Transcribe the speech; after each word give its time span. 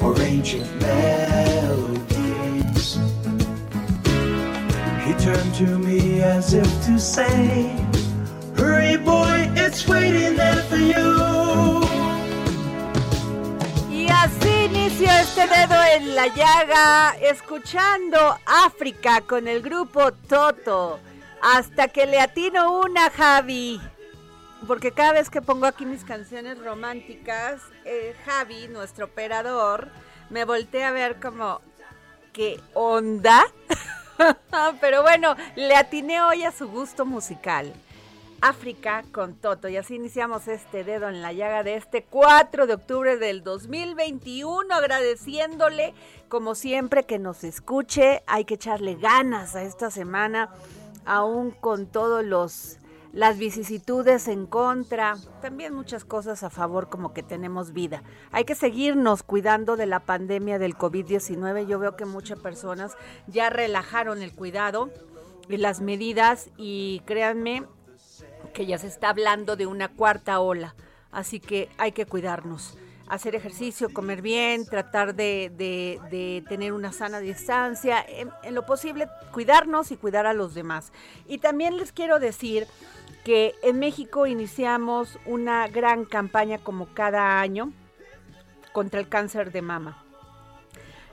or 0.00 0.20
ancient 0.20 0.68
melodies. 0.80 1.98
He 5.04 5.12
turned 5.14 5.54
to 5.56 5.78
me 5.78 6.22
as 6.22 6.54
if 6.54 6.68
to 6.86 6.98
say, 6.98 7.74
Hurry, 8.56 8.96
boy, 8.96 9.50
it's 9.56 9.86
waiting 9.88 10.36
there 10.36 10.62
for 10.64 10.76
you. 10.76 11.86
Y 13.90 14.08
así 14.10 14.64
inició 14.66 15.10
este 15.10 15.46
dedo 15.46 15.82
en 15.96 16.14
la 16.14 16.26
llaga, 16.28 17.16
escuchando 17.20 18.38
África 18.46 19.20
con 19.22 19.48
el 19.48 19.62
grupo 19.62 20.12
Toto. 20.28 20.98
Hasta 21.40 21.88
que 21.88 22.06
le 22.06 22.20
atino 22.20 22.80
una, 22.80 23.10
Javi. 23.10 23.80
Porque 24.68 24.92
cada 24.92 25.14
vez 25.14 25.30
que 25.30 25.40
pongo 25.40 25.64
aquí 25.64 25.86
mis 25.86 26.04
canciones 26.04 26.58
románticas, 26.58 27.62
eh, 27.86 28.14
Javi, 28.26 28.68
nuestro 28.68 29.06
operador, 29.06 29.88
me 30.28 30.44
voltea 30.44 30.88
a 30.88 30.92
ver 30.92 31.18
como, 31.18 31.62
¿qué 32.34 32.60
onda? 32.74 33.46
Pero 34.82 35.00
bueno, 35.00 35.34
le 35.56 35.74
atiné 35.74 36.20
hoy 36.20 36.44
a 36.44 36.52
su 36.52 36.68
gusto 36.68 37.06
musical. 37.06 37.72
África 38.42 39.04
con 39.10 39.36
Toto. 39.36 39.70
Y 39.70 39.78
así 39.78 39.94
iniciamos 39.94 40.46
este 40.48 40.84
dedo 40.84 41.08
en 41.08 41.22
la 41.22 41.32
llaga 41.32 41.62
de 41.62 41.76
este 41.76 42.04
4 42.04 42.66
de 42.66 42.74
octubre 42.74 43.16
del 43.16 43.42
2021, 43.42 44.74
agradeciéndole 44.74 45.94
como 46.28 46.54
siempre 46.54 47.04
que 47.04 47.18
nos 47.18 47.42
escuche. 47.42 48.22
Hay 48.26 48.44
que 48.44 48.54
echarle 48.54 48.96
ganas 48.96 49.56
a 49.56 49.62
esta 49.62 49.90
semana, 49.90 50.50
aún 51.06 51.52
con 51.52 51.86
todos 51.86 52.22
los 52.22 52.78
las 53.18 53.36
vicisitudes 53.36 54.28
en 54.28 54.46
contra, 54.46 55.16
también 55.42 55.74
muchas 55.74 56.04
cosas 56.04 56.44
a 56.44 56.50
favor 56.50 56.88
como 56.88 57.12
que 57.12 57.24
tenemos 57.24 57.72
vida. 57.72 58.04
Hay 58.30 58.44
que 58.44 58.54
seguirnos 58.54 59.24
cuidando 59.24 59.76
de 59.76 59.86
la 59.86 59.98
pandemia 59.98 60.60
del 60.60 60.76
COVID-19. 60.76 61.66
Yo 61.66 61.80
veo 61.80 61.96
que 61.96 62.04
muchas 62.04 62.38
personas 62.38 62.96
ya 63.26 63.50
relajaron 63.50 64.22
el 64.22 64.32
cuidado 64.32 64.90
y 65.48 65.56
las 65.56 65.80
medidas 65.80 66.50
y 66.56 67.02
créanme 67.06 67.64
que 68.54 68.66
ya 68.66 68.78
se 68.78 68.86
está 68.86 69.08
hablando 69.08 69.56
de 69.56 69.66
una 69.66 69.88
cuarta 69.88 70.38
ola. 70.38 70.76
Así 71.10 71.40
que 71.40 71.70
hay 71.76 71.90
que 71.90 72.06
cuidarnos 72.06 72.78
hacer 73.08 73.34
ejercicio, 73.34 73.92
comer 73.92 74.22
bien, 74.22 74.66
tratar 74.66 75.14
de, 75.14 75.50
de, 75.56 76.44
tener 76.48 76.72
una 76.72 76.92
sana 76.92 77.20
distancia, 77.20 78.04
en, 78.06 78.54
lo 78.54 78.66
posible 78.66 79.08
cuidarnos 79.32 79.90
y 79.90 79.96
cuidar 79.96 80.26
a 80.26 80.34
los 80.34 80.54
demás. 80.54 80.92
Y 81.26 81.38
también 81.38 81.76
les 81.76 81.92
quiero 81.92 82.18
decir 82.18 82.66
que 83.24 83.54
en 83.62 83.78
México 83.78 84.26
iniciamos 84.26 85.18
una 85.26 85.68
gran 85.68 86.04
campaña 86.04 86.58
como 86.58 86.86
cada 86.94 87.40
año 87.40 87.72
contra 88.72 89.00
el 89.00 89.08
cáncer 89.08 89.52
de 89.52 89.62
mama. 89.62 90.04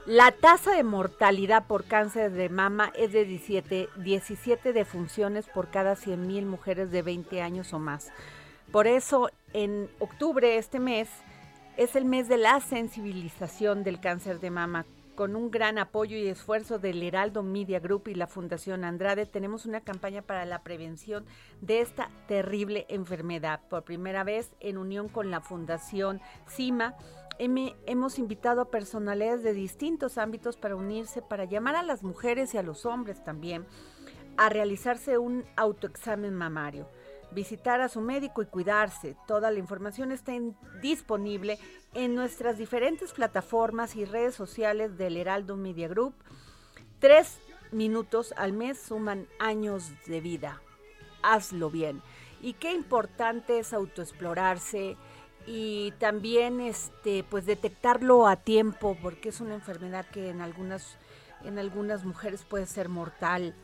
La 0.06 0.30
tasa 0.30 0.70
de 0.70 0.84
mortalidad 0.84 1.66
por 1.66 1.84
cáncer 1.84 2.30
de 2.30 2.48
mama 2.48 2.92
es 2.94 3.12
de 3.12 3.24
17, 3.24 3.88
17 3.96 4.72
defunciones 4.72 5.46
por 5.46 5.68
cada 5.68 5.96
100 5.96 6.26
mil 6.28 6.46
mujeres 6.46 6.92
de 6.92 7.02
20 7.02 7.42
años 7.42 7.72
o 7.72 7.80
más. 7.80 8.12
Por 8.70 8.86
eso, 8.86 9.30
en 9.52 9.90
octubre, 9.98 10.58
este 10.58 10.78
mes, 10.78 11.08
es 11.76 11.94
el 11.94 12.06
mes 12.06 12.26
de 12.28 12.38
la 12.38 12.58
sensibilización 12.60 13.84
del 13.84 14.00
cáncer 14.00 14.40
de 14.40 14.50
mama. 14.50 14.86
Con 15.14 15.36
un 15.36 15.50
gran 15.50 15.78
apoyo 15.78 16.16
y 16.16 16.26
esfuerzo 16.26 16.78
del 16.78 17.02
Heraldo 17.02 17.42
Media 17.42 17.80
Group 17.80 18.08
y 18.08 18.14
la 18.14 18.26
Fundación 18.26 18.84
Andrade, 18.84 19.26
tenemos 19.26 19.66
una 19.66 19.80
campaña 19.80 20.22
para 20.22 20.44
la 20.46 20.62
prevención 20.62 21.24
de 21.60 21.80
esta 21.80 22.10
terrible 22.28 22.86
enfermedad. 22.88 23.60
Por 23.68 23.84
primera 23.84 24.24
vez, 24.24 24.52
en 24.60 24.78
unión 24.78 25.08
con 25.08 25.30
la 25.30 25.40
Fundación 25.40 26.20
CIMA, 26.48 26.94
hemos 27.38 28.18
invitado 28.18 28.62
a 28.62 28.70
personalidades 28.70 29.42
de 29.42 29.52
distintos 29.52 30.16
ámbitos 30.16 30.56
para 30.56 30.76
unirse, 30.76 31.20
para 31.20 31.44
llamar 31.44 31.76
a 31.76 31.82
las 31.82 32.02
mujeres 32.02 32.54
y 32.54 32.58
a 32.58 32.62
los 32.62 32.86
hombres 32.86 33.22
también 33.22 33.66
a 34.38 34.48
realizarse 34.48 35.18
un 35.18 35.44
autoexamen 35.56 36.34
mamario 36.34 36.88
visitar 37.32 37.80
a 37.80 37.88
su 37.88 38.00
médico 38.00 38.42
y 38.42 38.46
cuidarse. 38.46 39.16
Toda 39.26 39.50
la 39.50 39.58
información 39.58 40.12
está 40.12 40.32
disponible 40.80 41.58
en 41.94 42.14
nuestras 42.14 42.58
diferentes 42.58 43.12
plataformas 43.12 43.96
y 43.96 44.04
redes 44.04 44.34
sociales 44.34 44.96
del 44.96 45.16
Heraldo 45.16 45.56
Media 45.56 45.88
Group. 45.88 46.14
Tres 46.98 47.38
minutos 47.72 48.32
al 48.36 48.52
mes 48.52 48.80
suman 48.80 49.26
años 49.38 49.92
de 50.06 50.20
vida. 50.20 50.62
Hazlo 51.22 51.70
bien. 51.70 52.02
Y 52.40 52.54
qué 52.54 52.72
importante 52.72 53.58
es 53.58 53.72
autoexplorarse 53.72 54.96
y 55.46 55.92
también 55.98 56.60
este 56.60 57.24
pues 57.24 57.46
detectarlo 57.46 58.26
a 58.26 58.36
tiempo 58.36 58.96
porque 59.00 59.28
es 59.28 59.40
una 59.40 59.54
enfermedad 59.54 60.04
que 60.06 60.28
en 60.28 60.40
algunas 60.40 60.98
en 61.44 61.58
algunas 61.58 62.04
mujeres 62.04 62.44
puede 62.44 62.66
ser 62.66 62.88
mortal. 62.88 63.54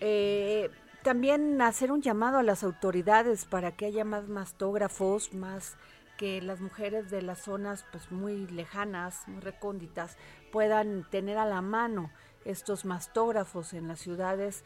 Eh, 0.00 0.70
también 1.02 1.60
hacer 1.62 1.92
un 1.92 2.02
llamado 2.02 2.38
a 2.38 2.42
las 2.42 2.64
autoridades 2.64 3.44
para 3.44 3.72
que 3.72 3.86
haya 3.86 4.04
más 4.04 4.28
mastógrafos, 4.28 5.32
más 5.32 5.76
que 6.16 6.42
las 6.42 6.60
mujeres 6.60 7.10
de 7.10 7.22
las 7.22 7.38
zonas 7.38 7.84
pues 7.92 8.10
muy 8.10 8.46
lejanas, 8.48 9.26
muy 9.28 9.40
recónditas, 9.40 10.16
puedan 10.50 11.08
tener 11.08 11.38
a 11.38 11.46
la 11.46 11.62
mano 11.62 12.10
estos 12.44 12.84
mastógrafos 12.84 13.72
en 13.72 13.88
las 13.88 14.00
ciudades. 14.00 14.64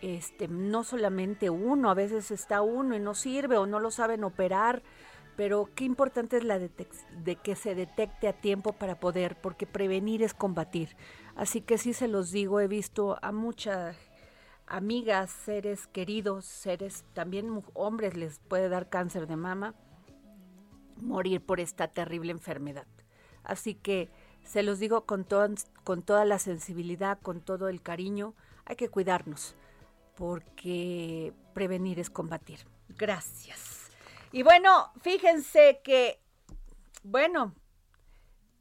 Este, 0.00 0.48
no 0.48 0.82
solamente 0.82 1.48
uno, 1.50 1.88
a 1.88 1.94
veces 1.94 2.32
está 2.32 2.60
uno 2.62 2.96
y 2.96 3.00
no 3.00 3.14
sirve 3.14 3.56
o 3.56 3.66
no 3.66 3.78
lo 3.78 3.92
saben 3.92 4.24
operar, 4.24 4.82
pero 5.36 5.70
qué 5.76 5.84
importante 5.84 6.36
es 6.36 6.44
la 6.44 6.58
de 6.58 7.36
que 7.36 7.54
se 7.54 7.76
detecte 7.76 8.26
a 8.26 8.32
tiempo 8.32 8.72
para 8.72 8.98
poder, 8.98 9.40
porque 9.40 9.66
prevenir 9.66 10.24
es 10.24 10.34
combatir. 10.34 10.96
Así 11.36 11.60
que 11.60 11.78
sí 11.78 11.92
se 11.92 12.08
los 12.08 12.32
digo, 12.32 12.60
he 12.60 12.66
visto 12.66 13.18
a 13.22 13.30
muchas 13.30 13.96
amigas, 14.66 15.30
seres 15.30 15.86
queridos, 15.86 16.44
seres, 16.44 17.04
también 17.12 17.62
hombres 17.74 18.16
les 18.16 18.38
puede 18.38 18.68
dar 18.68 18.88
cáncer 18.88 19.26
de 19.26 19.36
mama, 19.36 19.74
morir 20.96 21.44
por 21.44 21.60
esta 21.60 21.88
terrible 21.88 22.32
enfermedad. 22.32 22.86
Así 23.44 23.74
que 23.74 24.10
se 24.44 24.62
los 24.62 24.78
digo 24.78 25.04
con, 25.06 25.26
con 25.84 26.02
toda 26.02 26.24
la 26.24 26.38
sensibilidad, 26.38 27.18
con 27.20 27.40
todo 27.40 27.68
el 27.68 27.82
cariño, 27.82 28.34
hay 28.64 28.76
que 28.76 28.88
cuidarnos, 28.88 29.54
porque 30.16 31.32
prevenir 31.54 31.98
es 31.98 32.10
combatir. 32.10 32.60
Gracias. 32.88 33.90
Y 34.30 34.42
bueno, 34.42 34.92
fíjense 35.00 35.80
que, 35.84 36.20
bueno, 37.02 37.54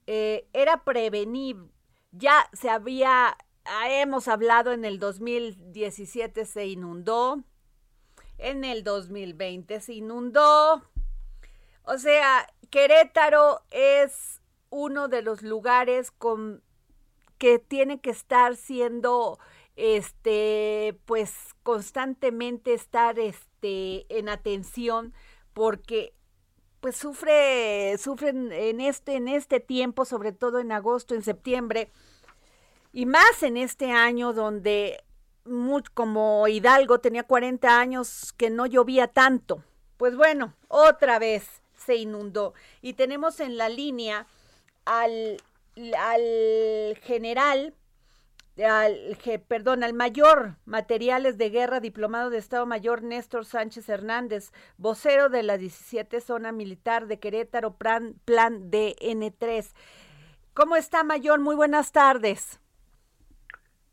eh, 0.07 0.47
era 0.53 0.83
prevenir, 0.83 1.57
ya 2.11 2.49
se 2.53 2.69
había, 2.69 3.37
hemos 3.65 4.27
hablado 4.27 4.71
en 4.71 4.85
el 4.85 4.99
2017 4.99 6.45
se 6.45 6.67
inundó, 6.67 7.43
en 8.37 8.63
el 8.63 8.83
2020 8.83 9.81
se 9.81 9.93
inundó, 9.93 10.83
o 11.83 11.97
sea, 11.97 12.47
Querétaro 12.69 13.61
es 13.71 14.41
uno 14.69 15.07
de 15.07 15.21
los 15.21 15.41
lugares 15.41 16.11
con 16.11 16.63
que 17.37 17.59
tiene 17.59 17.99
que 17.99 18.11
estar 18.11 18.55
siendo 18.55 19.39
este 19.75 20.99
pues 21.05 21.33
constantemente 21.63 22.73
estar 22.73 23.17
este 23.19 24.05
en 24.15 24.29
atención 24.29 25.13
porque 25.53 26.13
pues 26.81 26.95
sufre 26.97 27.97
sufren 27.97 28.51
en 28.51 28.79
este 28.79 29.15
en 29.15 29.27
este 29.27 29.59
tiempo 29.59 30.05
sobre 30.05 30.33
todo 30.33 30.59
en 30.59 30.71
agosto 30.71 31.15
en 31.15 31.23
septiembre 31.23 31.91
y 32.93 33.05
más 33.05 33.43
en 33.43 33.57
este 33.57 33.91
año 33.91 34.33
donde 34.33 35.03
como 35.93 36.47
Hidalgo 36.47 36.99
tenía 36.99 37.23
40 37.23 37.79
años 37.79 38.33
que 38.33 38.49
no 38.49 38.65
llovía 38.65 39.07
tanto 39.07 39.63
pues 39.97 40.15
bueno 40.15 40.53
otra 40.67 41.19
vez 41.19 41.63
se 41.75 41.95
inundó 41.95 42.53
y 42.81 42.93
tenemos 42.93 43.39
en 43.39 43.57
la 43.57 43.69
línea 43.69 44.27
al, 44.85 45.37
al 45.97 46.97
general 47.01 47.73
al, 48.63 49.17
perdón, 49.47 49.83
al 49.83 49.93
mayor 49.93 50.57
materiales 50.65 51.37
de 51.37 51.49
guerra, 51.49 51.79
diplomado 51.79 52.29
de 52.29 52.37
Estado 52.37 52.65
Mayor 52.65 53.01
Néstor 53.01 53.45
Sánchez 53.45 53.87
Hernández, 53.89 54.51
vocero 54.77 55.29
de 55.29 55.43
la 55.43 55.57
17 55.57 56.19
Zona 56.21 56.51
Militar 56.51 57.07
de 57.07 57.19
Querétaro, 57.19 57.75
plan, 57.75 58.15
plan 58.25 58.69
DN3. 58.69 59.71
¿Cómo 60.53 60.75
está, 60.75 61.03
mayor? 61.03 61.39
Muy 61.39 61.55
buenas 61.55 61.91
tardes. 61.91 62.59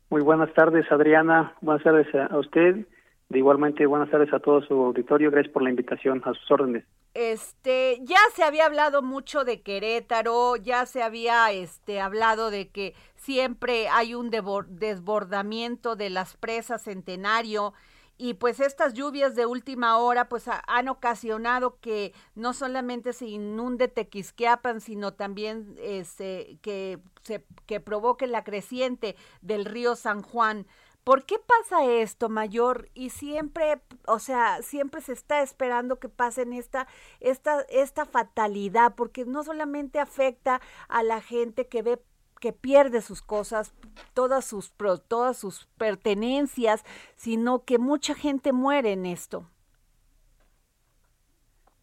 Muy 0.09 0.21
buenas 0.21 0.51
tardes, 0.53 0.91
Adriana. 0.91 1.53
Buenas 1.61 1.83
tardes 1.83 2.07
a 2.15 2.37
usted. 2.37 2.85
De 3.29 3.37
igualmente, 3.37 3.85
buenas 3.85 4.09
tardes 4.09 4.33
a 4.33 4.39
todo 4.39 4.61
su 4.63 4.73
auditorio. 4.73 5.29
Gracias 5.29 5.53
por 5.53 5.61
la 5.61 5.69
invitación. 5.69 6.21
A 6.25 6.33
sus 6.33 6.49
órdenes. 6.49 6.83
Este, 7.13 7.99
ya 8.01 8.17
se 8.33 8.43
había 8.43 8.65
hablado 8.65 9.01
mucho 9.01 9.43
de 9.43 9.61
Querétaro, 9.61 10.55
ya 10.55 10.85
se 10.85 11.03
había 11.03 11.51
este 11.51 11.99
hablado 11.99 12.49
de 12.49 12.69
que 12.69 12.95
siempre 13.15 13.87
hay 13.89 14.15
un 14.15 14.31
desbordamiento 14.31 15.95
de 15.95 16.09
las 16.09 16.37
presas 16.37 16.83
Centenario 16.83 17.73
y 18.21 18.33
pues 18.33 18.59
estas 18.59 18.93
lluvias 18.93 19.33
de 19.33 19.45
última 19.45 19.97
hora 19.97 20.27
pues 20.27 20.43
han 20.67 20.89
ocasionado 20.89 21.79
que 21.79 22.13
no 22.35 22.53
solamente 22.53 23.13
se 23.13 23.27
inunde 23.27 23.87
Tequisquiapan, 23.87 24.81
sino 24.81 25.13
también 25.13 25.73
este, 25.79 26.59
que 26.61 26.99
se 27.21 27.45
que 27.65 27.79
provoque 27.79 28.27
la 28.27 28.43
creciente 28.43 29.15
del 29.41 29.63
río 29.63 29.95
San 29.95 30.21
Juan. 30.21 30.67
¿Por 31.05 31.25
qué 31.25 31.37
pasa 31.39 31.85
esto, 31.85 32.27
mayor? 32.27 32.89
Y 32.93 33.11
siempre, 33.11 33.81
o 34.05 34.19
sea, 34.19 34.61
siempre 34.63 34.99
se 34.99 35.13
está 35.13 35.41
esperando 35.41 35.97
que 35.97 36.09
pasen 36.09 36.51
esta, 36.51 36.87
esta, 37.21 37.61
esta 37.69 38.05
fatalidad, 38.05 38.95
porque 38.95 39.23
no 39.23 39.43
solamente 39.43 39.97
afecta 39.97 40.59
a 40.89 41.03
la 41.03 41.21
gente 41.21 41.69
que 41.69 41.81
ve 41.83 42.03
que 42.39 42.53
pierde 42.53 43.01
sus 43.01 43.21
cosas, 43.21 43.73
todas 44.13 44.45
sus, 44.45 44.73
todas 45.07 45.37
sus 45.37 45.65
pertenencias, 45.77 46.83
sino 47.15 47.65
que 47.65 47.77
mucha 47.77 48.15
gente 48.15 48.53
muere 48.53 48.93
en 48.93 49.05
esto. 49.05 49.45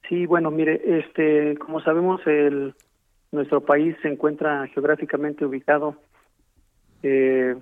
Sí, 0.08 0.26
bueno, 0.26 0.50
mire, 0.50 0.98
este, 0.98 1.56
como 1.58 1.80
sabemos, 1.80 2.20
el, 2.26 2.74
nuestro 3.32 3.60
país 3.60 3.96
se 4.02 4.08
encuentra 4.08 4.66
geográficamente 4.68 5.44
ubicado 5.44 5.96
eh, 7.02 7.56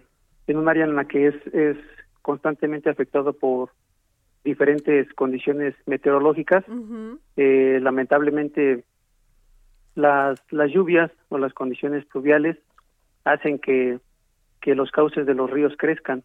en 0.46 0.56
un 0.56 0.68
área 0.68 0.84
en 0.84 0.94
la 0.94 1.06
que 1.06 1.28
es, 1.28 1.34
es 1.54 1.76
constantemente 2.22 2.90
afectado 2.90 3.32
por 3.32 3.70
diferentes 4.44 5.12
condiciones 5.14 5.74
meteorológicas. 5.86 6.64
eh, 7.36 7.78
lamentablemente, 7.82 8.84
las, 9.94 10.40
las 10.50 10.70
lluvias 10.70 11.10
o 11.30 11.38
las 11.38 11.54
condiciones 11.54 12.04
pluviales 12.06 12.58
hacen 13.24 13.58
que, 13.58 13.98
que 14.60 14.74
los 14.74 14.90
cauces 14.90 15.26
de 15.26 15.34
los 15.34 15.50
ríos 15.50 15.74
crezcan. 15.76 16.22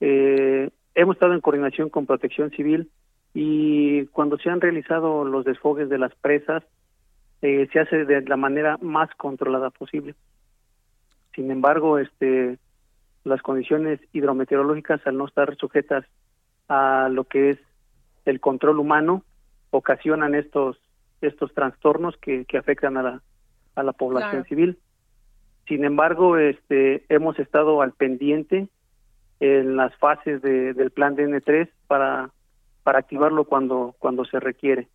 Eh, 0.00 0.70
hemos 0.94 1.16
estado 1.16 1.34
en 1.34 1.40
coordinación 1.40 1.90
con 1.90 2.06
Protección 2.06 2.50
Civil 2.50 2.90
y 3.34 4.06
cuando 4.06 4.38
se 4.38 4.50
han 4.50 4.60
realizado 4.60 5.24
los 5.24 5.44
desfogues 5.44 5.88
de 5.88 5.98
las 5.98 6.14
presas, 6.16 6.64
eh, 7.42 7.68
se 7.72 7.80
hace 7.80 8.04
de 8.04 8.22
la 8.22 8.36
manera 8.36 8.78
más 8.80 9.10
controlada 9.16 9.70
posible. 9.70 10.14
Sin 11.34 11.50
embargo, 11.50 11.98
este 11.98 12.58
las 13.22 13.42
condiciones 13.42 14.00
hidrometeorológicas 14.12 15.06
al 15.06 15.18
no 15.18 15.26
estar 15.26 15.54
sujetas 15.56 16.06
a 16.68 17.08
lo 17.10 17.24
que 17.24 17.50
es 17.50 17.58
el 18.24 18.40
control 18.40 18.78
humano 18.78 19.24
ocasionan 19.70 20.34
estos 20.34 20.80
estos 21.20 21.52
trastornos 21.52 22.16
que, 22.16 22.46
que 22.46 22.56
afectan 22.56 22.96
a 22.96 23.02
la 23.02 23.22
a 23.74 23.82
la 23.82 23.92
población 23.92 24.44
civil 24.44 24.78
sin 25.70 25.84
embargo 25.84 26.36
este 26.36 27.04
hemos 27.08 27.38
estado 27.38 27.80
al 27.80 27.92
pendiente 27.92 28.68
en 29.38 29.76
las 29.76 29.96
fases 29.98 30.42
de, 30.42 30.74
del 30.74 30.90
plan 30.90 31.16
DN3 31.16 31.70
para 31.86 32.30
para 32.82 32.98
activarlo 32.98 33.44
cuando 33.44 33.94
cuando 34.00 34.24
se 34.24 34.40
requiere. 34.40 34.88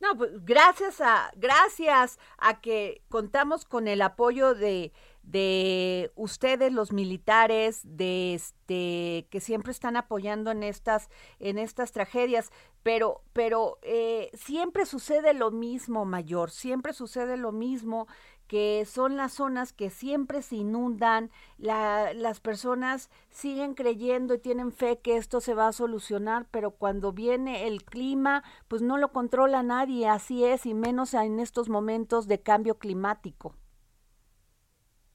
No, 0.00 0.16
pues 0.16 0.30
gracias 0.44 1.00
a 1.00 1.32
gracias 1.34 2.20
a 2.38 2.60
que 2.60 3.02
contamos 3.08 3.64
con 3.64 3.88
el 3.88 4.00
apoyo 4.00 4.54
de 4.54 4.92
de 5.24 6.12
ustedes 6.14 6.72
los 6.72 6.92
militares 6.92 7.80
de 7.84 8.34
este 8.34 9.26
que 9.28 9.40
siempre 9.40 9.72
están 9.72 9.96
apoyando 9.96 10.52
en 10.52 10.62
estas 10.62 11.08
en 11.40 11.58
estas 11.58 11.90
tragedias. 11.90 12.52
Pero 12.84 13.22
pero 13.32 13.80
eh, 13.82 14.30
siempre 14.34 14.86
sucede 14.86 15.34
lo 15.34 15.50
mismo 15.50 16.04
mayor 16.04 16.52
siempre 16.52 16.92
sucede 16.92 17.36
lo 17.36 17.50
mismo 17.50 18.06
que 18.48 18.84
son 18.86 19.16
las 19.16 19.34
zonas 19.34 19.72
que 19.72 19.90
siempre 19.90 20.42
se 20.42 20.56
inundan, 20.56 21.30
la, 21.58 22.12
las 22.14 22.40
personas 22.40 23.10
siguen 23.28 23.74
creyendo 23.74 24.34
y 24.34 24.38
tienen 24.38 24.72
fe 24.72 24.98
que 25.02 25.16
esto 25.16 25.40
se 25.40 25.54
va 25.54 25.68
a 25.68 25.72
solucionar, 25.72 26.46
pero 26.50 26.70
cuando 26.70 27.12
viene 27.12 27.68
el 27.68 27.84
clima, 27.84 28.42
pues 28.66 28.82
no 28.82 28.96
lo 28.96 29.08
controla 29.12 29.62
nadie, 29.62 30.08
así 30.08 30.44
es, 30.44 30.66
y 30.66 30.74
menos 30.74 31.14
en 31.14 31.38
estos 31.38 31.68
momentos 31.68 32.26
de 32.26 32.40
cambio 32.40 32.78
climático. 32.78 33.54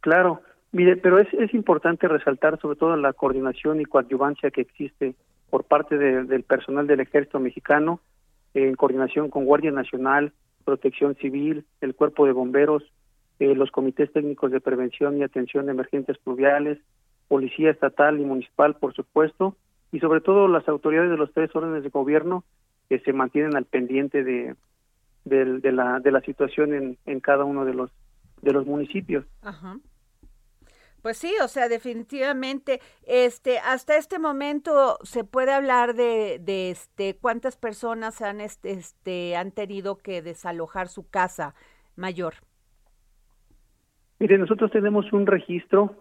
Claro, 0.01 0.41
mire, 0.71 0.95
pero 0.97 1.17
es, 1.17 1.27
es 1.33 1.53
importante 1.53 2.07
resaltar 2.07 2.59
sobre 2.61 2.77
todo 2.77 2.95
la 2.95 3.13
coordinación 3.13 3.81
y 3.81 3.85
coadyuvancia 3.85 4.51
que 4.51 4.61
existe 4.61 5.15
por 5.49 5.63
parte 5.63 5.97
del 5.97 6.43
personal 6.43 6.87
del 6.87 6.99
ejército 6.99 7.39
mexicano, 7.39 7.99
en 8.53 8.75
coordinación 8.75 9.29
con 9.29 9.45
Guardia 9.45 9.71
Nacional, 9.71 10.33
Protección 10.65 11.15
Civil, 11.15 11.65
el 11.81 11.95
Cuerpo 11.95 12.25
de 12.25 12.31
Bomberos, 12.31 12.83
eh, 13.39 13.55
los 13.55 13.71
comités 13.71 14.11
técnicos 14.11 14.51
de 14.51 14.61
prevención 14.61 15.17
y 15.17 15.23
atención 15.23 15.65
de 15.65 15.71
emergentes 15.71 16.17
pluviales, 16.17 16.79
policía 17.27 17.71
estatal 17.71 18.19
y 18.19 18.25
municipal, 18.25 18.75
por 18.75 18.93
supuesto, 18.93 19.55
y 19.91 19.99
sobre 19.99 20.21
todo 20.21 20.47
las 20.47 20.67
autoridades 20.67 21.11
de 21.11 21.17
los 21.17 21.31
tres 21.33 21.55
órdenes 21.55 21.83
de 21.83 21.89
gobierno 21.89 22.43
que 22.89 22.99
se 22.99 23.13
mantienen 23.13 23.55
al 23.55 23.65
pendiente 23.65 24.23
de, 24.23 24.55
de, 25.25 25.71
la, 25.71 25.99
de 25.99 26.11
la 26.11 26.21
situación 26.21 26.73
en, 26.73 26.97
en 27.05 27.19
cada 27.19 27.43
uno 27.43 27.65
de 27.65 27.73
los 27.73 27.91
de 28.43 28.51
los 28.51 28.65
municipios. 28.65 29.25
Ajá. 29.41 29.77
Pues 31.01 31.17
sí, 31.17 31.33
o 31.43 31.47
sea, 31.49 31.67
definitivamente, 31.67 32.79
este, 33.05 33.59
hasta 33.59 33.97
este 33.97 34.19
momento 34.19 34.99
se 35.03 35.25
puede 35.25 35.51
hablar 35.51 35.95
de, 35.95 36.39
de 36.39 36.71
este, 36.71 37.17
cuántas 37.17 37.57
personas 37.57 38.21
han, 38.21 38.39
este, 38.39 38.71
este, 38.71 39.35
han 39.35 39.51
tenido 39.51 39.97
que 39.97 40.21
desalojar 40.21 40.87
su 40.87 41.09
casa 41.09 41.55
mayor. 41.97 42.35
Mire, 44.23 44.37
nosotros 44.37 44.71
tenemos 44.71 45.11
un 45.11 45.27
registro 45.27 45.97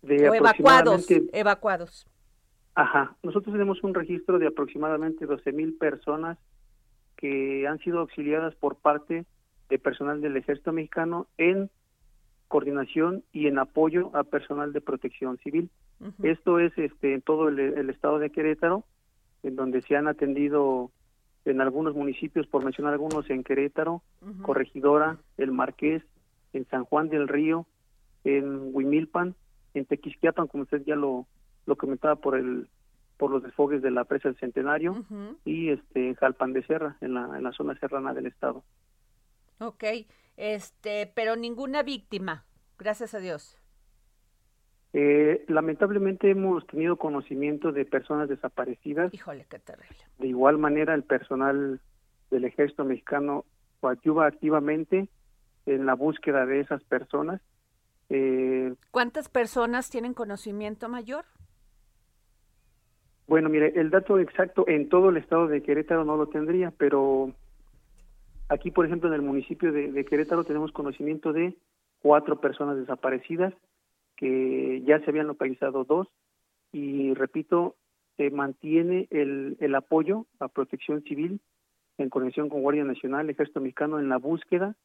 de 0.00 0.30
o 0.30 0.34
evacuados, 0.34 1.06
evacuados. 1.10 2.06
Ajá, 2.74 3.14
nosotros 3.22 3.52
tenemos 3.52 3.84
un 3.84 3.92
registro 3.92 4.38
de 4.38 4.46
aproximadamente 4.46 5.26
12 5.26 5.52
mil 5.52 5.76
personas 5.76 6.38
que 7.16 7.66
han 7.68 7.78
sido 7.80 7.98
auxiliadas 7.98 8.54
por 8.54 8.76
parte 8.76 9.26
de 9.68 9.78
personal 9.78 10.22
del 10.22 10.38
Ejército 10.38 10.72
Mexicano 10.72 11.26
en 11.36 11.68
coordinación 12.48 13.24
y 13.30 13.46
en 13.46 13.58
apoyo 13.58 14.10
a 14.16 14.24
personal 14.24 14.72
de 14.72 14.80
protección 14.80 15.36
civil. 15.44 15.68
Esto 16.22 16.58
es 16.60 16.72
este, 16.78 17.12
en 17.12 17.20
todo 17.20 17.48
el, 17.48 17.90
estado 17.90 18.18
de 18.18 18.30
Querétaro, 18.30 18.84
en 19.42 19.54
donde 19.54 19.82
se 19.82 19.96
han 19.96 20.08
atendido 20.08 20.92
en 21.44 21.60
algunos 21.60 21.94
municipios, 21.94 22.46
por 22.46 22.64
mencionar 22.64 22.94
algunos, 22.94 23.28
en 23.28 23.44
Querétaro, 23.44 24.00
Corregidora, 24.40 25.18
El 25.36 25.52
Marqués, 25.52 26.02
en 26.56 26.66
San 26.68 26.84
Juan 26.84 27.08
del 27.08 27.28
Río, 27.28 27.66
en 28.24 28.74
Huimilpan, 28.74 29.34
en 29.74 29.84
Tequisquiapan, 29.84 30.46
como 30.46 30.64
usted 30.64 30.82
ya 30.84 30.96
lo, 30.96 31.26
lo 31.66 31.76
comentaba 31.76 32.16
por 32.16 32.36
el 32.36 32.68
por 33.16 33.30
los 33.30 33.42
desfogues 33.42 33.80
de 33.80 33.90
la 33.90 34.04
presa 34.04 34.28
del 34.28 34.38
Centenario 34.38 35.04
y 35.44 35.70
este 35.70 36.14
Jalpan 36.16 36.52
de 36.52 36.62
Serra 36.66 36.98
en 37.00 37.14
la, 37.14 37.30
en 37.36 37.44
la 37.44 37.52
zona 37.52 37.74
serrana 37.78 38.12
del 38.12 38.26
estado. 38.26 38.62
Ok, 39.58 39.84
este, 40.36 41.10
pero 41.14 41.34
ninguna 41.34 41.82
víctima, 41.82 42.44
gracias 42.78 43.14
a 43.14 43.18
Dios. 43.20 43.56
Eh, 44.92 45.44
lamentablemente 45.48 46.30
hemos 46.30 46.66
tenido 46.66 46.96
conocimiento 46.96 47.72
de 47.72 47.84
personas 47.86 48.28
desaparecidas. 48.28 49.12
Híjole, 49.12 49.46
qué 49.48 49.58
terrible. 49.58 49.96
De 50.18 50.28
igual 50.28 50.58
manera, 50.58 50.94
el 50.94 51.02
personal 51.02 51.80
del 52.30 52.44
ejército 52.44 52.84
mexicano 52.84 53.44
ayuda 53.82 54.26
activamente 54.26 55.08
en 55.66 55.84
la 55.84 55.94
búsqueda 55.94 56.46
de 56.46 56.60
esas 56.60 56.82
personas. 56.84 57.40
Eh, 58.08 58.74
¿Cuántas 58.90 59.28
personas 59.28 59.90
tienen 59.90 60.14
conocimiento 60.14 60.88
mayor? 60.88 61.24
Bueno, 63.26 63.48
mire, 63.48 63.72
el 63.74 63.90
dato 63.90 64.20
exacto 64.20 64.64
en 64.68 64.88
todo 64.88 65.08
el 65.08 65.16
estado 65.16 65.48
de 65.48 65.62
Querétaro 65.62 66.04
no 66.04 66.16
lo 66.16 66.28
tendría, 66.28 66.70
pero 66.70 67.32
aquí, 68.48 68.70
por 68.70 68.86
ejemplo, 68.86 69.08
en 69.08 69.16
el 69.16 69.22
municipio 69.22 69.72
de, 69.72 70.04
Querétaro 70.04 70.44
tenemos 70.44 70.70
conocimiento 70.70 71.32
de 71.32 71.56
cuatro 72.00 72.40
personas 72.40 72.76
desaparecidas, 72.76 73.52
que 74.16 74.82
ya 74.86 75.00
se 75.00 75.10
habían 75.10 75.26
localizado 75.26 75.84
dos, 75.84 76.06
y 76.72 77.14
repito, 77.14 77.74
se 78.16 78.30
mantiene 78.30 79.08
el, 79.10 79.56
el 79.60 79.74
apoyo 79.74 80.26
a 80.38 80.46
protección 80.46 81.02
civil 81.02 81.40
en 81.98 82.08
conexión 82.10 82.48
con 82.48 82.62
Guardia 82.62 82.84
Nacional, 82.84 83.28
Ejército 83.28 83.60
Mexicano, 83.60 83.98
en 83.98 84.08
la 84.08 84.18
búsqueda 84.18 84.76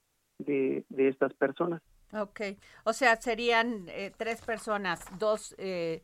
de, 0.46 0.86
de 0.90 1.08
estas 1.08 1.34
personas. 1.34 1.82
Ok, 2.14 2.42
o 2.84 2.94
sea, 2.94 3.16
serían 3.16 3.86
eh, 3.90 4.12
tres 4.18 4.42
personas, 4.42 5.04
dos... 5.18 5.56
Eh 5.58 6.04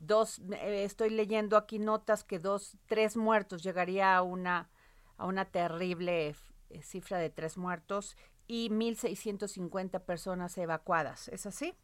dos, 0.00 0.40
eh, 0.52 0.84
estoy 0.84 1.10
leyendo 1.10 1.56
aquí 1.56 1.78
notas 1.78 2.24
que 2.24 2.38
dos, 2.38 2.76
tres 2.86 3.16
muertos, 3.16 3.62
llegaría 3.62 4.16
a 4.16 4.22
una, 4.22 4.68
a 5.16 5.26
una 5.26 5.44
terrible 5.44 6.28
eh, 6.28 6.82
cifra 6.82 7.18
de 7.18 7.30
tres 7.30 7.56
muertos 7.56 8.16
y 8.46 8.70
1.650 8.70 10.00
personas 10.04 10.56
evacuadas. 10.58 11.28
¿Es 11.28 11.46
así? 11.46 11.74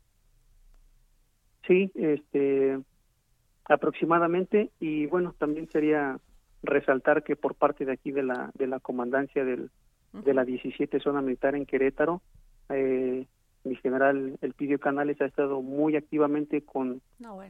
Sí, 1.67 1.91
este, 1.95 2.81
aproximadamente. 3.65 4.71
Y 4.79 5.07
bueno, 5.07 5.35
también 5.39 5.69
sería 5.71 6.19
resaltar 6.63 7.25
que 7.25 7.35
por 7.35 7.57
parte 7.57 7.85
de 7.85 7.93
aquí 7.93 8.13
de 8.13 8.23
la, 8.23 8.51
de 8.55 8.69
la 8.69 8.79
comandancia 8.79 9.45
del, 9.45 9.71
de 10.13 10.35
la 10.35 10.45
17 10.45 11.01
zona 11.01 11.23
militar 11.23 11.55
en 11.55 11.67
Querétaro, 11.67 12.21
eh, 12.69 13.27
mi 13.65 13.77
general 13.77 14.39
Elpidio 14.41 14.79
Canales 14.79 15.21
ha 15.21 15.27
estado 15.27 15.63
muy 15.63 15.97
activamente 15.97 16.63
con 16.63 17.01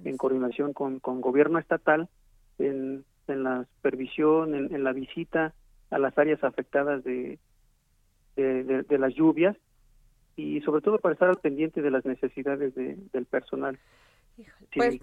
en 0.04 0.16
coordinación 0.16 0.72
con, 0.72 1.00
con 1.00 1.20
gobierno 1.20 1.58
estatal 1.58 2.08
en, 2.58 3.04
en 3.28 3.42
la 3.42 3.66
supervisión, 3.76 4.54
en, 4.54 4.84
la 4.84 4.92
visita 4.92 5.54
a 5.90 5.98
las 5.98 6.16
áreas 6.18 6.44
afectadas 6.44 7.02
de, 7.04 7.38
de, 8.36 8.98
las 8.98 9.14
lluvias 9.14 9.56
y 10.36 10.60
sobre 10.60 10.82
todo 10.82 10.98
para 10.98 11.14
estar 11.14 11.28
al 11.28 11.40
pendiente 11.40 11.82
de 11.82 11.90
las 11.90 12.04
necesidades 12.04 12.74
del 12.74 13.26
personal. 13.26 13.78
Pues, 14.74 15.00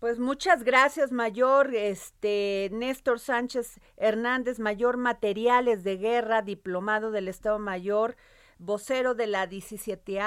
pues 0.00 0.18
muchas 0.18 0.64
gracias, 0.64 1.12
Mayor. 1.12 1.74
Este 1.74 2.68
Néstor 2.72 3.20
Sánchez 3.20 3.78
Hernández, 3.96 4.58
Mayor 4.58 4.96
Materiales 4.96 5.84
de 5.84 5.96
Guerra, 5.98 6.42
diplomado 6.42 7.12
del 7.12 7.28
Estado 7.28 7.58
Mayor 7.58 8.16
vocero 8.60 9.14
de 9.14 9.26
la 9.26 9.46
17 9.46 10.18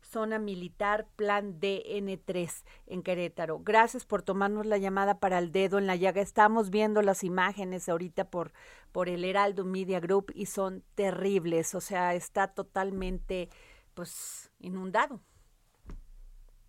Zona 0.00 0.38
Militar 0.38 1.08
Plan 1.16 1.60
DN3 1.60 2.64
en 2.86 3.02
Querétaro. 3.02 3.60
Gracias 3.60 4.04
por 4.06 4.22
tomarnos 4.22 4.64
la 4.64 4.78
llamada 4.78 5.18
para 5.18 5.38
el 5.38 5.52
dedo 5.52 5.78
en 5.78 5.86
la 5.86 5.96
llaga. 5.96 6.22
Estamos 6.22 6.70
viendo 6.70 7.02
las 7.02 7.24
imágenes 7.24 7.88
ahorita 7.88 8.30
por, 8.30 8.52
por 8.92 9.08
el 9.08 9.24
Heraldo 9.24 9.64
Media 9.64 10.00
Group 10.00 10.32
y 10.34 10.46
son 10.46 10.84
terribles, 10.94 11.74
o 11.74 11.80
sea, 11.80 12.14
está 12.14 12.48
totalmente 12.48 13.50
pues 13.94 14.50
inundado. 14.60 15.20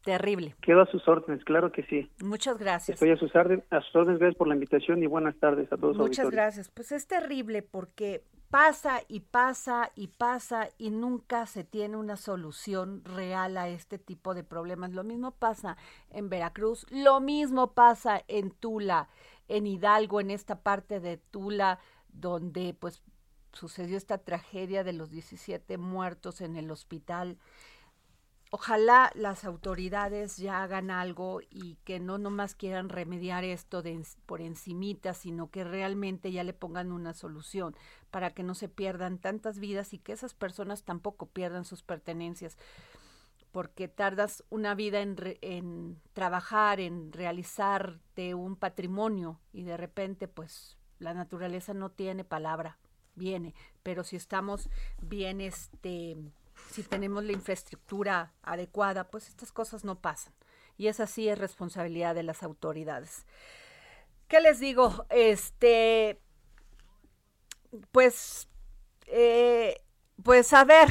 Terrible. 0.03 0.55
Quedo 0.62 0.81
a 0.81 0.86
sus 0.88 1.08
órdenes, 1.08 1.43
claro 1.46 1.72
que 1.72 1.84
sí. 1.84 2.10
Muchas 2.24 2.58
gracias. 2.58 2.96
Estoy 2.96 3.12
a 3.12 3.17
sus, 3.17 3.36
órdenes, 3.36 3.63
a 3.72 3.81
sus 3.81 3.96
órdenes, 3.96 4.20
gracias 4.20 4.38
por 4.38 4.48
la 4.48 4.55
invitación 4.55 5.03
y 5.03 5.08
buenas 5.08 5.36
tardes 5.36 5.72
a 5.72 5.77
todos. 5.77 5.96
Muchas 5.98 6.29
gracias. 6.31 6.70
Pues 6.70 6.91
es 6.91 7.05
terrible 7.05 7.62
porque 7.62 8.24
pasa 8.50 9.01
y 9.08 9.22
pasa 9.22 9.91
y 9.96 10.08
pasa 10.08 10.70
y 10.77 10.89
nunca 10.89 11.46
se 11.46 11.63
tiene 11.63 11.98
una 11.98 12.17
solución 12.17 13.03
real 13.05 13.58
a 13.58 13.70
este 13.70 14.00
tipo 14.00 14.34
de 14.34 14.43
problemas. 14.43 14.91
Lo 14.91 15.03
mismo 15.03 15.31
pasa 15.31 15.77
en 16.10 16.29
Veracruz, 16.29 16.86
lo 16.89 17.22
mismo 17.22 17.74
pasa 17.74 18.24
en 18.27 18.50
Tula, 18.51 19.08
en 19.48 19.67
Hidalgo, 19.67 20.20
en 20.20 20.31
esta 20.31 20.62
parte 20.62 21.00
de 21.00 21.17
Tula, 21.17 21.79
donde 22.12 22.75
pues 22.77 23.03
sucedió 23.53 23.98
esta 23.98 24.17
tragedia 24.17 24.84
de 24.84 24.93
los 24.93 25.12
17 25.12 25.77
muertos 25.77 26.41
en 26.41 26.55
el 26.55 26.72
hospital 26.72 27.38
ojalá 28.51 29.12
las 29.15 29.46
autoridades 29.46 30.36
ya 30.36 30.62
hagan 30.62 30.91
algo 30.91 31.39
y 31.50 31.77
que 31.86 32.01
no 32.01 32.17
nomás 32.17 32.53
quieran 32.53 32.89
remediar 32.89 33.46
esto 33.46 33.81
por 34.25 34.41
encimita, 34.41 35.13
sino 35.13 35.50
que 35.50 35.63
realmente 35.63 36.34
ya 36.34 36.43
le 36.43 36.53
pongan 36.53 36.91
una 36.91 37.13
solución 37.13 37.75
para 38.12 38.31
que 38.34 38.43
no 38.43 38.53
se 38.53 38.67
pierdan 38.67 39.20
tantas 39.20 39.58
vidas 39.58 39.93
y 39.93 40.00
que 40.00 40.12
esas 40.12 40.34
personas 40.34 40.84
tampoco 40.84 41.27
pierdan 41.27 41.63
sus 41.63 41.81
pertenencias. 41.81 42.58
Porque 43.53 43.88
tardas 43.88 44.43
una 44.50 44.75
vida 44.75 45.00
en, 45.01 45.15
en 45.41 46.01
trabajar, 46.12 46.81
en 46.81 47.13
realizarte 47.13 48.36
un 48.36 48.58
patrimonio 48.58 49.39
y 49.53 49.63
de 49.63 49.77
repente 49.77 50.27
pues 50.27 50.77
la 51.00 51.13
naturaleza 51.13 51.74
no 51.74 51.89
tiene 51.89 52.25
palabra, 52.25 52.79
viene, 53.15 53.55
pero 53.81 54.03
si 54.03 54.17
estamos 54.17 54.70
bien 55.01 55.39
este 55.39 56.17
si 56.70 56.84
tenemos 56.84 57.24
la 57.24 57.32
infraestructura 57.32 58.34
adecuada, 58.44 59.10
pues 59.10 59.27
estas 59.27 59.51
cosas 59.51 59.84
no 59.84 60.00
pasan. 60.00 60.34
Y 60.77 60.88
esa 60.88 61.08
sí 61.08 61.27
es 61.27 61.38
responsabilidad 61.38 62.15
de 62.15 62.24
las 62.24 62.44
autoridades. 62.44 63.25
¿Qué 64.27 64.39
les 64.39 64.60
digo? 64.60 65.06
Este, 65.10 66.22
pues, 67.91 68.48
eh, 69.08 69.82
pues 70.24 70.53
a 70.53 70.63
ver, 70.63 70.88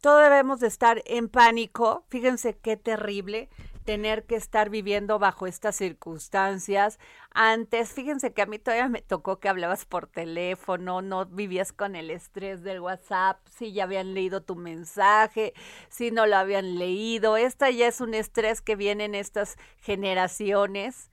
todos 0.00 0.22
debemos 0.22 0.60
de 0.60 0.68
estar 0.68 1.02
en 1.06 1.28
pánico. 1.28 2.06
Fíjense 2.08 2.56
qué 2.56 2.76
terrible 2.76 3.50
tener 3.90 4.22
que 4.22 4.36
estar 4.36 4.70
viviendo 4.70 5.18
bajo 5.18 5.48
estas 5.48 5.74
circunstancias. 5.74 7.00
Antes, 7.32 7.92
fíjense 7.92 8.32
que 8.32 8.42
a 8.42 8.46
mí 8.46 8.60
todavía 8.60 8.88
me 8.88 9.02
tocó 9.02 9.40
que 9.40 9.48
hablabas 9.48 9.84
por 9.84 10.06
teléfono, 10.06 11.02
no 11.02 11.26
vivías 11.26 11.72
con 11.72 11.96
el 11.96 12.12
estrés 12.12 12.62
del 12.62 12.78
WhatsApp, 12.78 13.40
si 13.48 13.72
ya 13.72 13.82
habían 13.82 14.14
leído 14.14 14.44
tu 14.44 14.54
mensaje, 14.54 15.54
si 15.88 16.12
no 16.12 16.26
lo 16.26 16.36
habían 16.36 16.78
leído. 16.78 17.36
Esta 17.36 17.68
ya 17.70 17.88
es 17.88 18.00
un 18.00 18.14
estrés 18.14 18.60
que 18.60 18.76
viene 18.76 19.06
en 19.06 19.16
estas 19.16 19.56
generaciones 19.80 21.10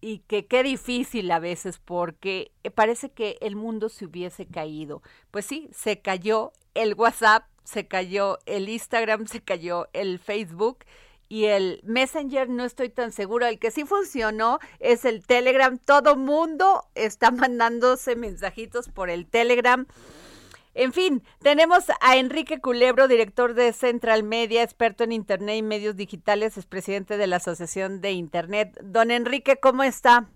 y 0.00 0.20
que 0.20 0.46
qué 0.46 0.62
difícil 0.62 1.28
a 1.32 1.40
veces 1.40 1.80
porque 1.80 2.52
parece 2.76 3.10
que 3.10 3.36
el 3.40 3.56
mundo 3.56 3.88
se 3.88 4.04
hubiese 4.04 4.46
caído. 4.46 5.02
Pues 5.32 5.44
sí, 5.44 5.70
se 5.72 6.00
cayó 6.00 6.52
el 6.74 6.94
WhatsApp, 6.94 7.48
se 7.64 7.88
cayó 7.88 8.38
el 8.46 8.68
Instagram, 8.68 9.26
se 9.26 9.42
cayó 9.42 9.88
el 9.92 10.20
Facebook 10.20 10.84
y 11.32 11.46
el 11.46 11.80
Messenger 11.84 12.50
no 12.50 12.62
estoy 12.62 12.90
tan 12.90 13.10
seguro. 13.10 13.46
El 13.46 13.58
que 13.58 13.70
sí 13.70 13.86
funcionó 13.86 14.58
es 14.80 15.06
el 15.06 15.26
Telegram. 15.26 15.78
Todo 15.78 16.14
mundo 16.14 16.82
está 16.94 17.30
mandándose 17.30 18.16
mensajitos 18.16 18.90
por 18.90 19.08
el 19.08 19.26
Telegram. 19.26 19.86
En 20.74 20.92
fin, 20.92 21.22
tenemos 21.40 21.88
a 22.02 22.18
Enrique 22.18 22.60
Culebro, 22.60 23.08
director 23.08 23.54
de 23.54 23.72
Central 23.72 24.24
Media, 24.24 24.62
experto 24.62 25.04
en 25.04 25.12
Internet 25.12 25.56
y 25.56 25.62
medios 25.62 25.96
digitales, 25.96 26.58
es 26.58 26.66
presidente 26.66 27.16
de 27.16 27.26
la 27.26 27.36
Asociación 27.36 28.02
de 28.02 28.10
Internet. 28.10 28.78
Don 28.82 29.10
Enrique, 29.10 29.56
¿cómo 29.56 29.84
está? 29.84 30.28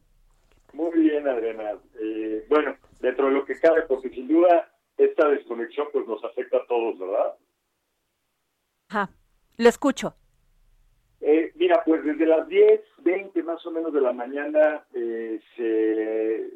Muy 0.73 0.99
bien, 0.99 1.29
Adriana. 1.29 1.73
Eh, 2.01 2.47
bueno, 2.49 2.75
dentro 3.01 3.27
de 3.27 3.33
lo 3.33 3.45
que 3.45 3.61
cabe, 3.61 3.83
porque 3.83 4.09
sin 4.09 4.29
duda 4.29 4.73
esta 4.97 5.29
desconexión 5.29 5.89
pues 5.93 6.07
nos 6.09 6.25
afecta 6.25 6.57
a 6.57 6.67
todos, 6.67 6.99
¿verdad? 6.99 7.35
Ajá, 8.89 9.11
lo 9.59 9.69
escucho. 9.69 10.17
Eh, 11.21 11.53
mira, 11.55 11.83
pues 11.85 12.05
desde 12.05 12.27
las 12.27 12.47
10, 12.47 12.81
20 12.99 13.43
más 13.43 13.65
o 13.67 13.71
menos 13.71 13.93
de 13.93 14.01
la 14.01 14.13
mañana 14.13 14.85
eh, 14.95 15.41
se, 15.57 16.51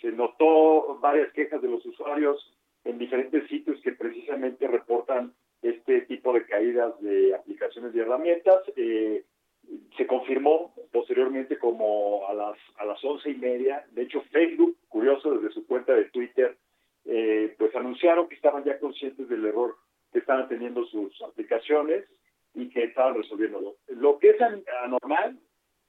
se 0.00 0.12
notó 0.12 0.98
varias 1.00 1.32
quejas 1.32 1.60
de 1.60 1.68
los 1.68 1.84
usuarios 1.84 2.52
en 2.84 2.98
diferentes 2.98 3.48
sitios 3.48 3.80
que 3.80 3.92
precisamente 3.92 4.68
reportan 4.68 5.32
este 5.62 6.02
tipo 6.02 6.32
de 6.32 6.44
caídas 6.44 7.00
de 7.00 7.34
aplicaciones 7.34 7.94
y 7.94 8.00
herramientas. 8.00 8.60
Eh, 8.76 9.24
se 9.96 10.06
confirmó 10.06 10.74
posteriormente 10.92 11.58
como 11.58 12.28
a 12.28 12.34
las 12.34 12.58
a 12.76 12.84
las 12.84 13.02
once 13.02 13.30
y 13.30 13.34
media. 13.34 13.84
De 13.92 14.02
hecho, 14.02 14.22
Facebook, 14.30 14.76
curioso, 14.88 15.32
desde 15.32 15.54
su 15.54 15.66
cuenta 15.66 15.94
de 15.94 16.04
Twitter, 16.06 16.56
eh, 17.06 17.54
pues 17.58 17.74
anunciaron 17.74 18.28
que 18.28 18.34
estaban 18.34 18.64
ya 18.64 18.78
conscientes 18.78 19.28
del 19.28 19.44
error 19.46 19.76
que 20.12 20.18
estaban 20.20 20.48
teniendo 20.48 20.84
sus 20.84 21.20
aplicaciones 21.22 22.04
y 22.54 22.68
que 22.70 22.84
estaban 22.84 23.14
resolviéndolo. 23.14 23.76
Lo 23.88 24.18
que 24.18 24.30
es 24.30 24.40
anormal 24.82 25.38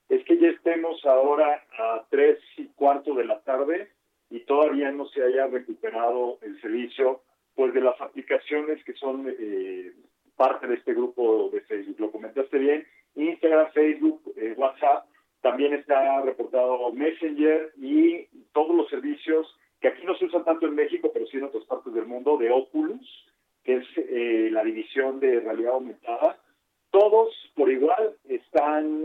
es 0.10 0.24
que 0.26 0.38
ya 0.38 0.50
estemos 0.50 1.04
ahora 1.06 1.64
a 1.78 2.06
tres 2.10 2.40
y 2.58 2.66
cuarto 2.70 3.14
de 3.16 3.26
la 3.26 3.42
tarde 3.42 3.90
y 4.30 4.42
todavía 4.42 4.92
no 4.92 5.06
se 5.08 5.24
haya 5.24 5.48
recuperado 5.48 6.40
el 6.42 6.60
servicio 6.62 7.22
pues 7.56 7.74
de 7.74 7.82
las 7.82 8.00
aplicaciones 8.02 8.84
que 8.84 8.94
son 8.94 9.28
eh, 9.28 9.94
parte 10.36 10.68
de 10.68 10.76
este 10.76 10.94
grupo 10.94 11.50
de 11.52 11.62
Facebook. 11.62 11.96
Lo 12.00 12.12
comentaste 12.12 12.58
bien, 12.58 12.86
Instagram, 13.16 13.72
Facebook, 13.72 14.22
eh, 14.36 14.54
WhatsApp, 14.58 15.06
también 15.42 15.74
está 15.74 16.22
reportado 16.22 16.92
Messenger 16.92 17.72
y 17.78 18.26
todos 18.52 18.76
los 18.76 18.90
servicios 18.90 19.48
que 19.80 19.90
aquí 19.90 20.04
no 20.06 20.16
se 20.16 20.26
usan 20.26 20.44
tanto 20.44 20.66
en 20.66 20.76
México, 20.76 21.12
pero 21.14 21.28
sí 21.28 21.38
en 21.38 21.44
otras 21.44 21.64
partes 21.66 21.94
del 21.94 22.08
mundo, 22.08 22.38
de 22.38 22.50
Oculus, 22.50 23.26
que 23.64 23.76
es 23.76 23.86
eh, 23.98 24.50
la 24.52 24.64
división 24.64 25.20
de 25.20 25.40
realidad 25.40 25.74
aumentada. 25.74 26.40
Todos 26.96 27.36
por 27.56 27.70
igual 27.70 28.16
están 28.30 29.04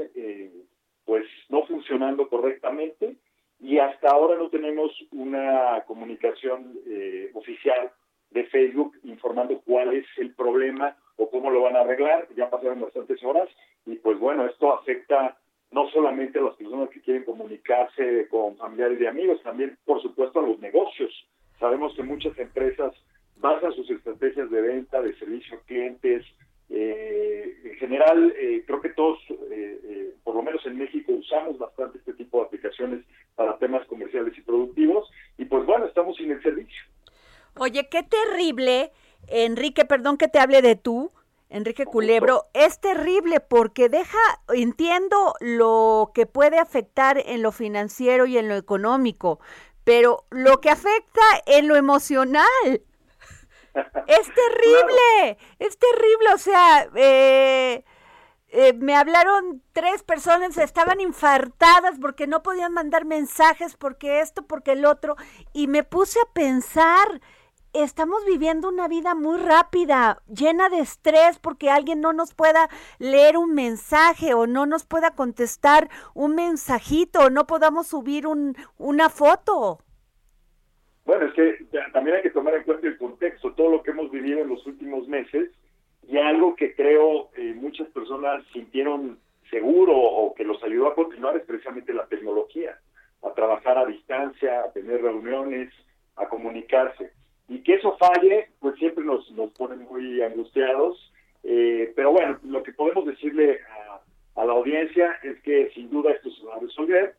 pues 1.04 1.26
no 1.48 1.66
funcionando 1.66 2.28
correctamente 2.28 3.16
y 3.58 3.78
hasta 3.78 4.10
ahora 4.10 4.38
no 4.38 4.48
tenemos 4.48 4.92
una 5.10 5.82
comunicación 5.88 6.78
eh, 6.86 7.32
oficial 7.34 7.90
de 8.30 8.44
Facebook 8.44 8.96
informando 9.02 9.60
cuál 9.66 9.92
es 9.92 10.06
el 10.18 10.32
problema 10.36 10.96
o 11.16 11.28
cómo 11.30 11.50
lo 11.50 11.62
van 11.62 11.74
a 11.74 11.80
arreglar. 11.80 12.28
Ya 12.36 12.48
pasaron 12.48 12.80
bastantes 12.80 13.20
horas 13.24 13.48
y 13.84 13.96
pues 13.96 14.20
bueno, 14.20 14.46
esto 14.46 14.72
afecta 14.72 15.36
no 15.72 15.90
solamente 15.90 16.38
a 16.38 16.42
las 16.42 16.54
personas 16.54 16.90
que 16.90 17.00
quieren 17.00 17.24
comunicarse 17.24 18.28
con 18.28 18.56
familiares 18.56 19.00
y 19.00 19.06
amigos, 19.06 19.42
también 19.42 19.76
por 19.84 20.00
supuesto 20.00 20.38
a 20.38 20.46
los 20.46 20.60
negocios. 20.60 21.12
Sabemos 21.58 21.92
que 21.96 22.04
muchas 22.04 22.38
empresas 22.38 22.94
basan 23.38 23.72
sus 23.72 23.90
estrategias 23.90 24.48
de 24.48 24.60
venta, 24.60 25.02
de 25.02 25.18
servicio 25.18 25.56
a 25.56 25.66
clientes, 25.66 26.24
eh, 26.82 27.56
en 27.64 27.74
general, 27.76 28.34
eh, 28.38 28.64
creo 28.66 28.80
que 28.80 28.88
todos, 28.90 29.18
eh, 29.50 30.14
por 30.24 30.34
lo 30.34 30.42
menos 30.42 30.64
en 30.64 30.78
México, 30.78 31.12
usamos 31.12 31.58
bastante 31.58 31.98
este 31.98 32.14
tipo 32.14 32.38
de 32.38 32.46
aplicaciones 32.46 33.04
para 33.34 33.58
temas 33.58 33.86
comerciales 33.86 34.36
y 34.38 34.40
productivos. 34.40 35.10
Y 35.36 35.44
pues 35.44 35.66
bueno, 35.66 35.84
estamos 35.84 36.16
sin 36.16 36.30
el 36.30 36.42
servicio. 36.42 36.82
Oye, 37.58 37.88
qué 37.90 38.02
terrible, 38.02 38.92
Enrique, 39.28 39.84
perdón 39.84 40.16
que 40.16 40.28
te 40.28 40.38
hable 40.38 40.62
de 40.62 40.76
tú, 40.76 41.10
Enrique 41.50 41.84
Culebro, 41.84 42.44
es 42.54 42.80
terrible 42.80 43.40
porque 43.40 43.88
deja, 43.90 44.18
entiendo 44.54 45.34
lo 45.40 46.12
que 46.14 46.24
puede 46.24 46.58
afectar 46.58 47.20
en 47.26 47.42
lo 47.42 47.52
financiero 47.52 48.24
y 48.24 48.38
en 48.38 48.48
lo 48.48 48.54
económico, 48.54 49.40
pero 49.84 50.24
lo 50.30 50.60
que 50.60 50.70
afecta 50.70 51.20
en 51.46 51.66
lo 51.68 51.76
emocional, 51.76 52.46
es 53.74 54.26
terrible, 54.34 55.38
es 55.58 55.78
terrible, 55.78 56.34
o 56.34 56.38
sea, 56.38 56.88
eh, 56.94 57.84
eh, 58.48 58.72
me 58.74 58.96
hablaron 58.96 59.62
tres 59.72 60.02
personas, 60.02 60.58
estaban 60.58 61.00
infartadas 61.00 61.98
porque 62.00 62.26
no 62.26 62.42
podían 62.42 62.72
mandar 62.72 63.04
mensajes, 63.04 63.76
porque 63.76 64.20
esto, 64.20 64.42
porque 64.42 64.72
el 64.72 64.84
otro, 64.84 65.16
y 65.52 65.68
me 65.68 65.84
puse 65.84 66.18
a 66.20 66.32
pensar, 66.32 67.20
estamos 67.72 68.24
viviendo 68.24 68.68
una 68.68 68.88
vida 68.88 69.14
muy 69.14 69.38
rápida, 69.38 70.22
llena 70.26 70.68
de 70.68 70.80
estrés 70.80 71.38
porque 71.38 71.70
alguien 71.70 72.00
no 72.00 72.12
nos 72.12 72.34
pueda 72.34 72.68
leer 72.98 73.36
un 73.36 73.54
mensaje 73.54 74.34
o 74.34 74.46
no 74.46 74.66
nos 74.66 74.84
pueda 74.84 75.12
contestar 75.14 75.88
un 76.14 76.34
mensajito 76.34 77.20
o 77.20 77.30
no 77.30 77.46
podamos 77.46 77.86
subir 77.86 78.26
un, 78.26 78.56
una 78.78 79.08
foto. 79.10 79.78
Bueno, 81.10 81.26
es 81.26 81.32
que 81.32 81.64
también 81.92 82.18
hay 82.18 82.22
que 82.22 82.30
tomar 82.30 82.54
en 82.54 82.62
cuenta 82.62 82.86
el 82.86 82.96
contexto, 82.96 83.52
todo 83.54 83.68
lo 83.68 83.82
que 83.82 83.90
hemos 83.90 84.12
vivido 84.12 84.42
en 84.42 84.48
los 84.48 84.64
últimos 84.64 85.08
meses 85.08 85.50
y 86.06 86.16
algo 86.18 86.54
que 86.54 86.72
creo 86.76 87.30
eh, 87.36 87.52
muchas 87.52 87.88
personas 87.88 88.44
sintieron 88.52 89.18
seguro 89.50 89.92
o 89.92 90.32
que 90.36 90.44
los 90.44 90.62
ayudó 90.62 90.86
a 90.86 90.94
continuar 90.94 91.36
es 91.36 91.42
precisamente 91.42 91.92
la 91.92 92.06
tecnología, 92.06 92.78
a 93.24 93.34
trabajar 93.34 93.76
a 93.76 93.86
distancia, 93.86 94.60
a 94.60 94.72
tener 94.72 95.02
reuniones, 95.02 95.74
a 96.14 96.28
comunicarse. 96.28 97.10
Y 97.48 97.64
que 97.64 97.74
eso 97.74 97.96
falle, 97.98 98.50
pues 98.60 98.76
siempre 98.76 99.02
nos, 99.02 99.28
nos 99.32 99.50
pone 99.54 99.74
muy 99.74 100.22
angustiados. 100.22 101.12
Eh, 101.42 101.92
pero 101.96 102.12
bueno, 102.12 102.38
lo 102.44 102.62
que 102.62 102.72
podemos 102.72 103.04
decirle 103.04 103.58
a, 103.68 104.40
a 104.40 104.44
la 104.44 104.52
audiencia 104.52 105.18
es 105.24 105.42
que 105.42 105.70
sin 105.74 105.90
duda 105.90 106.12
esto 106.12 106.30
se 106.30 106.46
va 106.46 106.54
a 106.54 106.60
resolver 106.60 107.16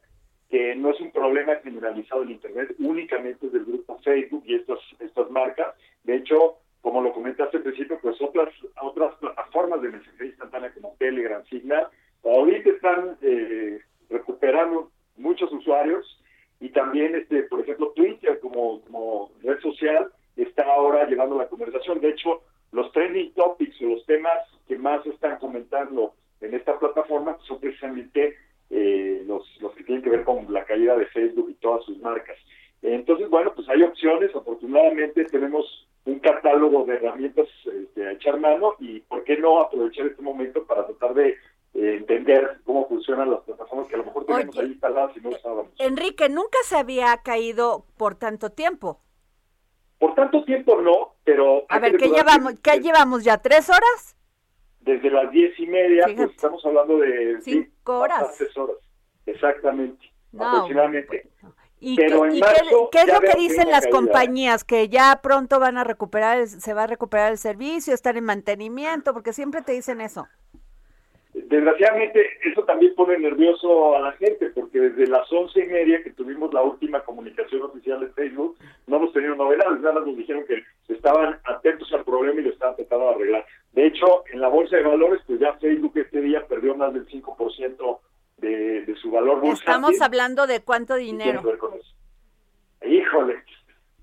que 0.52 0.76
no 0.76 0.90
es 0.90 1.00
un 1.00 1.12
problema 1.12 1.56
generalizado 1.64 2.24
en 2.24 2.32
Internet, 2.32 2.76
únicamente 2.80 3.50
del 3.50 3.64
grupo 3.64 3.98
Facebook 4.04 4.44
y 4.46 4.56
estas, 4.56 4.80
estas 5.00 5.32
marcas. 5.32 5.74
De 6.04 6.18
hecho, 6.18 6.58
como 6.82 7.02
lo 7.02 7.14
comentaste 7.14 7.58
al 7.58 7.64
principio, 7.64 7.98
pues 8.02 8.22
otras, 8.22 8.50
otras 8.82 9.16
plataformas 9.16 9.82
de 9.82 9.90
mensajería 9.90 10.28
instantánea 10.28 10.74
como 10.74 10.94
Telegram, 11.00 11.42
Signal, 11.46 11.88
ahorita 12.26 12.70
están 12.70 13.18
eh, 13.22 13.80
recuperando 14.10 14.92
muchos 15.16 15.50
usuarios 15.54 16.22
y 16.60 16.70
también, 16.70 17.16
este, 17.16 17.44
por 17.44 17.62
ejemplo, 17.62 17.94
Twitter 17.96 18.38
como, 18.42 18.82
como 18.82 19.32
red 19.42 19.60
social 19.62 20.12
está 20.36 20.64
ahora 20.64 21.08
llevando 21.08 21.38
la 21.38 21.48
conversación. 21.48 22.02
De 22.02 22.10
hecho, 22.10 22.42
los 22.74 22.92
trending 22.92 23.34
topics 23.36 23.82
o 23.82 23.86
los 23.86 24.06
temas 24.06 24.38
que 24.68 24.78
más 24.78 25.06
están 25.06 25.38
comentando 25.40 26.14
en 26.42 26.54
esta 26.56 26.78
plataforma 26.78 27.38
son 27.48 27.60
precisamente 27.60 28.36
eh, 28.74 29.24
los, 29.28 29.44
los 29.60 29.74
que 29.74 29.84
tienen 29.84 30.02
que 30.02 30.10
ver 30.10 30.24
con 30.24 30.52
la 30.52 30.64
caída 30.64 30.96
de 30.96 31.06
Facebook 31.08 31.50
y 31.50 31.56
todas 31.56 31.84
sus 31.84 31.98
marcas. 32.00 32.38
Entonces, 32.82 33.30
bueno, 33.30 33.54
pues 33.54 33.68
hay 33.70 33.84
opciones. 33.84 34.34
Afortunadamente 34.34 35.26
tenemos 35.26 35.88
un 36.06 36.20
catálogo 36.20 36.86
de 36.86 36.96
herramientas 36.96 37.48
este, 37.66 38.08
a 38.08 38.14
echar 38.14 38.40
mano 38.40 38.76
y 38.80 39.02
por 39.02 39.24
qué 39.24 39.38
no 39.38 39.60
aprovechar 39.60 40.08
este 40.08 40.22
momento 40.22 40.66
para 40.66 40.86
tratar 40.88 41.14
de 41.14 41.30
eh, 41.74 41.96
entender 42.00 42.60
cómo 42.64 42.88
funcionan 42.88 43.30
las 43.30 43.42
plataformas 43.42 43.88
que 43.88 43.96
a 43.96 43.98
lo 44.00 44.06
mejor 44.06 44.26
tenemos 44.26 44.58
ahí 44.58 44.68
instaladas 44.68 45.18
y 45.18 45.20
no 45.20 45.30
usábamos. 45.30 45.72
Enrique, 45.78 46.30
nunca 46.30 46.58
se 46.72 46.78
había 46.78 47.16
caído 47.18 47.86
por 47.98 48.16
tanto 48.16 48.50
tiempo. 48.50 49.00
Por 50.00 50.16
tanto 50.16 50.44
tiempo 50.44 50.82
no, 50.82 51.16
pero... 51.24 51.66
A 51.70 51.80
ver, 51.80 51.96
¿qué 51.98 52.10
llevamos, 52.10 52.56
¿qué 52.62 52.80
llevamos 52.80 53.24
ya? 53.24 53.38
¿Tres 53.38 53.70
horas? 53.70 54.16
desde 54.82 55.10
las 55.10 55.32
diez 55.32 55.58
y 55.60 55.68
media, 55.68 56.06
pues 56.16 56.32
estamos 56.32 56.64
hablando 56.66 56.98
de 56.98 57.38
cinco 57.42 58.00
horas. 58.00 58.42
horas. 58.56 58.78
Exactamente, 59.26 60.12
aproximadamente. 60.34 61.30
¿Y, 61.80 61.96
qué, 61.96 62.06
es 62.06 62.12
lo 62.14 63.22
que 63.22 63.34
dicen 63.40 63.72
las 63.72 63.88
compañías? 63.88 64.64
Que 64.64 64.88
ya 64.88 65.20
pronto 65.24 65.60
van 65.60 65.78
a 65.78 65.84
recuperar, 65.84 66.48
se 66.48 66.74
va 66.76 66.84
a 66.84 66.88
recuperar 66.88 67.32
el 67.32 67.40
servicio, 67.40 67.96
estar 67.96 68.18
en 68.18 68.24
mantenimiento, 68.24 69.14
porque 69.14 69.34
siempre 69.34 69.64
te 69.64 69.72
dicen 69.72 70.00
eso. 70.00 70.28
Desgraciadamente, 71.34 72.26
eso 72.44 72.64
también 72.66 72.94
pone 72.94 73.18
nervioso 73.18 73.96
a 73.96 74.02
la 74.02 74.12
gente, 74.14 74.50
porque 74.50 74.80
desde 74.80 75.08
las 75.08 75.32
once 75.32 75.64
y 75.64 75.68
media 75.68 76.04
que 76.04 76.12
tuvimos 76.12 76.54
la 76.54 76.62
última 76.62 77.02
comunicación 77.02 77.62
oficial 77.62 78.02
de 78.02 78.10
Facebook, 78.10 78.58
no 78.88 78.98
hemos 78.98 79.14
tenido 79.14 79.36
novedades, 79.36 79.80
nada 79.80 80.02
nos 80.02 80.18
dijeron 80.18 80.44
que 80.46 80.64
estaban 80.94 81.40
atentos 81.46 81.92
al 81.94 82.04
problema 82.04 82.42
y 82.42 82.44
lo 82.44 82.50
estaban 82.50 82.76
tratando 82.76 83.06
de 83.06 83.16
arreglar. 83.16 83.46
De 83.72 83.88
hecho, 83.88 84.24
en 84.34 84.42
la 84.42 84.50
bolsa 84.50 84.76
de 84.76 84.84
valores, 84.84 85.22
pues 85.26 85.40
ya 85.40 85.54
Facebook 85.54 85.94
este 85.96 86.20
día 86.20 86.46
perdió 86.48 86.76
más 86.76 86.94
del 86.94 87.08
5% 87.08 88.00
de, 88.38 88.82
de 88.82 88.96
su 88.96 89.10
valor 89.12 89.40
bursátil. 89.40 89.60
Estamos 89.60 90.02
hablando 90.02 90.48
de 90.48 90.62
cuánto 90.62 90.96
dinero. 90.96 91.42
Híjole, 92.86 93.42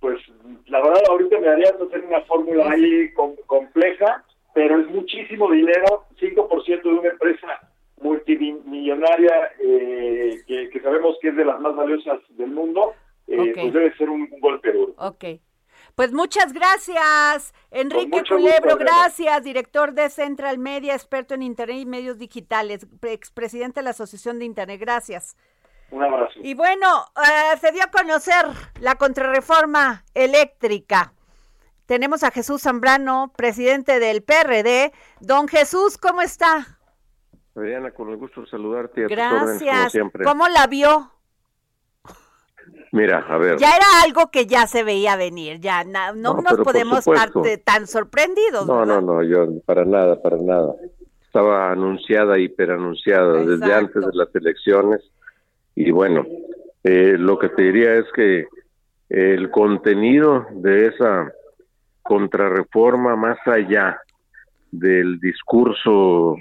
pues 0.01 0.19
la 0.67 0.81
verdad 0.81 1.03
ahorita 1.09 1.41
me 1.41 1.49
haría 1.49 1.71
hacer 1.71 2.05
una 2.05 2.21
fórmula 2.23 2.71
ahí 2.71 3.13
compleja, 3.47 4.25
pero 4.55 4.81
es 4.81 4.89
muchísimo 4.89 5.51
dinero, 5.51 6.05
5% 6.21 6.83
de 6.83 6.89
una 6.89 7.09
empresa 7.09 7.61
multimillonaria 8.01 9.51
eh, 9.61 10.43
que, 10.47 10.81
sabemos 10.81 11.17
que 11.21 11.29
es 11.29 11.37
de 11.37 11.45
las 11.45 11.61
más 11.61 11.75
valiosas 11.75 12.21
del 12.31 12.51
mundo, 12.51 12.95
eh, 13.27 13.53
pues 13.55 13.73
debe 13.73 13.97
ser 13.97 14.09
un, 14.09 14.29
golpe 14.41 14.73
duro. 14.73 14.95
Ok. 14.99 15.25
Pues 15.95 16.13
muchas 16.13 16.53
gracias, 16.53 17.53
Enrique 17.73 18.23
Culebro, 18.29 18.77
gracias, 18.77 19.43
director 19.43 19.95
de 19.95 20.11
Central 20.11 20.59
Media, 20.59 20.95
experto 20.95 21.35
en 21.35 21.43
Internet 21.43 21.79
y 21.81 21.87
medios 21.87 22.19
digitales, 22.19 22.87
expresidente 23.03 23.81
de 23.81 23.85
la 23.85 23.91
Asociación 23.91 24.39
de 24.39 24.45
Internet, 24.45 24.81
gracias. 24.81 25.37
Un 25.91 26.05
abrazo. 26.05 26.39
Y 26.41 26.55
bueno, 26.55 26.87
eh, 27.17 27.57
se 27.59 27.73
dio 27.73 27.83
a 27.83 27.91
conocer 27.91 28.45
la 28.81 28.95
contrarreforma 28.95 30.05
eléctrica. 30.15 31.15
Tenemos 31.89 32.23
a 32.23 32.31
Jesús 32.31 32.61
Zambrano, 32.61 33.33
presidente 33.35 33.99
del 33.99 34.23
PRD. 34.23 34.93
Don 35.23 35.49
Jesús, 35.49 35.97
¿cómo 35.97 36.21
está? 36.21 36.79
Adriana, 37.57 37.93
con 37.93 38.11
el 38.11 38.19
gusto 38.19 38.43
de 38.43 38.47
saludarte. 38.47 39.07
Gracias. 39.09 39.95
¿Cómo 40.23 40.47
la 40.49 40.67
vio? 40.67 41.11
Mira, 42.93 43.25
a 43.27 43.39
ver. 43.39 43.57
Ya 43.57 43.75
era 43.75 43.87
algo 44.05 44.31
que 44.31 44.45
ya 44.45 44.67
se 44.67 44.85
veía 44.85 45.17
venir, 45.17 45.61
ya 45.61 45.83
no, 45.83 46.13
nos 46.13 46.59
podemos 46.63 47.07
estar 47.07 47.31
tan 47.65 47.87
sorprendidos. 47.87 48.67
No, 48.67 48.85
no, 48.85 49.01
no, 49.01 49.23
yo 49.23 49.47
para 49.65 49.87
nada, 49.87 50.21
para 50.21 50.37
nada. 50.37 50.75
Estaba 51.23 51.73
anunciada, 51.73 52.39
hiperanunciada 52.39 53.45
desde 53.45 53.73
antes 53.73 54.05
de 54.05 54.13
las 54.13 54.29
elecciones. 54.35 55.01
Y 55.75 55.91
bueno, 55.91 56.27
eh, 56.85 57.15
lo 57.17 57.39
que 57.39 57.49
te 57.49 57.63
diría 57.63 57.95
es 57.95 58.05
que 58.15 58.47
el 59.09 59.51
contenido 59.51 60.47
de 60.51 60.89
esa 60.89 61.33
contrarreforma, 62.09 63.17
más 63.17 63.37
allá 63.45 64.01
del 64.73 65.21
discurso 65.21 66.37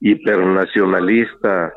hipernacionalista 0.00 1.74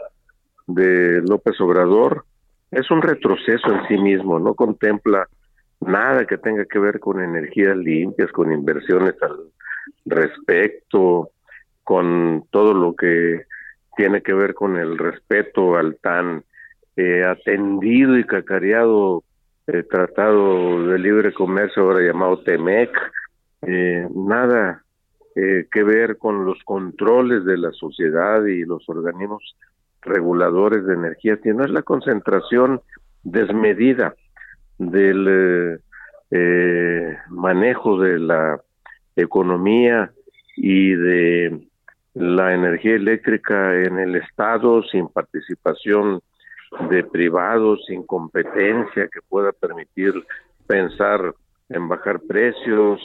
de 0.65 1.21
López 1.27 1.59
Obrador, 1.59 2.23
es 2.71 2.89
un 2.89 3.01
retroceso 3.01 3.67
en 3.67 3.85
sí 3.89 3.97
mismo, 3.97 4.39
no 4.39 4.53
contempla 4.53 5.27
nada 5.81 6.23
que 6.25 6.37
tenga 6.37 6.63
que 6.63 6.79
ver 6.79 7.01
con 7.01 7.21
energías 7.21 7.75
limpias, 7.75 8.31
con 8.31 8.53
inversiones 8.53 9.15
al 9.21 9.35
respecto, 10.05 11.31
con 11.83 12.45
todo 12.49 12.73
lo 12.73 12.95
que 12.95 13.43
tiene 13.97 14.21
que 14.21 14.33
ver 14.33 14.53
con 14.53 14.77
el 14.77 14.97
respeto 14.97 15.75
al 15.75 15.97
tan 15.97 16.45
eh, 16.95 17.25
atendido 17.25 18.17
y 18.17 18.23
cacareado 18.23 19.25
eh, 19.73 19.83
Tratado 19.83 20.87
de 20.87 20.99
Libre 20.99 21.33
Comercio, 21.33 21.83
ahora 21.83 22.05
llamado 22.05 22.39
TEMEC, 22.43 22.91
eh, 23.63 24.07
nada 24.13 24.83
que 25.33 25.83
ver 25.83 26.17
con 26.17 26.45
los 26.45 26.61
controles 26.65 27.45
de 27.45 27.57
la 27.57 27.71
sociedad 27.71 28.43
y 28.43 28.65
los 28.65 28.87
organismos 28.89 29.55
reguladores 30.01 30.85
de 30.85 30.93
energía, 30.93 31.37
sino 31.41 31.63
es 31.63 31.71
la 31.71 31.83
concentración 31.83 32.81
desmedida 33.23 34.15
del 34.77 35.27
eh, 35.29 35.79
eh, 36.31 37.17
manejo 37.29 37.99
de 37.99 38.19
la 38.19 38.61
economía 39.15 40.11
y 40.57 40.93
de 40.93 41.67
la 42.13 42.53
energía 42.53 42.95
eléctrica 42.95 43.75
en 43.75 43.99
el 43.99 44.15
Estado 44.15 44.83
sin 44.83 45.07
participación 45.07 46.21
de 46.89 47.03
privados, 47.03 47.79
sin 47.87 48.03
competencia 48.03 49.07
que 49.07 49.21
pueda 49.27 49.51
permitir 49.51 50.13
pensar 50.67 51.35
en 51.69 51.87
bajar 51.87 52.19
precios, 52.21 52.99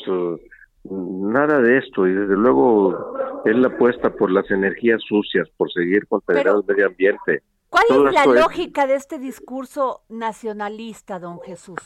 nada 0.91 1.61
de 1.61 1.79
esto 1.79 2.07
y 2.07 2.15
desde 2.15 2.37
luego 2.37 3.43
es 3.45 3.57
la 3.57 3.69
apuesta 3.69 4.11
por 4.11 4.31
las 4.31 4.51
energías 4.51 5.01
sucias, 5.07 5.49
por 5.57 5.71
seguir 5.73 6.07
contaminando 6.07 6.61
el 6.61 6.67
medio 6.67 6.87
ambiente. 6.87 7.43
¿Cuál 7.69 7.85
es 7.91 8.15
la 8.15 8.27
lógica 8.27 8.87
de 8.87 8.95
este 8.95 9.19
discurso 9.19 10.03
nacionalista, 10.09 11.19
don 11.19 11.41
Jesús? 11.41 11.81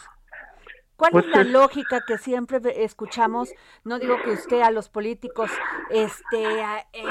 ¿Cuál 1.00 1.16
es 1.16 1.30
pues 1.30 1.34
la 1.34 1.44
lógica 1.44 2.02
que 2.06 2.18
siempre 2.18 2.60
escuchamos? 2.84 3.54
No 3.84 3.98
digo 3.98 4.16
que 4.22 4.32
usted 4.32 4.60
a 4.60 4.70
los 4.70 4.90
políticos 4.90 5.50
este, 5.88 6.60
eh, 6.60 7.04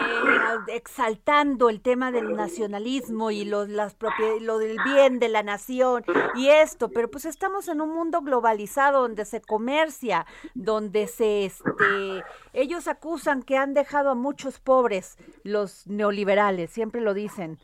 exaltando 0.67 1.69
el 1.69 1.82
tema 1.82 2.12
del 2.12 2.36
nacionalismo 2.36 3.32
y 3.32 3.45
los, 3.45 3.67
las 3.67 3.97
lo 4.41 4.60
del 4.60 4.78
bien 4.86 5.17
de 5.17 5.30
la 5.30 5.41
nación 5.41 6.04
y 6.36 6.49
esto, 6.49 6.89
pero 6.89 7.10
pues 7.10 7.25
estamos 7.25 7.67
en 7.67 7.82
un 7.82 7.89
mundo 7.89 8.21
globalizado 8.21 9.02
donde 9.02 9.25
se 9.25 9.41
comercia, 9.41 10.28
donde 10.54 11.08
se, 11.08 11.45
este, 11.45 12.23
ellos 12.54 12.88
acusan 12.88 13.41
que 13.41 13.58
han 13.58 13.73
dejado 13.73 14.12
a 14.12 14.15
muchos 14.15 14.60
pobres 14.60 15.17
los 15.43 15.88
neoliberales, 15.88 16.69
siempre 16.69 17.02
lo 17.02 17.15
dicen. 17.15 17.58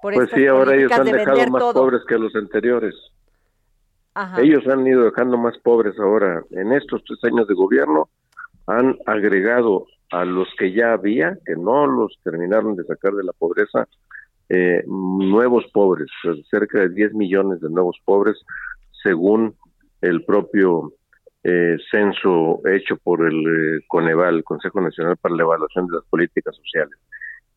Por 0.00 0.14
pues 0.14 0.30
sí, 0.34 0.46
ahora 0.46 0.74
ellos 0.74 0.90
han 0.92 1.04
dejado 1.04 1.50
más 1.50 1.74
pobres 1.74 2.00
que 2.08 2.16
los 2.16 2.34
anteriores. 2.34 2.94
Ellos 4.38 4.66
han 4.66 4.86
ido 4.86 5.04
dejando 5.04 5.36
más 5.36 5.58
pobres 5.58 5.98
ahora. 5.98 6.42
En 6.50 6.72
estos 6.72 7.04
tres 7.04 7.18
años 7.24 7.46
de 7.46 7.54
gobierno 7.54 8.08
han 8.66 8.96
agregado 9.06 9.86
a 10.10 10.24
los 10.24 10.48
que 10.58 10.72
ya 10.72 10.92
había, 10.92 11.36
que 11.44 11.54
no 11.56 11.86
los 11.86 12.18
terminaron 12.22 12.76
de 12.76 12.84
sacar 12.84 13.12
de 13.12 13.24
la 13.24 13.32
pobreza, 13.32 13.86
eh, 14.48 14.82
nuevos 14.86 15.64
pobres, 15.72 16.08
cerca 16.50 16.80
de 16.80 16.88
10 16.90 17.14
millones 17.14 17.60
de 17.60 17.68
nuevos 17.68 17.98
pobres, 18.04 18.36
según 19.02 19.54
el 20.00 20.24
propio 20.24 20.92
eh, 21.42 21.76
censo 21.90 22.60
hecho 22.66 22.96
por 22.96 23.26
el 23.26 23.34
eh, 23.34 23.84
Coneval, 23.88 24.44
Consejo 24.44 24.80
Nacional 24.80 25.16
para 25.16 25.34
la 25.34 25.42
Evaluación 25.42 25.88
de 25.88 25.96
las 25.96 26.04
Políticas 26.04 26.56
Sociales. 26.56 26.96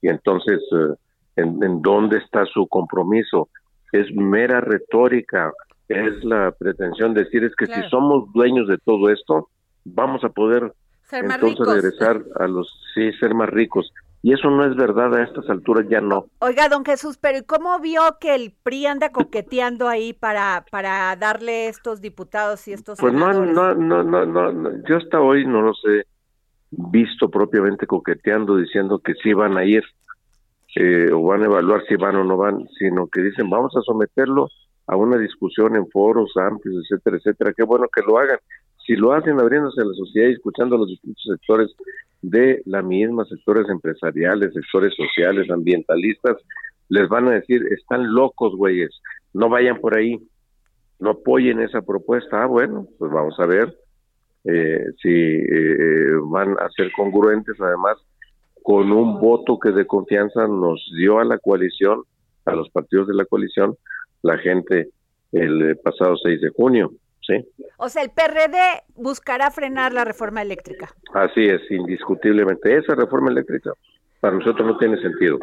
Y 0.02 0.10
entonces, 0.10 0.62
¿en, 1.36 1.64
¿en 1.64 1.82
dónde 1.82 2.18
está 2.18 2.46
su 2.46 2.68
compromiso? 2.68 3.50
Es 3.92 4.14
mera 4.14 4.62
retórica 4.62 5.52
es 5.90 6.24
la 6.24 6.52
pretensión 6.52 7.14
de 7.14 7.24
decir 7.24 7.44
es 7.44 7.56
que 7.56 7.66
si 7.66 7.82
somos 7.90 8.32
dueños 8.32 8.68
de 8.68 8.78
todo 8.78 9.10
esto, 9.10 9.50
vamos 9.84 10.24
a 10.24 10.30
poder 10.30 10.74
entonces 11.12 11.68
regresar 11.68 12.24
a 12.36 12.48
los, 12.48 12.72
sí, 12.94 13.12
ser 13.14 13.34
más 13.34 13.50
ricos. 13.50 13.92
Y 14.22 14.34
eso 14.34 14.50
no 14.50 14.66
es 14.66 14.76
verdad 14.76 15.16
a 15.16 15.24
estas 15.24 15.50
alturas, 15.50 15.88
ya 15.90 16.02
no. 16.02 16.26
Oiga, 16.40 16.68
don 16.68 16.84
Jesús, 16.84 17.18
pero 17.18 17.40
¿cómo 17.48 17.80
vio 17.80 18.02
que 18.20 18.36
el 18.36 18.54
PRI 18.64 18.86
anda 18.86 19.12
coqueteando 19.12 19.88
ahí 19.88 20.12
para, 20.14 20.66
para 20.70 21.16
darle 21.16 21.70
estos 21.70 22.02
diputados 22.02 22.68
y 22.68 22.74
estos 22.74 23.00
Pues 23.00 23.14
no, 23.14 23.32
no, 23.34 23.74
no, 23.74 24.04
no, 24.04 24.26
no, 24.26 24.72
yo 24.88 24.98
hasta 24.98 25.22
hoy 25.22 25.46
no 25.46 25.62
los 25.62 25.82
he 25.86 26.04
visto 26.70 27.30
propiamente 27.30 27.88
coqueteando, 27.88 28.58
diciendo 28.58 29.00
que 29.00 29.14
sí 29.24 29.34
van 29.34 29.58
a 29.58 29.64
ir 29.64 29.84
eh, 30.76 31.12
o 31.14 31.24
van 31.24 31.44
a 31.44 31.46
evaluar 31.46 31.84
si 31.88 31.96
van 31.96 32.18
o 32.18 32.24
no 32.26 32.36
van, 32.36 32.68
sino 32.78 33.08
que 33.08 33.22
dicen 33.22 33.50
vamos 33.50 33.76
a 33.76 33.82
someterlo 33.82 34.50
a 34.90 34.96
una 34.96 35.18
discusión 35.18 35.76
en 35.76 35.88
foros 35.90 36.32
amplios, 36.36 36.84
etcétera, 36.84 37.18
etcétera. 37.18 37.54
Qué 37.56 37.64
bueno 37.64 37.88
que 37.96 38.02
lo 38.02 38.18
hagan. 38.18 38.40
Si 38.86 38.96
lo 38.96 39.14
hacen 39.14 39.40
abriéndose 39.40 39.82
a 39.82 39.86
la 39.86 39.94
sociedad 39.94 40.30
y 40.30 40.34
escuchando 40.34 40.76
a 40.76 40.80
los 40.80 40.88
distintos 40.88 41.24
sectores 41.24 41.72
de 42.24 42.64
la 42.66 42.82
misma, 42.82 43.24
sectores 43.26 43.70
empresariales, 43.70 44.52
sectores 44.52 44.96
sociales, 44.96 45.50
ambientalistas, 45.52 46.38
les 46.90 47.08
van 47.08 47.28
a 47.28 47.34
decir, 47.34 47.62
están 47.72 48.12
locos, 48.12 48.56
güeyes, 48.56 48.90
no 49.32 49.48
vayan 49.48 49.80
por 49.80 49.96
ahí, 49.96 50.20
no 50.98 51.12
apoyen 51.12 51.62
esa 51.62 51.84
propuesta. 51.84 52.42
Ah, 52.42 52.48
bueno, 52.48 52.88
pues 52.98 53.12
vamos 53.12 53.40
a 53.40 53.46
ver 53.46 53.78
eh, 54.46 54.86
si 55.04 55.12
eh, 55.12 56.16
van 56.24 56.54
a 56.60 56.68
ser 56.76 56.92
congruentes, 56.94 57.62
además, 57.62 57.98
con 58.64 58.92
un 58.92 59.20
voto 59.22 59.60
que 59.60 59.70
de 59.70 59.86
confianza 59.86 60.48
nos 60.48 60.84
dio 60.98 61.20
a 61.20 61.26
la 61.26 61.38
coalición, 61.38 62.02
a 62.46 62.56
los 62.56 62.72
partidos 62.72 63.08
de 63.08 63.14
la 63.14 63.26
coalición, 63.26 63.76
la 64.22 64.38
gente 64.38 64.90
el 65.32 65.78
pasado 65.78 66.16
6 66.18 66.42
de 66.42 66.50
junio. 66.50 66.92
¿sí? 67.26 67.46
O 67.78 67.90
sea, 67.90 68.04
el 68.04 68.10
PRD 68.10 68.58
buscará 68.96 69.52
frenar 69.52 69.94
la 69.94 70.04
reforma 70.06 70.42
eléctrica. 70.42 70.90
Así 71.14 71.46
es, 71.46 71.62
indiscutiblemente. 71.70 72.76
Esa 72.78 72.96
reforma 72.96 73.30
eléctrica 73.30 73.72
para 74.20 74.36
nosotros 74.36 74.68
no 74.68 74.78
tiene 74.78 75.00
sentido. 75.02 75.40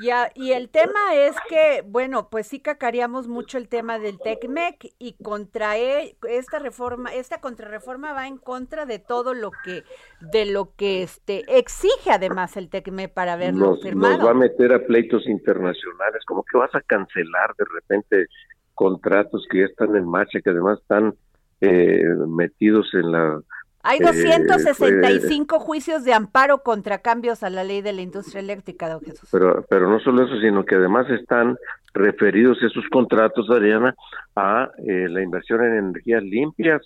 Ya, 0.00 0.30
y 0.34 0.52
el 0.52 0.68
tema 0.68 1.14
es 1.14 1.34
que, 1.48 1.82
bueno, 1.86 2.28
pues 2.30 2.46
sí 2.46 2.60
cacaríamos 2.60 3.26
mucho 3.26 3.58
el 3.58 3.68
tema 3.68 3.98
del 3.98 4.18
TECMEC 4.18 4.94
y 4.98 5.16
contra 5.22 5.76
e, 5.76 6.16
esta 6.28 6.58
reforma, 6.58 7.12
esta 7.12 7.40
contrarreforma 7.40 8.12
va 8.12 8.28
en 8.28 8.38
contra 8.38 8.86
de 8.86 8.98
todo 8.98 9.34
lo 9.34 9.50
que, 9.64 9.82
de 10.20 10.46
lo 10.46 10.74
que 10.76 11.02
este 11.02 11.44
exige 11.58 12.10
además 12.10 12.56
el 12.56 12.68
TECMEC 12.68 13.12
para 13.12 13.36
verlo 13.36 13.76
firmado. 13.76 14.18
Nos 14.18 14.26
va 14.26 14.30
a 14.30 14.34
meter 14.34 14.72
a 14.72 14.86
pleitos 14.86 15.26
internacionales, 15.26 16.24
como 16.26 16.44
que 16.44 16.58
vas 16.58 16.74
a 16.74 16.80
cancelar 16.80 17.54
de 17.58 17.64
repente 17.74 18.26
contratos 18.74 19.44
que 19.50 19.60
ya 19.60 19.64
están 19.64 19.96
en 19.96 20.08
marcha, 20.08 20.40
que 20.40 20.50
además 20.50 20.78
están 20.80 21.14
eh, 21.60 22.04
metidos 22.28 22.86
en 22.94 23.10
la 23.10 23.40
hay 23.88 24.00
265 24.00 25.56
eh, 25.56 25.58
juicios 25.58 26.04
de 26.04 26.12
amparo 26.12 26.62
contra 26.62 26.98
cambios 26.98 27.42
a 27.42 27.48
la 27.48 27.64
ley 27.64 27.80
de 27.80 27.94
la 27.94 28.02
industria 28.02 28.40
eléctrica, 28.40 28.86
don 28.90 29.00
Jesús. 29.00 29.26
Pero, 29.32 29.64
pero 29.70 29.88
no 29.88 29.98
solo 30.00 30.26
eso, 30.26 30.38
sino 30.40 30.62
que 30.66 30.74
además 30.74 31.08
están 31.08 31.56
referidos 31.94 32.62
esos 32.62 32.84
contratos, 32.90 33.48
Adriana, 33.48 33.94
a 34.36 34.70
eh, 34.86 35.08
la 35.08 35.22
inversión 35.22 35.64
en 35.64 35.78
energías 35.78 36.22
limpias, 36.22 36.82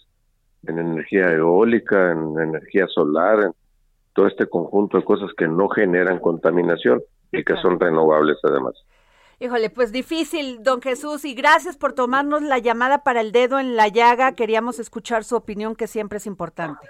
en 0.64 0.78
energía 0.78 1.32
eólica, 1.32 2.12
en 2.12 2.38
energía 2.38 2.86
solar, 2.86 3.46
en 3.46 3.52
todo 4.12 4.28
este 4.28 4.46
conjunto 4.46 4.96
de 4.96 5.04
cosas 5.04 5.30
que 5.36 5.48
no 5.48 5.68
generan 5.70 6.20
contaminación 6.20 7.02
y 7.32 7.42
que 7.42 7.56
son 7.56 7.80
renovables 7.80 8.36
además. 8.44 8.74
Híjole, 9.42 9.70
pues 9.70 9.90
difícil, 9.90 10.62
don 10.62 10.80
Jesús, 10.80 11.24
y 11.24 11.34
gracias 11.34 11.76
por 11.76 11.94
tomarnos 11.94 12.42
la 12.42 12.58
llamada 12.58 13.02
para 13.02 13.20
el 13.20 13.32
dedo 13.32 13.58
en 13.58 13.74
la 13.74 13.88
llaga. 13.88 14.36
Queríamos 14.36 14.78
escuchar 14.78 15.24
su 15.24 15.34
opinión, 15.34 15.74
que 15.74 15.88
siempre 15.88 16.18
es 16.18 16.26
importante. 16.28 16.86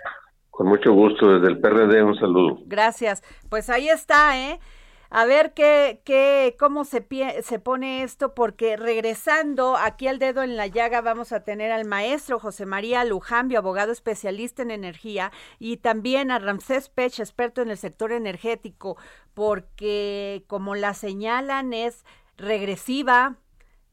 Con 0.50 0.66
mucho 0.66 0.92
gusto, 0.92 1.32
desde 1.32 1.46
el 1.46 1.60
PRD, 1.62 2.02
un 2.02 2.14
saludo. 2.14 2.58
Gracias. 2.66 3.22
Pues 3.48 3.70
ahí 3.70 3.88
está, 3.88 4.38
¿eh? 4.38 4.60
A 5.08 5.24
ver 5.24 5.54
qué, 5.54 6.02
qué, 6.04 6.54
cómo 6.58 6.84
se, 6.84 7.06
se 7.40 7.58
pone 7.58 8.02
esto, 8.02 8.34
porque 8.34 8.76
regresando 8.76 9.78
aquí 9.78 10.06
al 10.06 10.18
dedo 10.18 10.42
en 10.42 10.58
la 10.58 10.66
llaga 10.66 11.00
vamos 11.00 11.32
a 11.32 11.44
tener 11.44 11.72
al 11.72 11.86
maestro 11.86 12.38
José 12.38 12.66
María 12.66 13.02
Lujambio, 13.04 13.60
abogado 13.60 13.92
especialista 13.92 14.60
en 14.60 14.72
energía, 14.72 15.32
y 15.58 15.78
también 15.78 16.30
a 16.30 16.38
Ramsés 16.38 16.90
Pech, 16.90 17.18
experto 17.18 17.62
en 17.62 17.70
el 17.70 17.78
sector 17.78 18.12
energético, 18.12 18.98
porque 19.32 20.44
como 20.48 20.74
la 20.74 20.92
señalan 20.92 21.72
es 21.72 22.04
regresiva, 22.36 23.36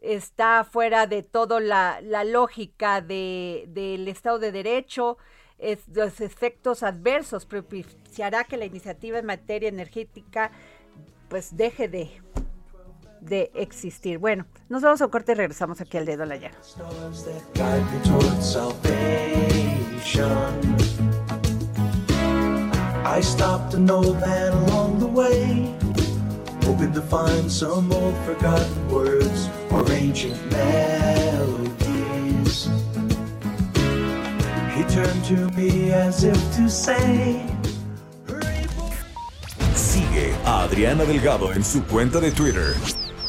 está 0.01 0.63
fuera 0.63 1.07
de 1.07 1.23
toda 1.23 1.59
la, 1.59 1.99
la 2.01 2.23
lógica 2.23 3.01
de, 3.01 3.65
del 3.67 4.07
Estado 4.07 4.39
de 4.39 4.51
Derecho, 4.51 5.17
es, 5.57 5.79
los 5.89 6.21
efectos 6.21 6.83
adversos 6.83 7.45
propiciará 7.45 8.45
que 8.45 8.57
la 8.57 8.65
iniciativa 8.65 9.19
en 9.19 9.25
materia 9.25 9.69
energética 9.69 10.51
pues 11.27 11.55
deje 11.55 11.87
de, 11.87 12.21
de 13.21 13.51
existir. 13.53 14.17
Bueno, 14.17 14.45
nos 14.69 14.81
vamos 14.81 15.01
a 15.01 15.05
un 15.05 15.11
corte 15.11 15.33
y 15.33 15.35
regresamos 15.35 15.81
aquí 15.81 15.97
al 15.97 16.05
dedo 16.05 16.25
la 16.25 16.37
way, 25.13 25.75
hoping 26.69 26.93
to 26.93 27.01
find 27.01 27.51
some 27.51 27.91
old 27.91 28.15
forgotten 28.27 28.89
words 28.91 29.49
or 29.71 29.91
ancient 29.91 30.37
melodies. 30.51 31.79
He 34.75 34.83
turned 34.83 35.25
to 35.25 35.49
me 35.57 35.91
as 35.91 36.23
if 36.23 36.37
to 36.57 36.69
say. 36.69 37.43
Sigue 39.73 40.35
a 40.45 40.65
Adriana 40.65 41.05
Delgado 41.05 41.51
en 41.53 41.63
su 41.63 41.81
cuenta 41.85 42.19
de 42.19 42.31
Twitter, 42.31 42.75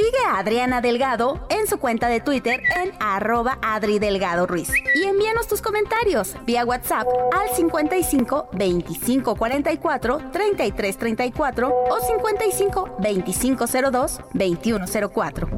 Sigue 0.00 0.24
a 0.26 0.38
Adriana 0.38 0.80
Delgado 0.80 1.46
en 1.50 1.66
su 1.66 1.78
cuenta 1.78 2.08
de 2.08 2.20
Twitter 2.20 2.62
en 2.74 2.90
arroba 3.00 3.58
Adri 3.60 3.98
Delgado 3.98 4.46
Ruiz. 4.46 4.70
Y 4.94 5.04
envíanos 5.04 5.46
tus 5.46 5.60
comentarios 5.60 6.36
vía 6.46 6.64
WhatsApp 6.64 7.06
al 7.32 7.54
55 7.54 8.48
25 8.52 9.36
44 9.36 10.30
33 10.32 10.96
34 10.96 11.68
o 11.68 12.00
55 12.00 12.96
25 12.98 13.66
02 13.66 14.20
21 14.32 14.86
04. 15.12 15.48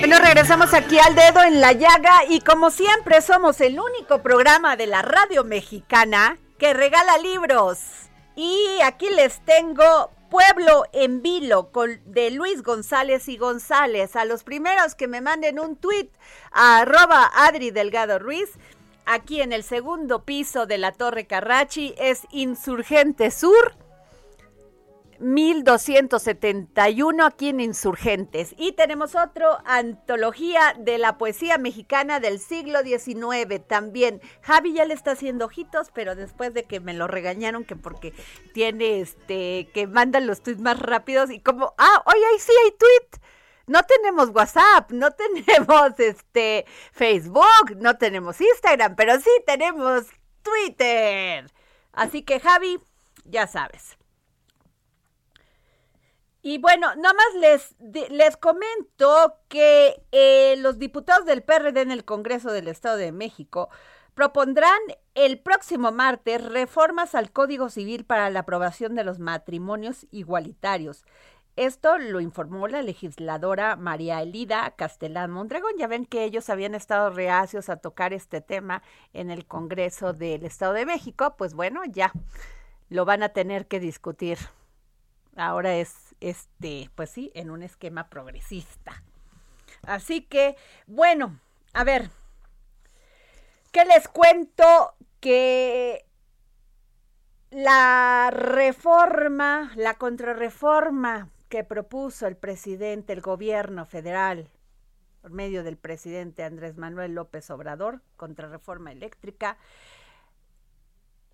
Bueno, 0.00 0.18
regresamos 0.18 0.74
aquí 0.74 0.98
al 0.98 1.14
dedo 1.14 1.42
en 1.44 1.62
la 1.62 1.72
llaga 1.72 2.26
y 2.28 2.40
como 2.40 2.70
siempre 2.70 3.22
somos 3.22 3.58
el 3.62 3.80
único 3.80 4.20
programa 4.20 4.76
de 4.76 4.86
la 4.86 5.00
radio 5.00 5.44
mexicana 5.44 6.36
que 6.58 6.74
regala 6.74 7.16
libros. 7.16 8.05
Y 8.36 8.80
aquí 8.84 9.08
les 9.08 9.40
tengo 9.46 10.10
Pueblo 10.30 10.84
en 10.92 11.22
Vilo 11.22 11.70
de 12.04 12.30
Luis 12.30 12.62
González 12.62 13.28
y 13.28 13.38
González. 13.38 14.14
A 14.14 14.26
los 14.26 14.44
primeros 14.44 14.94
que 14.94 15.08
me 15.08 15.22
manden 15.22 15.58
un 15.58 15.76
tweet 15.76 16.10
a 16.52 16.80
arroba 16.80 17.30
Adri 17.34 17.70
Delgado 17.70 18.18
Ruiz. 18.18 18.50
Aquí 19.06 19.40
en 19.40 19.54
el 19.54 19.62
segundo 19.62 20.24
piso 20.24 20.66
de 20.66 20.76
la 20.76 20.92
Torre 20.92 21.26
Carrachi 21.26 21.94
es 21.96 22.26
Insurgente 22.30 23.30
Sur. 23.30 23.74
1271 25.20 27.24
aquí 27.24 27.48
en 27.48 27.60
Insurgentes. 27.60 28.54
Y 28.56 28.72
tenemos 28.72 29.14
otro, 29.14 29.58
Antología 29.64 30.74
de 30.78 30.98
la 30.98 31.18
Poesía 31.18 31.58
Mexicana 31.58 32.20
del 32.20 32.38
siglo 32.38 32.80
XIX 32.82 33.60
también. 33.66 34.20
Javi 34.42 34.74
ya 34.74 34.84
le 34.84 34.94
está 34.94 35.12
haciendo 35.12 35.46
ojitos, 35.46 35.90
pero 35.92 36.14
después 36.14 36.54
de 36.54 36.64
que 36.64 36.80
me 36.80 36.94
lo 36.94 37.06
regañaron 37.06 37.64
que 37.64 37.76
porque 37.76 38.12
tiene 38.52 39.00
este, 39.00 39.68
que 39.72 39.86
mandan 39.86 40.26
los 40.26 40.42
tweets 40.42 40.60
más 40.60 40.78
rápidos 40.78 41.30
y 41.30 41.40
como, 41.40 41.74
ah, 41.78 42.02
oye, 42.06 42.24
ahí 42.32 42.38
sí 42.38 42.52
hay 42.64 42.70
tweet. 42.72 43.20
No 43.66 43.82
tenemos 43.82 44.30
WhatsApp, 44.30 44.90
no 44.92 45.10
tenemos 45.10 45.98
este 45.98 46.66
Facebook, 46.92 47.76
no 47.76 47.96
tenemos 47.96 48.40
Instagram, 48.40 48.96
pero 48.96 49.18
sí 49.20 49.30
tenemos 49.46 50.04
Twitter. 50.42 51.50
Así 51.92 52.22
que 52.22 52.40
Javi, 52.40 52.78
ya 53.24 53.46
sabes. 53.46 53.96
Y 56.46 56.58
bueno, 56.58 56.94
nada 56.94 57.12
más 57.12 57.34
les, 57.40 58.08
les 58.08 58.36
comento 58.36 59.34
que 59.48 60.00
eh, 60.12 60.54
los 60.58 60.78
diputados 60.78 61.26
del 61.26 61.42
PRD 61.42 61.80
en 61.80 61.90
el 61.90 62.04
Congreso 62.04 62.52
del 62.52 62.68
Estado 62.68 62.98
de 62.98 63.10
México 63.10 63.68
propondrán 64.14 64.78
el 65.16 65.40
próximo 65.40 65.90
martes 65.90 66.40
reformas 66.44 67.16
al 67.16 67.32
Código 67.32 67.68
Civil 67.68 68.04
para 68.04 68.30
la 68.30 68.40
aprobación 68.40 68.94
de 68.94 69.02
los 69.02 69.18
matrimonios 69.18 70.06
igualitarios. 70.12 71.04
Esto 71.56 71.98
lo 71.98 72.20
informó 72.20 72.68
la 72.68 72.80
legisladora 72.80 73.74
María 73.74 74.22
Elida 74.22 74.72
Castellán 74.76 75.32
Mondragón. 75.32 75.72
Ya 75.76 75.88
ven 75.88 76.06
que 76.06 76.22
ellos 76.22 76.48
habían 76.48 76.76
estado 76.76 77.10
reacios 77.10 77.68
a 77.68 77.78
tocar 77.78 78.12
este 78.12 78.40
tema 78.40 78.84
en 79.12 79.32
el 79.32 79.46
Congreso 79.46 80.12
del 80.12 80.44
Estado 80.44 80.74
de 80.74 80.86
México. 80.86 81.34
Pues 81.36 81.54
bueno, 81.54 81.82
ya 81.86 82.12
lo 82.88 83.04
van 83.04 83.24
a 83.24 83.30
tener 83.30 83.66
que 83.66 83.80
discutir 83.80 84.38
ahora 85.36 85.76
es 85.76 86.05
este, 86.20 86.90
pues 86.94 87.10
sí, 87.10 87.30
en 87.34 87.50
un 87.50 87.62
esquema 87.62 88.08
progresista. 88.08 89.02
Así 89.82 90.22
que, 90.22 90.56
bueno, 90.86 91.38
a 91.72 91.84
ver, 91.84 92.10
¿qué 93.72 93.84
les 93.84 94.08
cuento? 94.08 94.94
Que 95.20 96.06
la 97.50 98.30
reforma, 98.32 99.72
la 99.76 99.94
contrarreforma 99.94 101.30
que 101.48 101.64
propuso 101.64 102.26
el 102.26 102.36
presidente, 102.36 103.12
el 103.12 103.20
gobierno 103.20 103.86
federal, 103.86 104.50
por 105.22 105.30
medio 105.30 105.62
del 105.62 105.76
presidente 105.76 106.44
Andrés 106.44 106.76
Manuel 106.76 107.14
López 107.14 107.50
Obrador, 107.50 108.00
contrarreforma 108.16 108.92
eléctrica, 108.92 109.56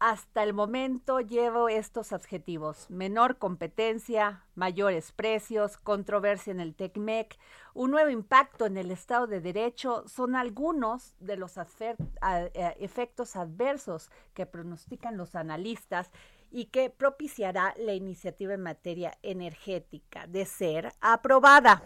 hasta 0.03 0.43
el 0.43 0.53
momento 0.53 1.21
llevo 1.21 1.69
estos 1.69 2.13
adjetivos. 2.13 2.91
Menor 2.91 3.39
competencia, 3.39 4.45
mayores 4.57 5.13
precios, 5.13 5.77
controversia 5.77 6.51
en 6.51 6.59
el 6.59 6.75
TECMEC, 6.75 7.39
un 7.73 7.93
nuevo 7.93 8.11
impacto 8.11 8.67
en 8.67 8.77
el 8.79 8.91
Estado 8.91 9.29
de 9.29 9.41
Derecho 9.41 10.03
son 10.09 10.35
algunos 10.35 11.15
de 11.21 11.37
los 11.37 11.57
eh, 11.57 11.95
efectos 12.81 13.37
adversos 13.37 14.11
que 14.35 14.45
pronostican 14.45 15.17
los 15.17 15.37
analistas 15.37 16.11
y 16.51 16.65
que 16.65 16.91
propiciará 16.91 17.73
la 17.79 17.95
iniciativa 17.95 18.55
en 18.55 18.63
materia 18.63 19.17
energética 19.23 20.27
de 20.27 20.47
ser 20.47 20.93
aprobada. 21.01 21.81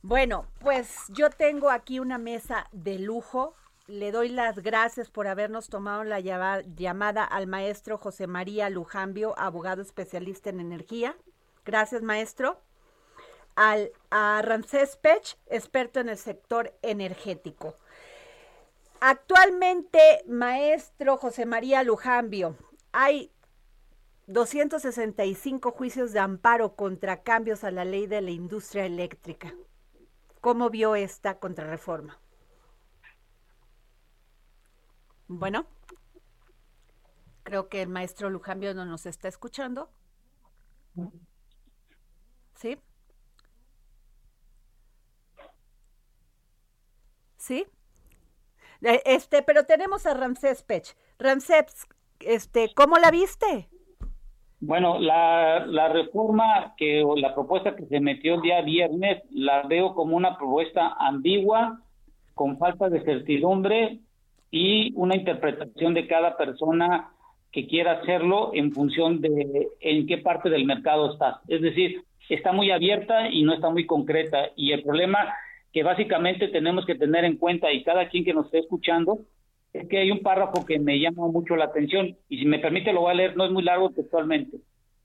Bueno, 0.00 0.46
pues 0.60 1.06
yo 1.08 1.28
tengo 1.28 1.70
aquí 1.70 1.98
una 1.98 2.18
mesa 2.18 2.68
de 2.70 3.00
lujo. 3.00 3.56
Le 3.88 4.12
doy 4.12 4.28
las 4.28 4.58
gracias 4.58 5.10
por 5.10 5.28
habernos 5.28 5.70
tomado 5.70 6.04
la 6.04 6.20
llamada 6.20 7.24
al 7.24 7.46
maestro 7.46 7.96
José 7.96 8.26
María 8.26 8.68
Lujambio, 8.68 9.32
abogado 9.38 9.80
especialista 9.80 10.50
en 10.50 10.60
energía. 10.60 11.16
Gracias, 11.64 12.02
maestro. 12.02 12.60
Al, 13.56 13.90
a 14.10 14.42
Ramsés 14.42 14.96
Pech, 14.96 15.38
experto 15.46 16.00
en 16.00 16.10
el 16.10 16.18
sector 16.18 16.74
energético. 16.82 17.76
Actualmente, 19.00 20.22
maestro 20.26 21.16
José 21.16 21.46
María 21.46 21.82
Lujambio, 21.82 22.56
hay 22.92 23.32
265 24.26 25.70
juicios 25.70 26.12
de 26.12 26.18
amparo 26.18 26.76
contra 26.76 27.22
cambios 27.22 27.64
a 27.64 27.70
la 27.70 27.86
ley 27.86 28.06
de 28.06 28.20
la 28.20 28.32
industria 28.32 28.84
eléctrica. 28.84 29.54
¿Cómo 30.42 30.68
vio 30.68 30.94
esta 30.94 31.38
contrarreforma? 31.38 32.18
Bueno, 35.28 35.66
creo 37.42 37.68
que 37.68 37.82
el 37.82 37.88
maestro 37.88 38.30
Lujambio 38.30 38.74
no 38.74 38.86
nos 38.86 39.04
está 39.06 39.28
escuchando. 39.28 39.90
¿Sí? 42.54 42.78
¿Sí? 47.36 47.66
Eh, 48.82 49.02
Este, 49.04 49.42
pero 49.42 49.64
tenemos 49.64 50.06
a 50.06 50.14
Ramsés 50.14 50.62
Pech. 50.62 50.96
Ramsés, 51.18 51.86
este, 52.20 52.72
¿cómo 52.74 52.96
la 52.96 53.10
viste? 53.10 53.68
Bueno, 54.60 54.98
la, 54.98 55.64
la 55.66 55.88
reforma 55.88 56.74
que 56.76 57.04
o 57.04 57.16
la 57.16 57.34
propuesta 57.34 57.76
que 57.76 57.86
se 57.86 58.00
metió 58.00 58.34
el 58.34 58.40
día 58.40 58.60
viernes 58.62 59.22
la 59.30 59.62
veo 59.62 59.94
como 59.94 60.16
una 60.16 60.36
propuesta 60.36 60.94
ambigua, 60.98 61.82
con 62.34 62.58
falta 62.58 62.88
de 62.88 63.04
certidumbre 63.04 64.00
y 64.50 64.92
una 64.94 65.16
interpretación 65.16 65.94
de 65.94 66.06
cada 66.06 66.36
persona 66.36 67.10
que 67.52 67.66
quiera 67.66 67.92
hacerlo 67.92 68.50
en 68.54 68.72
función 68.72 69.20
de 69.20 69.68
en 69.80 70.06
qué 70.06 70.18
parte 70.18 70.50
del 70.50 70.64
mercado 70.64 71.12
está. 71.12 71.40
Es 71.48 71.62
decir, 71.62 72.02
está 72.28 72.52
muy 72.52 72.70
abierta 72.70 73.28
y 73.30 73.42
no 73.42 73.54
está 73.54 73.70
muy 73.70 73.86
concreta. 73.86 74.50
Y 74.56 74.72
el 74.72 74.82
problema 74.82 75.34
que 75.72 75.82
básicamente 75.82 76.48
tenemos 76.48 76.86
que 76.86 76.94
tener 76.94 77.24
en 77.24 77.36
cuenta 77.36 77.72
y 77.72 77.84
cada 77.84 78.08
quien 78.08 78.24
que 78.24 78.34
nos 78.34 78.46
esté 78.46 78.60
escuchando 78.60 79.18
es 79.72 79.86
que 79.88 79.98
hay 79.98 80.10
un 80.10 80.20
párrafo 80.20 80.64
que 80.64 80.78
me 80.78 80.98
llama 80.98 81.26
mucho 81.28 81.56
la 81.56 81.66
atención 81.66 82.16
y 82.28 82.38
si 82.38 82.46
me 82.46 82.58
permite 82.58 82.92
lo 82.92 83.02
voy 83.02 83.12
a 83.12 83.14
leer, 83.14 83.36
no 83.36 83.44
es 83.44 83.50
muy 83.50 83.62
largo 83.62 83.90
textualmente. 83.90 84.58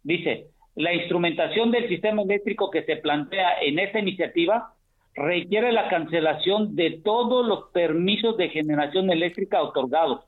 Dice, 0.04 0.48
la 0.76 0.94
instrumentación 0.94 1.72
del 1.72 1.88
sistema 1.88 2.24
eléctrico 2.24 2.72
que 2.72 2.84
se 2.84 2.98
plantea 2.98 3.62
en 3.62 3.80
esta 3.80 4.00
iniciativa 4.00 4.73
requiere 5.16 5.72
la 5.72 5.90
cancelación 5.90 6.76
de 6.76 7.02
todos 7.04 7.46
los 7.46 7.70
permisos 7.72 8.38
de 8.38 8.50
generación 8.50 9.10
eléctrica 9.12 9.62
otorgados 9.62 10.26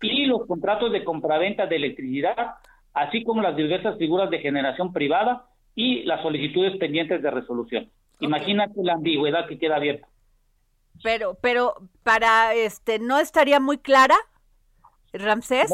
y 0.00 0.26
los 0.26 0.46
contratos 0.46 0.90
de 0.92 1.04
compraventa 1.04 1.66
de 1.66 1.76
electricidad, 1.76 2.56
así 2.92 3.22
como 3.24 3.42
las 3.42 3.56
diversas 3.56 3.96
figuras 3.98 4.30
de 4.30 4.40
generación 4.40 4.92
privada 4.92 5.46
y 5.74 6.02
las 6.04 6.22
solicitudes 6.22 6.76
pendientes 6.78 7.22
de 7.22 7.30
resolución. 7.30 7.90
Imagínate 8.20 8.82
la 8.82 8.94
ambigüedad 8.94 9.46
que 9.46 9.58
queda 9.58 9.76
abierta. 9.76 10.08
Pero, 11.02 11.36
pero 11.40 11.74
para 12.02 12.54
este, 12.54 12.98
¿no 12.98 13.18
estaría 13.18 13.60
muy 13.60 13.78
clara, 13.78 14.14
Ramsés? 15.12 15.72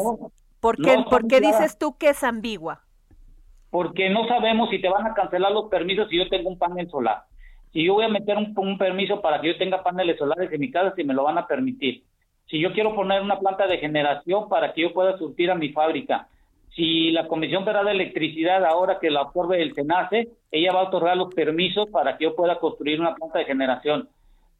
¿Por 0.59 0.77
qué, 0.77 1.39
dices 1.39 1.77
tú 1.77 1.97
que 1.97 2.09
es 2.09 2.23
ambigua? 2.23 2.83
Porque 3.69 4.09
no 4.09 4.27
sabemos 4.27 4.69
si 4.69 4.81
te 4.81 4.89
van 4.89 5.05
a 5.05 5.13
cancelar 5.13 5.51
los 5.51 5.69
permisos 5.69 6.09
si 6.09 6.17
yo 6.17 6.27
tengo 6.27 6.49
un 6.49 6.57
panel 6.57 6.89
solar. 6.89 7.23
Si 7.71 7.83
yo 7.83 7.93
voy 7.93 8.05
a 8.05 8.09
meter 8.09 8.37
un, 8.37 8.77
permiso 8.77 9.21
para 9.21 9.39
que 9.39 9.47
yo 9.47 9.57
tenga 9.57 9.83
paneles 9.83 10.17
solares 10.17 10.51
en 10.51 10.59
mi 10.59 10.71
casa, 10.71 10.93
si 10.95 11.03
me 11.03 11.13
lo 11.13 11.23
van 11.23 11.37
a 11.37 11.47
permitir. 11.47 12.03
Si 12.47 12.59
yo 12.59 12.73
quiero 12.73 12.95
poner 12.95 13.21
una 13.21 13.39
planta 13.39 13.67
de 13.67 13.77
generación 13.77 14.49
para 14.49 14.73
que 14.73 14.81
yo 14.81 14.93
pueda 14.93 15.17
surtir 15.17 15.51
a 15.51 15.55
mi 15.55 15.69
fábrica. 15.69 16.27
Si 16.75 17.11
la 17.11 17.27
Comisión 17.27 17.63
Federal 17.63 17.85
de 17.85 17.91
Electricidad, 17.91 18.63
ahora 18.65 18.99
que 18.99 19.09
la 19.09 19.21
absorbe 19.21 19.61
el 19.61 19.73
SENACE, 19.73 20.29
ella 20.51 20.73
va 20.73 20.81
a 20.81 20.87
otorgar 20.87 21.17
los 21.17 21.33
permisos 21.33 21.89
para 21.89 22.17
que 22.17 22.25
yo 22.25 22.35
pueda 22.35 22.59
construir 22.59 22.99
una 22.99 23.15
planta 23.15 23.39
de 23.39 23.45
generación 23.45 24.09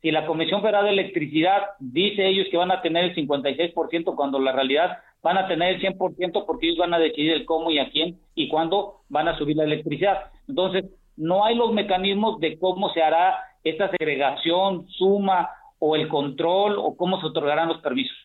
si 0.02 0.12
la 0.12 0.26
Comisión 0.26 0.62
Federal 0.62 0.86
de 0.86 0.92
Electricidad 0.92 1.62
dice 1.80 2.28
ellos 2.28 2.48
que 2.50 2.58
van 2.58 2.72
a 2.72 2.82
tener 2.82 3.04
el 3.06 3.16
56% 3.16 4.16
cuando 4.16 4.40
la 4.40 4.54
realidad 4.54 5.00
van 5.22 5.38
a 5.38 5.48
tener 5.48 5.76
el 5.76 5.82
100% 5.82 6.46
porque 6.46 6.68
ellos 6.68 6.78
van 6.78 6.94
a 6.94 7.00
decidir 7.00 7.34
el 7.34 7.46
cómo 7.46 7.70
y 7.70 7.80
a 7.80 7.90
quién 7.90 8.18
y 8.34 8.48
cuándo 8.48 9.02
van 9.10 9.28
a 9.28 9.38
subir 9.38 9.58
la 9.58 9.66
electricidad. 9.66 10.32
Entonces, 10.48 10.86
no 11.20 11.44
hay 11.46 11.56
los 11.56 11.74
mecanismos 11.74 12.40
de 12.40 12.58
cómo 12.58 12.90
se 12.94 13.04
hará 13.04 13.36
esta 13.64 13.90
segregación, 13.92 14.88
suma 14.88 15.50
o 15.78 15.96
el 15.96 16.08
control 16.08 16.78
o 16.80 16.96
cómo 16.96 17.20
se 17.20 17.28
otorgarán 17.28 17.68
los 17.68 17.82
permisos. 17.82 18.16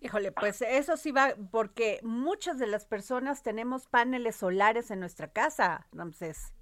Híjole, 0.00 0.30
pues 0.32 0.62
eso 0.62 0.96
sí 0.96 1.10
va, 1.10 1.28
porque 1.50 2.00
muchas 2.02 2.58
de 2.58 2.66
las 2.66 2.86
personas 2.86 3.42
tenemos 3.42 3.86
paneles 3.86 4.36
solares 4.36 4.90
en 4.90 5.00
nuestra 5.00 5.28
casa, 5.28 5.86
Ramsés. 5.92 6.52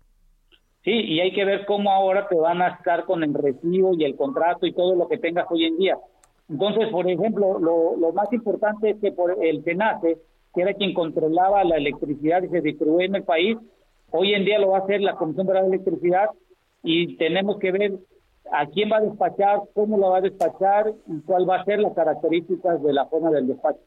Sí, 0.85 0.93
y 0.93 1.21
hay 1.21 1.33
que 1.33 1.45
ver 1.45 1.65
cómo 1.65 1.91
ahora 1.91 2.29
te 2.29 2.37
van 2.37 2.63
a 2.63 2.69
estar 2.69 3.05
con 3.05 3.25
el 3.25 3.35
recibo 3.35 3.95
y 3.95 4.05
el 4.05 4.17
contrato 4.17 4.67
y 4.67 4.73
todo 4.73 4.95
lo 4.95 5.09
que 5.09 5.19
tengas 5.19 5.47
hoy 5.51 5.65
en 5.65 5.79
día. 5.79 5.97
Entonces, 6.49 6.89
por 6.91 7.11
ejemplo, 7.11 7.59
lo, 7.59 8.13
más 8.13 8.31
importante 8.33 8.91
es 8.91 8.97
que 9.01 9.11
por 9.11 9.43
el 9.43 9.65
SENACE, 9.65 10.19
que 10.55 10.61
era 10.61 10.75
quien 10.75 10.93
controlaba 10.93 11.65
la 11.65 11.77
electricidad 11.77 12.43
y 12.43 12.49
se 12.49 12.61
distribuía 12.61 13.07
en 13.07 13.15
el 13.17 13.25
país, 13.25 13.57
hoy 14.17 14.35
en 14.35 14.45
día 14.45 14.59
lo 14.59 14.71
va 14.71 14.79
a 14.79 14.81
hacer 14.83 15.01
la 15.01 15.17
Comisión 15.17 15.47
de 15.47 15.59
Electricidad 15.59 16.31
y 16.83 17.17
tenemos 17.17 17.59
que 17.59 17.73
ver 17.73 17.93
a 18.53 18.67
quién 18.67 18.91
va 18.91 18.99
a 18.99 19.01
despachar, 19.01 19.63
cómo 19.75 19.99
lo 19.99 20.11
va 20.11 20.19
a 20.19 20.21
despachar 20.21 20.93
y 21.07 21.21
cuál 21.23 21.49
va 21.49 21.57
a 21.57 21.65
ser 21.65 21.81
las 21.81 21.95
características 21.95 22.83
de 22.83 22.93
la 22.93 23.07
forma 23.07 23.31
del 23.31 23.49
despacho. 23.49 23.81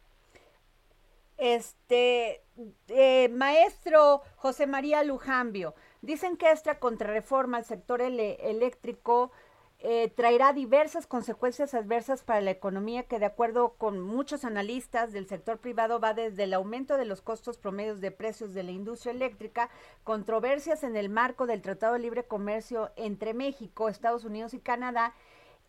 Este, 1.37 2.41
eh, 2.89 3.29
maestro 3.29 4.21
José 4.35 4.67
María 4.67 5.03
Lujambio, 5.03 5.75
Dicen 6.01 6.37
que 6.37 6.51
esta 6.51 6.79
contrarreforma 6.79 7.57
al 7.57 7.65
sector 7.65 8.01
eléctrico 8.01 9.31
eh, 9.79 10.11
traerá 10.15 10.53
diversas 10.53 11.05
consecuencias 11.05 11.75
adversas 11.75 12.23
para 12.23 12.41
la 12.41 12.49
economía 12.49 13.03
que 13.03 13.19
de 13.19 13.27
acuerdo 13.27 13.75
con 13.77 14.01
muchos 14.01 14.43
analistas 14.43 15.11
del 15.11 15.27
sector 15.27 15.59
privado 15.59 15.99
va 15.99 16.15
desde 16.15 16.45
el 16.45 16.53
aumento 16.53 16.97
de 16.97 17.05
los 17.05 17.21
costos 17.21 17.59
promedios 17.59 18.01
de 18.01 18.09
precios 18.09 18.55
de 18.55 18.63
la 18.63 18.71
industria 18.71 19.11
eléctrica, 19.11 19.69
controversias 20.03 20.83
en 20.83 20.95
el 20.95 21.09
marco 21.09 21.45
del 21.45 21.61
Tratado 21.61 21.93
de 21.93 21.99
Libre 21.99 22.25
Comercio 22.25 22.91
entre 22.95 23.35
México, 23.35 23.87
Estados 23.87 24.25
Unidos 24.25 24.55
y 24.55 24.59
Canadá 24.59 25.13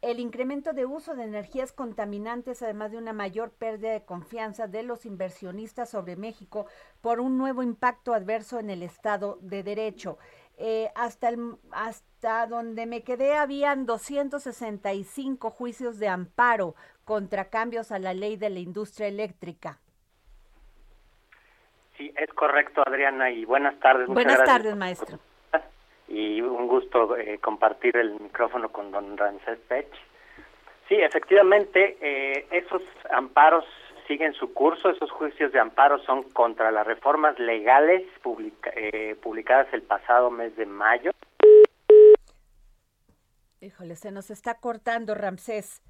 el 0.00 0.20
incremento 0.20 0.72
de 0.72 0.86
uso 0.86 1.14
de 1.14 1.24
energías 1.24 1.72
contaminantes, 1.72 2.62
además 2.62 2.92
de 2.92 2.98
una 2.98 3.12
mayor 3.12 3.50
pérdida 3.50 3.90
de 3.90 4.04
confianza 4.04 4.68
de 4.68 4.84
los 4.84 5.04
inversionistas 5.04 5.90
sobre 5.90 6.14
México 6.14 6.66
por 7.00 7.20
un 7.20 7.36
nuevo 7.36 7.62
impacto 7.62 8.14
adverso 8.14 8.60
en 8.60 8.70
el 8.70 8.82
Estado 8.82 9.38
de 9.42 9.62
Derecho. 9.64 10.18
Eh, 10.56 10.90
hasta, 10.94 11.28
el, 11.28 11.56
hasta 11.72 12.07
donde 12.20 12.86
me 12.86 13.02
quedé 13.02 13.36
habían 13.36 13.86
265 13.86 15.50
juicios 15.50 15.98
de 15.98 16.08
amparo 16.08 16.74
contra 17.04 17.48
cambios 17.48 17.92
a 17.92 17.98
la 17.98 18.14
ley 18.14 18.36
de 18.36 18.50
la 18.50 18.58
industria 18.58 19.06
eléctrica. 19.06 19.78
Sí, 21.96 22.12
es 22.16 22.30
correcto, 22.34 22.82
Adriana, 22.86 23.30
y 23.30 23.44
buenas 23.44 23.78
tardes. 23.80 24.06
buenas 24.08 24.44
tardes, 24.44 24.76
maestro 24.76 25.18
y 26.08 26.40
un 26.40 26.66
gusto 26.66 27.16
eh, 27.16 27.38
compartir 27.38 27.96
el 27.96 28.18
micrófono 28.18 28.70
con 28.70 28.90
don 28.90 29.16
Ramsés 29.16 29.58
Pech. 29.68 29.88
Sí, 30.88 30.94
efectivamente, 30.94 31.98
eh, 32.00 32.46
esos 32.50 32.82
amparos 33.10 33.64
siguen 34.06 34.32
su 34.32 34.54
curso, 34.54 34.88
esos 34.88 35.10
juicios 35.10 35.52
de 35.52 35.60
amparo 35.60 35.98
son 35.98 36.22
contra 36.22 36.70
las 36.70 36.86
reformas 36.86 37.38
legales 37.38 38.04
eh, 38.74 39.16
publicadas 39.22 39.66
el 39.72 39.82
pasado 39.82 40.30
mes 40.30 40.56
de 40.56 40.64
mayo. 40.64 41.10
Híjole, 43.60 43.96
se 43.96 44.10
nos 44.10 44.30
está 44.30 44.60
cortando, 44.60 45.14
Ramsés. 45.14 45.82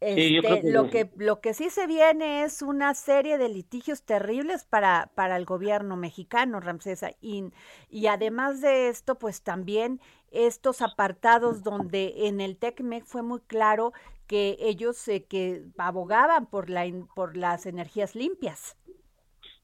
Este, 0.00 0.70
lo 0.70 0.90
que 0.90 1.10
lo 1.16 1.40
que 1.40 1.54
sí 1.54 1.70
se 1.70 1.88
viene 1.88 2.44
es 2.44 2.62
una 2.62 2.94
serie 2.94 3.36
de 3.36 3.48
litigios 3.48 4.04
terribles 4.04 4.64
para 4.64 5.10
para 5.16 5.36
el 5.36 5.44
gobierno 5.44 5.96
mexicano, 5.96 6.60
Ramsesa, 6.60 7.10
y, 7.20 7.50
y 7.90 8.06
además 8.06 8.60
de 8.60 8.90
esto, 8.90 9.18
pues 9.18 9.42
también 9.42 10.00
estos 10.30 10.82
apartados 10.82 11.64
donde 11.64 12.28
en 12.28 12.40
el 12.40 12.56
TECMEC 12.58 13.04
fue 13.06 13.22
muy 13.22 13.40
claro 13.40 13.92
que 14.28 14.56
ellos 14.60 15.08
eh, 15.08 15.24
que 15.24 15.64
abogaban 15.78 16.46
por 16.46 16.70
la 16.70 16.84
por 17.14 17.36
las 17.36 17.66
energías 17.66 18.14
limpias. 18.14 18.77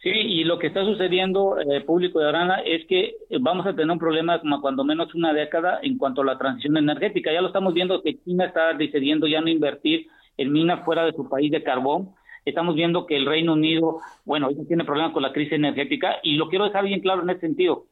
Sí, 0.04 0.10
y 0.10 0.44
lo 0.44 0.58
que 0.58 0.66
está 0.66 0.84
sucediendo, 0.84 1.58
eh, 1.58 1.80
público 1.80 2.20
de 2.20 2.28
Arana, 2.28 2.56
es 2.56 2.86
que 2.88 3.14
vamos 3.40 3.64
a 3.66 3.74
tener 3.74 3.90
un 3.90 3.98
problema 3.98 4.38
como 4.38 4.60
cuando 4.60 4.84
menos 4.84 5.14
una 5.14 5.32
década 5.32 5.78
en 5.82 5.96
cuanto 5.96 6.20
a 6.20 6.26
la 6.26 6.36
transición 6.36 6.76
energética. 6.76 7.32
Ya 7.32 7.40
lo 7.40 7.46
estamos 7.46 7.72
viendo 7.72 8.02
que 8.02 8.18
China 8.22 8.44
está 8.44 8.74
decidiendo 8.74 9.26
ya 9.26 9.40
no 9.40 9.48
invertir 9.48 10.06
en 10.36 10.52
minas 10.52 10.84
fuera 10.84 11.06
de 11.06 11.12
su 11.12 11.26
país 11.26 11.50
de 11.50 11.62
carbón. 11.62 12.10
Estamos 12.44 12.74
viendo 12.74 13.06
que 13.06 13.16
el 13.16 13.24
Reino 13.24 13.54
Unido, 13.54 14.00
bueno, 14.26 14.50
tiene 14.68 14.84
problemas 14.84 15.14
con 15.14 15.22
la 15.22 15.32
crisis 15.32 15.54
energética 15.54 16.16
y 16.22 16.36
lo 16.36 16.50
quiero 16.50 16.66
dejar 16.66 16.84
bien 16.84 17.00
claro 17.00 17.22
en 17.22 17.30
ese 17.30 17.40
sentido. 17.40 17.84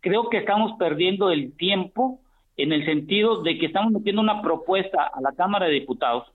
Creo 0.00 0.30
que 0.30 0.38
estamos 0.38 0.72
perdiendo 0.78 1.30
el 1.30 1.54
tiempo 1.54 2.20
en 2.56 2.72
el 2.72 2.86
sentido 2.86 3.42
de 3.42 3.58
que 3.58 3.66
estamos 3.66 3.92
metiendo 3.92 4.22
una 4.22 4.40
propuesta 4.40 5.10
a 5.12 5.20
la 5.20 5.32
Cámara 5.32 5.66
de 5.66 5.72
Diputados. 5.72 6.28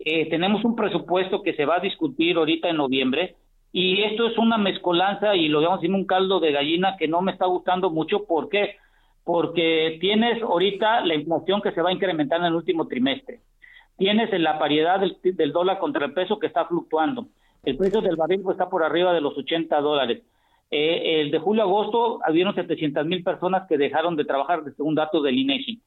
Eh, 0.00 0.28
tenemos 0.30 0.64
un 0.64 0.74
presupuesto 0.74 1.42
que 1.42 1.54
se 1.54 1.64
va 1.64 1.76
a 1.76 1.80
discutir 1.80 2.36
ahorita 2.36 2.68
en 2.70 2.76
noviembre 2.78 3.36
y 3.74 4.02
esto 4.04 4.26
es 4.26 4.38
una 4.38 4.56
mezcolanza 4.56 5.34
y 5.36 5.48
lo 5.48 5.58
digamos 5.58 5.82
un 5.82 6.06
caldo 6.06 6.40
de 6.40 6.52
gallina 6.52 6.96
que 6.96 7.08
no 7.08 7.20
me 7.20 7.32
está 7.32 7.44
gustando 7.44 7.90
mucho. 7.90 8.24
¿Por 8.24 8.48
qué? 8.48 8.76
Porque 9.24 9.98
tienes 10.00 10.42
ahorita 10.42 11.02
la 11.02 11.14
inflación 11.14 11.60
que 11.60 11.72
se 11.72 11.82
va 11.82 11.90
a 11.90 11.92
incrementar 11.92 12.40
en 12.40 12.46
el 12.46 12.54
último 12.54 12.86
trimestre 12.86 13.40
tienes 13.96 14.32
en 14.32 14.42
la 14.42 14.58
paridad 14.58 15.00
del, 15.00 15.52
dólar 15.52 15.78
contra 15.78 16.06
el 16.06 16.12
peso 16.12 16.38
que 16.38 16.46
está 16.46 16.66
fluctuando. 16.66 17.26
El 17.62 17.76
precio 17.76 18.00
del 18.00 18.16
barril 18.16 18.42
pues, 18.42 18.54
está 18.54 18.68
por 18.68 18.82
arriba 18.82 19.12
de 19.12 19.20
los 19.20 19.36
80 19.36 19.80
dólares. 19.80 20.22
Eh, 20.70 21.20
el 21.20 21.30
de 21.30 21.38
julio 21.38 21.62
a 21.62 21.66
agosto 21.66 22.20
habían 22.24 22.54
700 22.54 23.06
mil 23.06 23.22
personas 23.22 23.68
que 23.68 23.78
dejaron 23.78 24.16
de 24.16 24.24
trabajar, 24.24 24.62
según 24.76 24.94
datos 24.94 25.22
del 25.22 25.38
INEGI. 25.38 25.80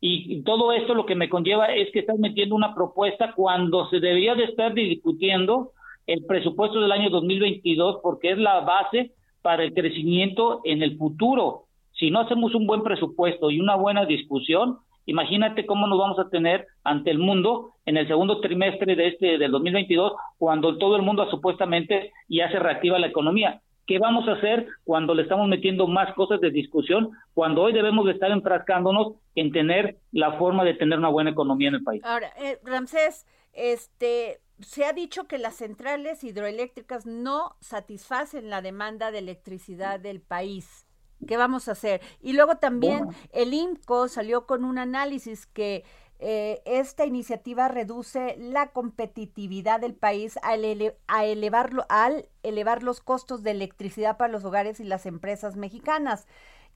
Y, 0.00 0.42
todo 0.42 0.72
esto 0.72 0.92
lo 0.94 1.06
que 1.06 1.14
me 1.14 1.30
conlleva 1.30 1.72
es 1.72 1.90
que 1.90 2.00
estás 2.00 2.18
metiendo 2.18 2.54
una 2.54 2.74
propuesta 2.74 3.32
cuando 3.34 3.88
se 3.88 4.00
debería 4.00 4.34
de 4.34 4.44
estar 4.44 4.74
discutiendo 4.74 5.72
el 6.06 6.24
presupuesto 6.26 6.80
del 6.80 6.92
año 6.92 7.10
2022 7.10 8.00
porque 8.02 8.32
es 8.32 8.38
la 8.38 8.60
base 8.60 9.12
para 9.42 9.64
el 9.64 9.74
crecimiento 9.74 10.60
en 10.64 10.82
el 10.82 10.96
futuro. 10.96 11.64
Si 11.92 12.10
no 12.10 12.20
hacemos 12.20 12.54
un 12.54 12.66
buen 12.66 12.82
presupuesto 12.82 13.50
y 13.50 13.60
una 13.60 13.76
buena 13.76 14.04
discusión, 14.04 14.78
Imagínate 15.06 15.66
cómo 15.66 15.86
nos 15.86 15.98
vamos 15.98 16.18
a 16.18 16.30
tener 16.30 16.66
ante 16.82 17.10
el 17.10 17.18
mundo 17.18 17.74
en 17.84 17.96
el 17.96 18.08
segundo 18.08 18.40
trimestre 18.40 18.96
de 18.96 19.08
este 19.08 19.38
del 19.38 19.50
2022 19.50 20.14
cuando 20.38 20.78
todo 20.78 20.96
el 20.96 21.02
mundo 21.02 21.28
supuestamente 21.30 22.12
ya 22.28 22.50
se 22.50 22.58
reactiva 22.58 22.98
la 22.98 23.08
economía. 23.08 23.60
¿Qué 23.86 23.98
vamos 23.98 24.26
a 24.28 24.32
hacer 24.32 24.66
cuando 24.82 25.14
le 25.14 25.22
estamos 25.22 25.46
metiendo 25.46 25.86
más 25.86 26.14
cosas 26.14 26.40
de 26.40 26.50
discusión? 26.50 27.10
Cuando 27.34 27.60
hoy 27.62 27.74
debemos 27.74 28.06
de 28.06 28.12
estar 28.12 28.30
enfrascándonos 28.30 29.16
en 29.34 29.52
tener 29.52 29.98
la 30.10 30.32
forma 30.38 30.64
de 30.64 30.72
tener 30.72 30.98
una 30.98 31.08
buena 31.08 31.30
economía 31.30 31.68
en 31.68 31.74
el 31.74 31.84
país. 31.84 32.02
Ahora, 32.02 32.28
eh, 32.38 32.58
Ramsés, 32.64 33.26
este, 33.52 34.38
se 34.60 34.84
ha 34.84 34.92
dicho 34.92 35.24
que 35.24 35.38
las 35.38 35.56
centrales 35.56 36.24
hidroeléctricas 36.24 37.06
no 37.06 37.56
satisfacen 37.60 38.50
la 38.50 38.62
demanda 38.62 39.10
de 39.10 39.18
electricidad 39.18 40.00
del 40.00 40.20
país. 40.20 40.86
¿Qué 41.26 41.36
vamos 41.36 41.68
a 41.68 41.72
hacer? 41.72 42.00
Y 42.20 42.34
luego 42.34 42.56
también 42.56 43.08
el 43.32 43.54
IMCO 43.54 44.08
salió 44.08 44.46
con 44.46 44.64
un 44.64 44.78
análisis 44.78 45.46
que 45.46 45.84
eh, 46.20 46.62
esta 46.64 47.06
iniciativa 47.06 47.68
reduce 47.68 48.36
la 48.38 48.70
competitividad 48.70 49.80
del 49.80 49.94
país 49.94 50.38
al, 50.42 50.64
a 51.06 51.24
elevarlo, 51.24 51.86
al 51.88 52.28
elevar 52.42 52.82
los 52.82 53.00
costos 53.00 53.42
de 53.42 53.50
electricidad 53.50 54.16
para 54.16 54.32
los 54.32 54.44
hogares 54.44 54.80
y 54.80 54.84
las 54.84 55.06
empresas 55.06 55.56
mexicanas 55.56 56.26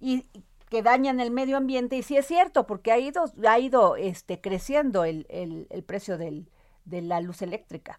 y 0.01 0.27
que 0.69 0.83
dañan 0.83 1.21
el 1.21 1.31
medio 1.31 1.57
ambiente 1.57 1.97
y 1.97 2.03
sí 2.03 2.17
es 2.17 2.27
cierto 2.27 2.67
porque 2.67 2.93
ha 2.93 2.99
ido 2.99 3.25
ha 3.47 3.59
ido 3.59 3.97
este 3.97 4.41
creciendo 4.41 5.05
el, 5.05 5.27
el, 5.31 5.83
precio 5.83 6.19
del, 6.19 6.51
de 6.89 7.03
la 7.03 7.21
luz 7.21 7.43
eléctrica. 7.43 7.99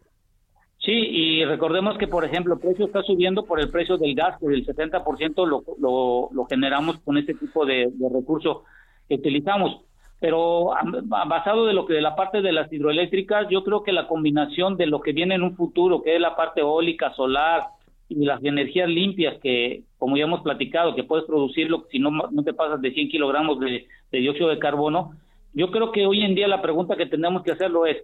Sí, 0.78 0.92
y 0.92 1.46
recordemos 1.46 1.98
que, 1.98 2.08
por 2.08 2.24
ejemplo, 2.24 2.54
el 2.54 2.60
precio 2.60 2.86
está 2.86 3.02
subiendo 3.04 3.46
por 3.46 3.60
el 3.60 3.70
precio 3.70 3.98
del 3.98 4.16
gas, 4.16 4.40
que 4.40 4.48
del 4.48 4.66
70% 4.66 5.46
lo, 5.46 5.64
lo, 5.78 6.30
lo 6.32 6.46
generamos 6.46 7.00
con 7.00 7.18
este 7.18 7.34
tipo 7.34 7.66
de, 7.66 7.90
de 7.92 8.10
recurso 8.10 8.64
que 9.08 9.16
utilizamos 9.16 9.82
pero 10.20 10.72
basado 11.06 11.66
de 11.66 11.74
lo 11.74 11.86
que 11.86 11.94
de 11.94 12.02
la 12.02 12.16
parte 12.16 12.42
de 12.42 12.52
las 12.52 12.72
hidroeléctricas, 12.72 13.48
yo 13.50 13.64
creo 13.64 13.84
que 13.84 13.94
la 13.94 14.08
combinación 14.08 14.76
de 14.76 14.86
lo 14.86 15.00
que 15.00 15.14
viene 15.14 15.36
en 15.36 15.44
un 15.44 15.56
futuro, 15.56 16.02
que 16.02 16.16
es 16.16 16.22
la 16.22 16.36
parte 16.36 16.60
eólica, 16.60 17.14
solar 17.14 17.68
y 18.10 18.26
las 18.26 18.44
energías 18.44 18.90
limpias, 18.90 19.40
que 19.42 19.84
como 19.98 20.18
ya 20.18 20.24
hemos 20.24 20.42
platicado, 20.42 20.94
que 20.94 21.06
puedes 21.06 21.26
producirlo 21.26 21.86
si 21.90 22.00
no, 22.00 22.12
no 22.12 22.44
te 22.44 22.54
pasas 22.54 22.82
de 22.82 22.92
100 22.92 23.10
kilogramos 23.10 23.60
de, 23.62 23.88
dióxido 24.12 24.50
de 24.50 24.60
carbono, 24.60 25.12
yo 25.54 25.72
creo 25.72 25.92
que 25.92 26.06
hoy 26.06 26.22
en 26.22 26.36
día 26.36 26.48
la 26.48 26.62
pregunta 26.62 26.98
que 26.98 27.06
tenemos 27.06 27.42
que 27.44 27.52
hacerlo 27.52 27.86
es, 27.86 27.98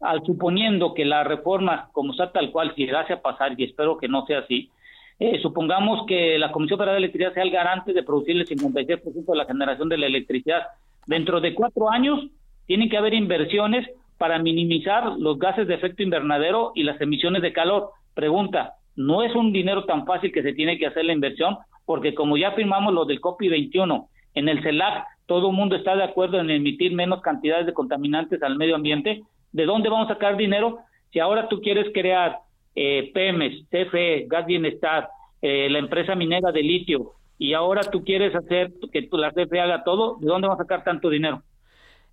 al 0.00 0.24
suponiendo 0.24 0.94
que 0.94 1.04
la 1.04 1.24
reforma, 1.24 1.88
como 1.92 2.12
está 2.12 2.32
tal 2.32 2.50
cual, 2.50 2.74
si 2.74 2.86
llegase 2.86 3.12
a 3.12 3.22
pasar, 3.22 3.58
y 3.58 3.64
espero 3.64 3.96
que 3.96 4.08
no 4.08 4.26
sea 4.26 4.40
así, 4.40 4.70
eh, 5.18 5.38
supongamos 5.40 6.06
que 6.06 6.38
la 6.38 6.52
Comisión 6.52 6.78
Federal 6.78 6.96
de 6.96 6.98
Electricidad 6.98 7.32
sea 7.32 7.42
el 7.42 7.50
garante 7.50 7.92
de 7.92 8.02
producir 8.02 8.36
el 8.36 8.46
56% 8.46 9.24
de 9.26 9.36
la 9.36 9.46
generación 9.46 9.88
de 9.88 9.96
la 9.98 10.06
electricidad 10.06 10.62
Dentro 11.06 11.40
de 11.40 11.54
cuatro 11.54 11.88
años 11.88 12.26
tienen 12.66 12.88
que 12.88 12.96
haber 12.96 13.14
inversiones 13.14 13.88
para 14.18 14.38
minimizar 14.38 15.12
los 15.18 15.38
gases 15.38 15.68
de 15.68 15.74
efecto 15.74 16.02
invernadero 16.02 16.72
y 16.74 16.82
las 16.82 17.00
emisiones 17.00 17.42
de 17.42 17.52
calor. 17.52 17.90
Pregunta, 18.14 18.74
¿no 18.96 19.22
es 19.22 19.34
un 19.34 19.52
dinero 19.52 19.84
tan 19.84 20.04
fácil 20.04 20.32
que 20.32 20.42
se 20.42 20.52
tiene 20.52 20.78
que 20.78 20.86
hacer 20.86 21.04
la 21.04 21.12
inversión? 21.12 21.58
Porque 21.84 22.14
como 22.14 22.36
ya 22.36 22.52
firmamos 22.52 22.92
lo 22.92 23.04
del 23.04 23.20
COPI 23.20 23.48
21, 23.48 24.08
en 24.34 24.48
el 24.48 24.62
CELAC 24.62 25.06
todo 25.26 25.50
el 25.50 25.56
mundo 25.56 25.76
está 25.76 25.94
de 25.94 26.04
acuerdo 26.04 26.40
en 26.40 26.50
emitir 26.50 26.92
menos 26.92 27.20
cantidades 27.20 27.66
de 27.66 27.72
contaminantes 27.72 28.42
al 28.42 28.56
medio 28.56 28.74
ambiente. 28.74 29.22
¿De 29.56 29.64
dónde 29.64 29.88
vamos 29.88 30.10
a 30.10 30.12
sacar 30.12 30.36
dinero? 30.36 30.80
Si 31.10 31.18
ahora 31.18 31.48
tú 31.48 31.62
quieres 31.62 31.86
crear 31.94 32.40
eh, 32.74 33.10
PEMES, 33.14 33.64
CFE, 33.70 34.26
Gas 34.28 34.44
Bienestar, 34.44 35.08
eh, 35.40 35.70
la 35.70 35.78
empresa 35.78 36.14
minera 36.14 36.52
de 36.52 36.62
litio, 36.62 37.12
y 37.38 37.54
ahora 37.54 37.80
tú 37.80 38.04
quieres 38.04 38.34
hacer 38.34 38.74
que 38.92 39.08
la 39.12 39.30
CFE 39.30 39.58
haga 39.58 39.82
todo, 39.82 40.18
¿de 40.20 40.26
dónde 40.26 40.46
va 40.46 40.54
a 40.54 40.58
sacar 40.58 40.84
tanto 40.84 41.08
dinero? 41.08 41.42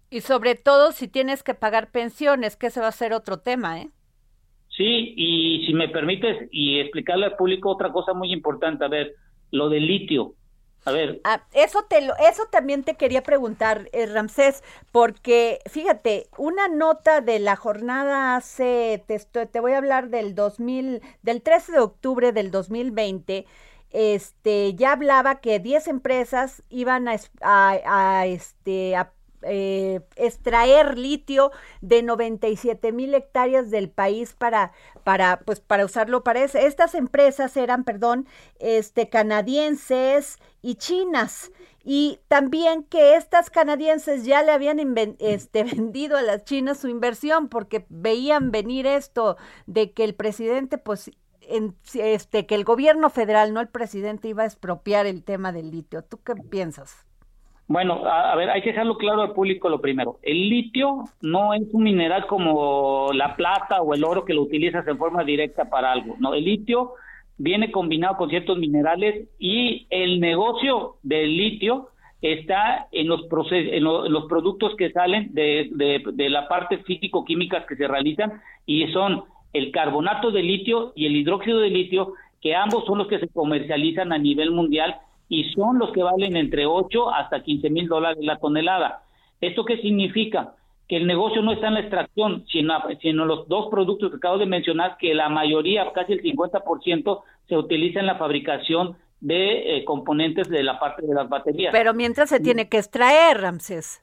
Y 0.09 0.21
sobre 0.21 0.55
todo 0.55 0.93
si 0.93 1.09
tienes 1.09 1.43
que 1.43 1.53
pagar 1.53 1.91
pensiones, 1.91 2.55
que 2.55 2.67
ese 2.67 2.79
va 2.79 2.87
a 2.87 2.93
ser 2.93 3.11
otro 3.11 3.39
tema, 3.39 3.81
¿eh? 3.81 3.89
Sí, 4.69 5.13
y 5.17 5.65
si 5.65 5.73
me 5.73 5.89
permites 5.89 6.47
y 6.49 6.79
explicarle 6.79 7.25
al 7.25 7.35
público 7.35 7.71
otra 7.71 7.91
cosa 7.91 8.13
muy 8.13 8.31
importante, 8.31 8.85
a 8.85 8.87
ver, 8.87 9.15
lo 9.51 9.67
del 9.67 9.85
litio. 9.85 10.35
A 10.85 10.91
ver. 10.91 11.21
Ah, 11.23 11.43
eso, 11.53 11.83
te 11.83 12.01
lo, 12.01 12.15
eso 12.17 12.45
también 12.51 12.83
te 12.83 12.95
quería 12.95 13.23
preguntar, 13.23 13.89
eh, 13.93 14.05
Ramsés, 14.05 14.63
porque 14.91 15.59
fíjate, 15.69 16.27
una 16.37 16.67
nota 16.67 17.21
de 17.21 17.39
la 17.39 17.55
jornada 17.55 18.35
hace, 18.35 19.03
te, 19.07 19.17
te 19.19 19.59
voy 19.61 19.73
a 19.73 19.77
hablar 19.77 20.09
del 20.09 20.35
2000, 20.35 21.01
del 21.21 21.41
13 21.41 21.71
de 21.71 21.79
octubre 21.79 22.31
del 22.33 22.51
2020, 22.51 23.45
este, 23.91 24.73
ya 24.73 24.93
hablaba 24.93 25.39
que 25.39 25.59
10 25.59 25.87
empresas 25.87 26.63
iban 26.69 27.07
a, 27.07 27.15
a, 27.41 28.25
este, 28.25 28.95
a 28.95 29.13
eh, 29.45 30.01
extraer 30.15 30.97
litio 30.97 31.51
de 31.81 32.03
97 32.03 32.91
mil 32.91 33.13
hectáreas 33.13 33.69
del 33.71 33.89
país 33.89 34.33
para, 34.33 34.71
para, 35.03 35.41
pues, 35.45 35.59
para 35.59 35.85
usarlo 35.85 36.23
para. 36.23 36.43
Estas 36.43 36.95
empresas 36.95 37.55
eran, 37.57 37.83
perdón, 37.83 38.27
este, 38.59 39.09
canadienses 39.09 40.39
y 40.61 40.75
chinas. 40.75 41.51
Y 41.85 42.19
también 42.29 42.83
que 42.83 43.15
estas 43.15 43.49
canadienses 43.49 44.23
ya 44.23 44.41
le 44.41 44.53
habían 44.53 44.79
este, 45.19 45.63
vendido 45.75 46.17
a 46.17 46.21
las 46.21 46.45
chinas 46.45 46.79
su 46.79 46.87
inversión 46.87 47.49
porque 47.49 47.85
veían 47.89 48.51
venir 48.51 48.87
esto 48.87 49.37
de 49.65 49.91
que 49.91 50.05
el 50.05 50.15
presidente 50.15 50.77
pues 50.77 51.11
este, 51.49 52.45
que 52.45 52.55
el 52.55 52.63
gobierno 52.63 53.09
federal, 53.09 53.53
no 53.53 53.61
el 53.61 53.67
presidente, 53.67 54.27
iba 54.27 54.43
a 54.43 54.45
expropiar 54.45 55.05
el 55.05 55.23
tema 55.23 55.51
del 55.51 55.71
litio. 55.71 56.03
¿Tú 56.03 56.21
qué 56.23 56.35
piensas? 56.35 57.05
Bueno, 57.67 58.05
a, 58.05 58.35
ver, 58.35 58.49
hay 58.49 58.61
que 58.61 58.71
dejarlo 58.71 58.97
claro 58.97 59.21
al 59.21 59.33
público 59.33 59.69
lo 59.69 59.79
primero. 59.79 60.19
El 60.21 60.49
litio 60.49 61.05
no 61.21 61.53
es 61.53 61.63
un 61.71 61.83
mineral 61.83 62.27
como 62.27 63.11
la 63.13 63.35
plata 63.35 63.81
o 63.81 63.93
el 63.93 64.03
oro 64.03 64.25
que 64.25 64.33
lo 64.33 64.41
utilizas 64.41 64.85
en 64.87 64.97
forma 64.97 65.23
directa 65.23 65.69
para 65.69 65.91
algo. 65.91 66.15
No, 66.19 66.33
el 66.33 66.43
litio 66.43 66.93
viene 67.37 67.71
combinado 67.71 68.17
con 68.17 68.29
ciertos 68.29 68.57
minerales 68.57 69.27
y 69.39 69.87
el 69.89 70.19
negocio 70.19 70.97
del 71.03 71.35
litio 71.37 71.89
está 72.21 72.87
en 72.91 73.07
los, 73.07 73.21
en, 73.51 73.83
los 73.83 74.25
productos 74.25 74.75
que 74.77 74.91
salen 74.91 75.33
de, 75.33 75.69
de, 75.71 76.03
de 76.13 76.29
la 76.29 76.47
parte 76.47 76.77
físico-químicas 76.79 77.65
que 77.65 77.75
se 77.75 77.87
realizan 77.87 78.41
y 78.65 78.87
son 78.87 79.23
el 79.53 79.71
carbonato 79.71 80.31
de 80.31 80.41
litio 80.41 80.93
y 80.95 81.05
el 81.05 81.15
hidróxido 81.15 81.59
de 81.59 81.69
litio, 81.69 82.13
que 82.41 82.55
ambos 82.55 82.85
son 82.85 82.97
los 82.97 83.07
que 83.07 83.19
se 83.19 83.27
comercializan 83.27 84.11
a 84.11 84.17
nivel 84.17 84.51
mundial 84.51 84.97
y 85.29 85.45
son 85.51 85.79
los 85.79 85.91
que 85.91 86.03
valen 86.03 86.35
entre 86.35 86.65
8 86.65 87.09
hasta 87.09 87.43
15 87.43 87.69
mil 87.69 87.87
dólares 87.87 88.23
la 88.23 88.37
tonelada. 88.37 89.03
¿Esto 89.41 89.65
qué 89.65 89.77
significa? 89.77 90.55
Que 90.87 90.97
el 90.97 91.07
negocio 91.07 91.41
no 91.41 91.53
está 91.53 91.67
en 91.67 91.75
la 91.75 91.79
extracción, 91.79 92.45
sino, 92.51 92.73
sino 93.01 93.25
los 93.25 93.47
dos 93.47 93.69
productos 93.69 94.11
que 94.11 94.17
acabo 94.17 94.37
de 94.37 94.45
mencionar, 94.45 94.97
que 94.97 95.13
la 95.13 95.29
mayoría, 95.29 95.91
casi 95.93 96.13
el 96.13 96.21
50%, 96.21 97.21
se 97.47 97.57
utiliza 97.57 97.99
en 97.99 98.05
la 98.05 98.15
fabricación 98.15 98.97
de 99.19 99.77
eh, 99.77 99.85
componentes 99.85 100.49
de 100.49 100.63
la 100.63 100.79
parte 100.79 101.05
de 101.05 101.13
las 101.13 101.29
baterías. 101.29 101.71
Pero 101.71 101.93
mientras 101.93 102.29
se 102.29 102.39
tiene 102.39 102.67
que 102.67 102.77
extraer, 102.77 103.39
Ramses. 103.39 104.01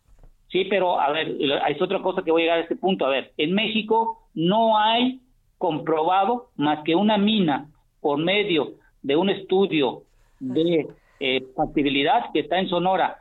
Sí, 0.48 0.64
pero 0.64 0.98
a 0.98 1.12
ver, 1.12 1.36
hay 1.62 1.76
otra 1.80 2.00
cosa 2.02 2.22
que 2.22 2.32
voy 2.32 2.42
a 2.42 2.44
llegar 2.44 2.58
a 2.58 2.62
este 2.62 2.76
punto. 2.76 3.06
A 3.06 3.10
ver, 3.10 3.32
en 3.36 3.54
México 3.54 4.26
no 4.34 4.78
hay 4.78 5.20
comprobado 5.58 6.48
más 6.56 6.82
que 6.84 6.94
una 6.94 7.18
mina 7.18 7.68
por 8.00 8.18
medio 8.18 8.72
de 9.02 9.16
un 9.16 9.30
estudio 9.30 10.02
de 10.40 10.88
eh, 11.20 11.44
factibilidad 11.54 12.32
que 12.32 12.40
está 12.40 12.58
en 12.58 12.68
Sonora. 12.68 13.18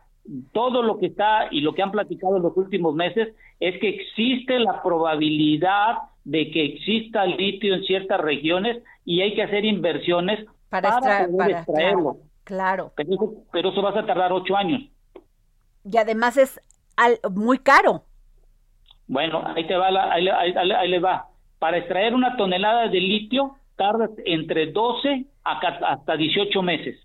Todo 0.53 0.81
lo 0.83 0.97
que 0.97 1.07
está 1.07 1.47
y 1.51 1.61
lo 1.61 1.73
que 1.73 1.81
han 1.81 1.91
platicado 1.91 2.37
en 2.37 2.43
los 2.43 2.55
últimos 2.55 2.95
meses 2.95 3.35
es 3.59 3.79
que 3.79 3.89
existe 3.89 4.57
la 4.59 4.81
probabilidad 4.81 5.97
de 6.23 6.49
que 6.51 6.63
exista 6.65 7.25
litio 7.25 7.73
en 7.73 7.83
ciertas 7.83 8.21
regiones 8.21 8.81
y 9.03 9.21
hay 9.21 9.35
que 9.35 9.43
hacer 9.43 9.65
inversiones 9.65 10.45
para, 10.69 11.27
poder 11.27 11.51
extraerlo. 11.51 12.17
Claro. 12.43 12.93
Pero, 12.95 13.13
eso, 13.13 13.33
pero 13.51 13.69
eso 13.69 13.81
vas 13.81 13.97
a 13.97 14.05
tardar 14.05 14.31
ocho 14.31 14.55
años. 14.55 14.81
Y 15.83 15.97
además 15.97 16.37
es 16.37 16.61
muy 17.31 17.59
caro. 17.59 18.03
Bueno, 19.07 19.43
ahí 19.45 19.65
te 19.67 19.75
va, 19.75 19.89
la, 19.91 20.11
ahí, 20.13 20.27
ahí 20.27 20.87
le 20.89 20.99
va. 20.99 21.27
Para 21.57 21.77
extraer 21.77 22.13
una 22.13 22.37
tonelada 22.37 22.87
de 22.87 22.99
litio 22.99 23.55
tarda 23.75 24.09
entre 24.25 24.71
12 24.71 25.25
hasta 25.43 26.15
18 26.15 26.61
meses. 26.61 26.99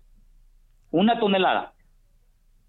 Una 0.91 1.19
tonelada. 1.19 1.73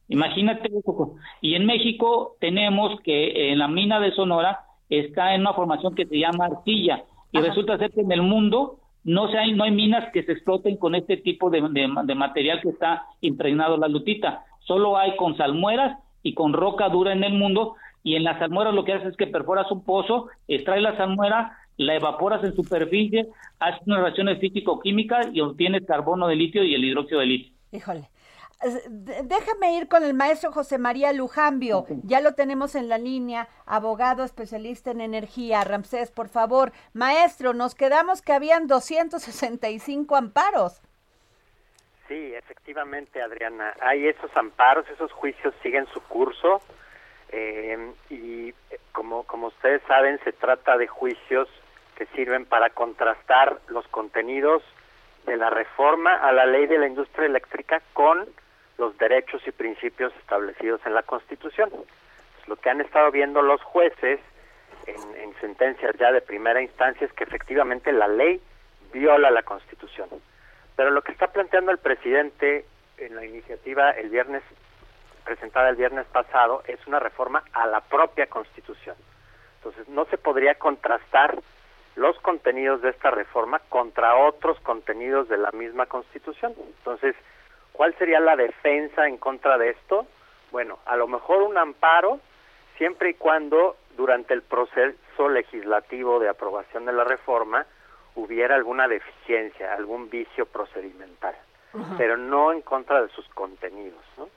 Imagínate 0.09 0.69
eso. 0.69 1.15
Y 1.41 1.55
en 1.55 1.67
México 1.67 2.37
tenemos 2.41 3.01
que 3.01 3.53
en 3.53 3.59
la 3.59 3.69
mina 3.69 4.01
de 4.01 4.13
Sonora 4.13 4.61
está 4.89 5.35
en 5.35 5.41
una 5.43 5.55
formación 5.55 5.95
que 5.95 6.07
se 6.07 6.19
llama 6.19 6.47
arcilla. 6.47 7.05
Y 7.33 7.39
resulta 7.39 7.79
ser 7.79 7.91
que 7.91 8.01
en 8.01 8.13
el 8.13 8.23
mundo 8.23 8.79
no, 9.05 9.31
se 9.31 9.39
hay, 9.39 9.53
no 9.53 9.65
hay 9.65 9.73
minas 9.73 10.11
que 10.13 10.23
se 10.23 10.33
exploten 10.33 10.77
con 10.77 10.95
este 10.95 11.17
tipo 11.17 11.51
de, 11.51 11.61
de, 11.61 12.15
material 12.15 12.61
que 12.61 12.71
está 12.71 13.05
impregnado 13.21 13.77
la 13.77 13.89
lutita. 13.89 14.45
Solo 14.61 14.97
hay 14.97 15.17
con 15.17 15.37
salmueras 15.37 15.99
y 16.23 16.35
con 16.35 16.53
roca 16.53 16.89
dura 16.89 17.13
en 17.13 17.25
el 17.25 17.35
mundo. 17.35 17.75
Y 18.03 18.15
en 18.15 18.25
las 18.25 18.39
salmueras 18.39 18.75
lo 18.75 18.85
que 18.85 18.93
haces 18.93 19.09
es 19.09 19.17
que 19.17 19.27
perforas 19.27 19.71
un 19.73 19.85
pozo, 19.85 20.29
extraes 20.47 20.83
la 20.83 20.97
salmuera, 20.97 21.59
la 21.77 21.97
evaporas 21.97 22.43
en 22.45 22.55
superficie, 22.55 23.27
haces 23.59 23.83
unas 23.87 24.01
reacciones 24.01 24.39
físico-químicas 24.39 25.29
y 25.33 25.41
obtienes 25.41 25.85
carbono 25.85 26.29
de 26.29 26.37
litio 26.37 26.63
y 26.63 26.75
el 26.75 26.85
hidróxido 26.85 27.21
de 27.21 27.27
litio. 27.27 27.56
Híjole. 27.77 28.09
Déjame 28.99 29.77
ir 29.77 29.87
con 29.87 30.03
el 30.03 30.15
maestro 30.15 30.51
José 30.51 30.79
María 30.79 31.13
Lujambio. 31.13 31.85
Ya 32.05 32.21
lo 32.23 32.35
tenemos 32.35 32.75
en 32.75 32.89
la 32.89 32.97
línea, 32.97 33.49
abogado 33.67 34.25
especialista 34.25 34.91
en 34.91 35.03
energía. 35.03 35.63
Ramsés, 35.63 36.11
por 36.11 36.29
favor. 36.29 36.73
Maestro, 36.95 37.53
nos 37.53 37.75
quedamos 37.75 38.23
que 38.23 38.33
habían 38.33 38.67
265 38.67 40.17
amparos. 40.17 40.81
Sí, 42.09 42.33
efectivamente, 42.35 43.21
Adriana. 43.21 43.75
Hay 43.81 44.07
esos 44.07 44.35
amparos, 44.37 44.89
esos 44.89 45.13
juicios 45.13 45.55
siguen 45.63 45.87
su 45.93 46.01
curso 46.01 46.63
eh, 47.31 47.93
y 48.09 48.49
eh, 48.49 48.55
como, 48.93 49.25
como 49.25 49.49
ustedes 49.49 49.83
saben, 49.87 50.19
se 50.25 50.33
trata 50.33 50.79
de 50.79 50.87
juicios 50.87 51.49
que 51.97 52.07
sirven 52.15 52.47
para 52.47 52.71
contrastar 52.71 53.61
los 53.69 53.87
contenidos 53.89 54.63
de 55.27 55.37
la 55.37 55.51
reforma 55.51 56.15
a 56.15 56.33
la 56.33 56.47
ley 56.47 56.67
de 56.67 56.79
la 56.79 56.87
industria 56.87 57.27
eléctrica 57.27 57.83
con 57.93 58.27
los 58.79 58.97
derechos 58.99 59.43
y 59.47 59.53
principios 59.53 60.15
establecidos 60.17 60.81
en 60.87 60.95
la 60.95 61.03
Constitución. 61.03 61.71
lo 62.47 62.57
que 62.57 62.71
han 62.71 62.81
estado 62.81 63.11
viendo 63.11 63.43
los 63.43 63.61
jueces 63.63 64.21
en, 64.87 65.17
en 65.21 65.35
sentencias 65.41 65.97
ya 65.99 66.13
de 66.13 66.21
primera 66.21 66.63
instancia 66.63 67.05
es 67.05 67.13
que 67.13 67.25
efectivamente 67.25 67.91
la 67.93 68.07
ley 68.07 68.41
viola 68.93 69.31
la 69.31 69.43
Constitución. 69.43 70.09
Pero 70.77 70.91
lo 70.91 71.03
que 71.03 71.13
está 71.13 71.27
planteando 71.29 71.73
el 71.73 71.79
presidente 71.79 72.65
en 72.99 73.17
la 73.17 73.25
iniciativa 73.25 73.91
el 73.91 74.11
viernes 74.11 74.43
presentada 75.27 75.69
el 75.69 75.77
viernes 75.77 76.07
pasado 76.07 76.63
es 76.67 76.79
una 76.87 77.01
reforma 77.01 77.43
a 77.53 77.67
la 77.67 77.81
propia 77.81 78.29
Constitución. 78.29 78.97
Entonces, 79.59 79.89
no 79.89 80.05
se 80.07 80.17
podría 80.17 80.55
contrastar 80.55 81.37
los 81.97 82.19
contenidos 82.21 82.83
de 82.83 82.91
esta 82.91 83.11
reforma 83.11 83.59
contra 83.69 84.17
otros 84.17 84.61
contenidos 84.61 85.29
de 85.29 85.39
la 85.39 85.51
misma 85.53 85.87
Constitución. 85.87 86.55
Entonces, 86.79 87.17
¿cuál 87.73 87.95
sería 87.99 88.21
la 88.21 88.37
defensa 88.37 89.09
en 89.09 89.17
contra 89.17 89.59
de 89.59 89.71
esto? 89.71 90.07
Bueno, 90.53 90.79
a 90.85 90.97
lo 90.97 91.09
mejor 91.09 91.43
un 91.43 91.59
amparo 91.59 92.21
siempre 92.77 93.11
y 93.11 93.15
cuando 93.15 93.77
durante 93.97 94.35
el 94.35 94.43
proceso 94.43 95.29
legislativo 95.29 96.21
de 96.21 96.29
aprobación 96.29 96.85
de 96.85 96.93
la 96.93 97.05
reforma 97.05 97.67
hubiera 98.15 98.55
alguna 98.55 98.87
deficiencia, 98.89 99.75
algún 99.75 100.09
vicio 100.11 100.47
procedimental, 100.47 101.35
pero 101.99 102.17
no 102.17 102.53
en 102.53 102.63
contra 102.63 103.03
de 103.03 103.09
sus 103.09 103.27
contenidos, 103.31 104.03
¿no? 104.17 104.29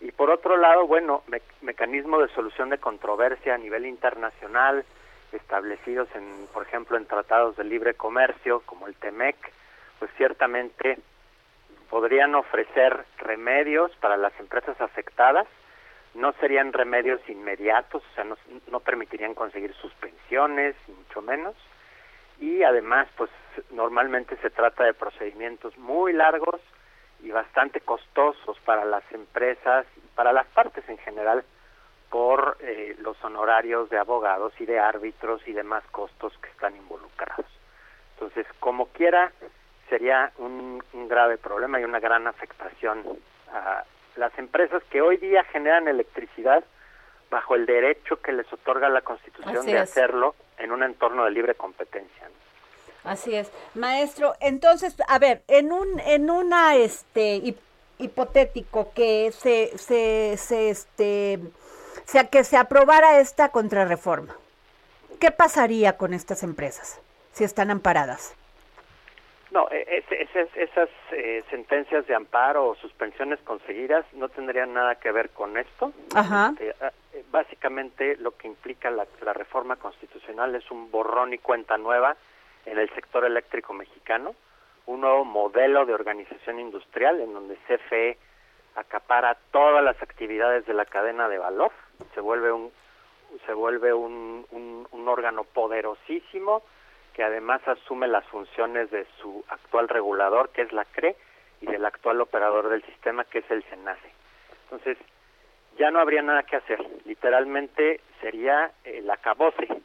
Y 0.00 0.12
por 0.12 0.30
otro 0.30 0.56
lado, 0.56 0.86
bueno, 0.86 1.22
mecanismo 1.60 2.20
de 2.20 2.28
solución 2.28 2.70
de 2.70 2.78
controversia 2.78 3.54
a 3.54 3.58
nivel 3.58 3.84
internacional, 3.84 4.84
establecidos 5.32 6.08
en, 6.14 6.46
por 6.52 6.64
ejemplo, 6.64 6.96
en 6.96 7.06
tratados 7.06 7.56
de 7.56 7.64
libre 7.64 7.94
comercio 7.94 8.60
como 8.60 8.86
el 8.86 8.94
TEMEC, 8.94 9.36
pues 9.98 10.10
ciertamente 10.16 10.98
podrían 11.90 12.34
ofrecer 12.34 13.04
remedios 13.18 13.90
para 13.96 14.16
las 14.16 14.38
empresas 14.38 14.80
afectadas, 14.80 15.46
no 16.14 16.32
serían 16.34 16.72
remedios 16.72 17.20
inmediatos, 17.28 18.02
o 18.02 18.14
sea, 18.14 18.24
no, 18.24 18.36
no 18.70 18.80
permitirían 18.80 19.34
conseguir 19.34 19.74
suspensiones, 19.74 20.74
mucho 20.88 21.22
menos, 21.22 21.54
y 22.40 22.62
además, 22.62 23.08
pues 23.16 23.30
normalmente 23.70 24.36
se 24.36 24.50
trata 24.50 24.84
de 24.84 24.94
procedimientos 24.94 25.76
muy 25.76 26.12
largos 26.12 26.60
y 27.20 27.30
bastante 27.30 27.80
costosos 27.80 28.58
para 28.60 28.84
las 28.84 29.02
empresas 29.12 29.86
para 30.14 30.32
las 30.32 30.46
partes 30.48 30.88
en 30.88 30.98
general 30.98 31.44
por 32.10 32.56
eh, 32.60 32.96
los 33.00 33.22
honorarios 33.22 33.90
de 33.90 33.98
abogados 33.98 34.52
y 34.58 34.66
de 34.66 34.78
árbitros 34.78 35.46
y 35.46 35.52
demás 35.52 35.84
costos 35.90 36.32
que 36.42 36.48
están 36.48 36.76
involucrados. 36.76 37.46
Entonces, 38.14 38.46
como 38.60 38.86
quiera, 38.88 39.32
sería 39.88 40.32
un, 40.38 40.82
un 40.92 41.08
grave 41.08 41.38
problema 41.38 41.80
y 41.80 41.84
una 41.84 42.00
gran 42.00 42.26
afectación 42.26 43.04
a 43.52 43.84
las 44.16 44.36
empresas 44.38 44.82
que 44.90 45.00
hoy 45.00 45.16
día 45.16 45.44
generan 45.44 45.88
electricidad 45.88 46.64
bajo 47.30 47.54
el 47.54 47.66
derecho 47.66 48.20
que 48.20 48.32
les 48.32 48.50
otorga 48.52 48.88
la 48.88 49.02
Constitución 49.02 49.66
de 49.66 49.78
hacerlo 49.78 50.34
en 50.58 50.72
un 50.72 50.82
entorno 50.82 51.24
de 51.24 51.30
libre 51.30 51.54
competencia. 51.54 52.28
Así 53.04 53.34
es, 53.34 53.50
maestro. 53.74 54.34
Entonces, 54.40 54.96
a 55.06 55.18
ver, 55.18 55.42
en 55.46 55.72
un 55.72 56.00
en 56.00 56.30
una 56.30 56.76
este 56.76 57.54
hipotético 57.98 58.92
que 58.92 59.30
se 59.32 59.76
se, 59.78 60.36
se 60.36 60.70
este 60.70 61.38
sea 62.08 62.24
que 62.24 62.42
se 62.42 62.56
aprobara 62.56 63.20
esta 63.20 63.50
contrarreforma. 63.50 64.34
¿Qué 65.20 65.30
pasaría 65.30 65.98
con 65.98 66.14
estas 66.14 66.42
empresas 66.42 67.02
si 67.32 67.44
están 67.44 67.70
amparadas? 67.70 68.34
No, 69.50 69.68
e, 69.70 70.04
esas 70.54 70.88
eh, 71.12 71.44
sentencias 71.50 72.06
de 72.06 72.14
amparo 72.14 72.68
o 72.68 72.74
suspensiones 72.76 73.38
conseguidas 73.40 74.06
no 74.14 74.30
tendrían 74.30 74.72
nada 74.72 74.94
que 74.94 75.12
ver 75.12 75.28
con 75.30 75.58
esto. 75.58 75.92
Ajá. 76.14 76.52
Este, 76.52 76.74
ah, 76.80 76.92
eh, 77.12 77.24
básicamente 77.30 78.16
lo 78.16 78.30
que 78.30 78.48
implica 78.48 78.90
la, 78.90 79.06
la 79.20 79.34
reforma 79.34 79.76
constitucional 79.76 80.54
es 80.54 80.70
un 80.70 80.90
borrón 80.90 81.34
y 81.34 81.38
cuenta 81.38 81.76
nueva 81.76 82.16
en 82.64 82.78
el 82.78 82.88
sector 82.94 83.26
eléctrico 83.26 83.74
mexicano, 83.74 84.34
un 84.86 85.02
nuevo 85.02 85.26
modelo 85.26 85.84
de 85.84 85.92
organización 85.92 86.58
industrial 86.58 87.20
en 87.20 87.34
donde 87.34 87.58
CFE 87.66 88.16
acapara 88.76 89.36
todas 89.50 89.84
las 89.84 90.00
actividades 90.02 90.64
de 90.64 90.72
la 90.72 90.86
cadena 90.86 91.28
de 91.28 91.36
valor, 91.36 91.72
se 92.14 92.20
vuelve 92.20 92.52
un 92.52 92.72
se 93.46 93.52
vuelve 93.52 93.92
un, 93.92 94.46
un, 94.50 95.08
órgano 95.08 95.44
poderosísimo 95.44 96.62
que 97.14 97.22
además 97.22 97.60
asume 97.66 98.08
las 98.08 98.24
funciones 98.26 98.90
de 98.90 99.06
su 99.20 99.44
actual 99.48 99.88
regulador, 99.88 100.50
que 100.50 100.62
es 100.62 100.72
la 100.72 100.84
CRE, 100.84 101.16
y 101.60 101.66
del 101.66 101.84
actual 101.84 102.20
operador 102.20 102.68
del 102.68 102.82
sistema, 102.84 103.24
que 103.24 103.38
es 103.38 103.50
el 103.50 103.62
SENACE. 103.64 104.12
Entonces, 104.64 104.98
ya 105.78 105.90
no 105.90 106.00
habría 106.00 106.22
nada 106.22 106.42
que 106.44 106.56
hacer. 106.56 106.78
Literalmente 107.04 108.00
sería 108.20 108.72
el 108.84 109.10
acabose 109.10 109.82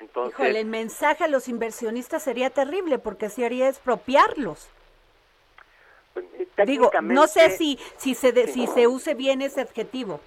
entonces, 0.00 0.38
el 0.56 0.66
mensaje 0.66 1.24
a 1.24 1.28
los 1.28 1.48
inversionistas 1.48 2.22
sería 2.22 2.50
terrible 2.50 2.98
porque 2.98 3.28
se 3.28 3.44
haría 3.44 3.68
expropiarlos. 3.68 4.68
Digo, 6.64 6.90
no 7.02 7.26
sé 7.26 7.50
si 7.50 7.78
si 7.96 8.14
se 8.14 8.46
si 8.48 8.66
se 8.66 8.86
use 8.86 9.14
bien 9.14 9.42
ese 9.42 9.60
adjetivo. 9.60 10.20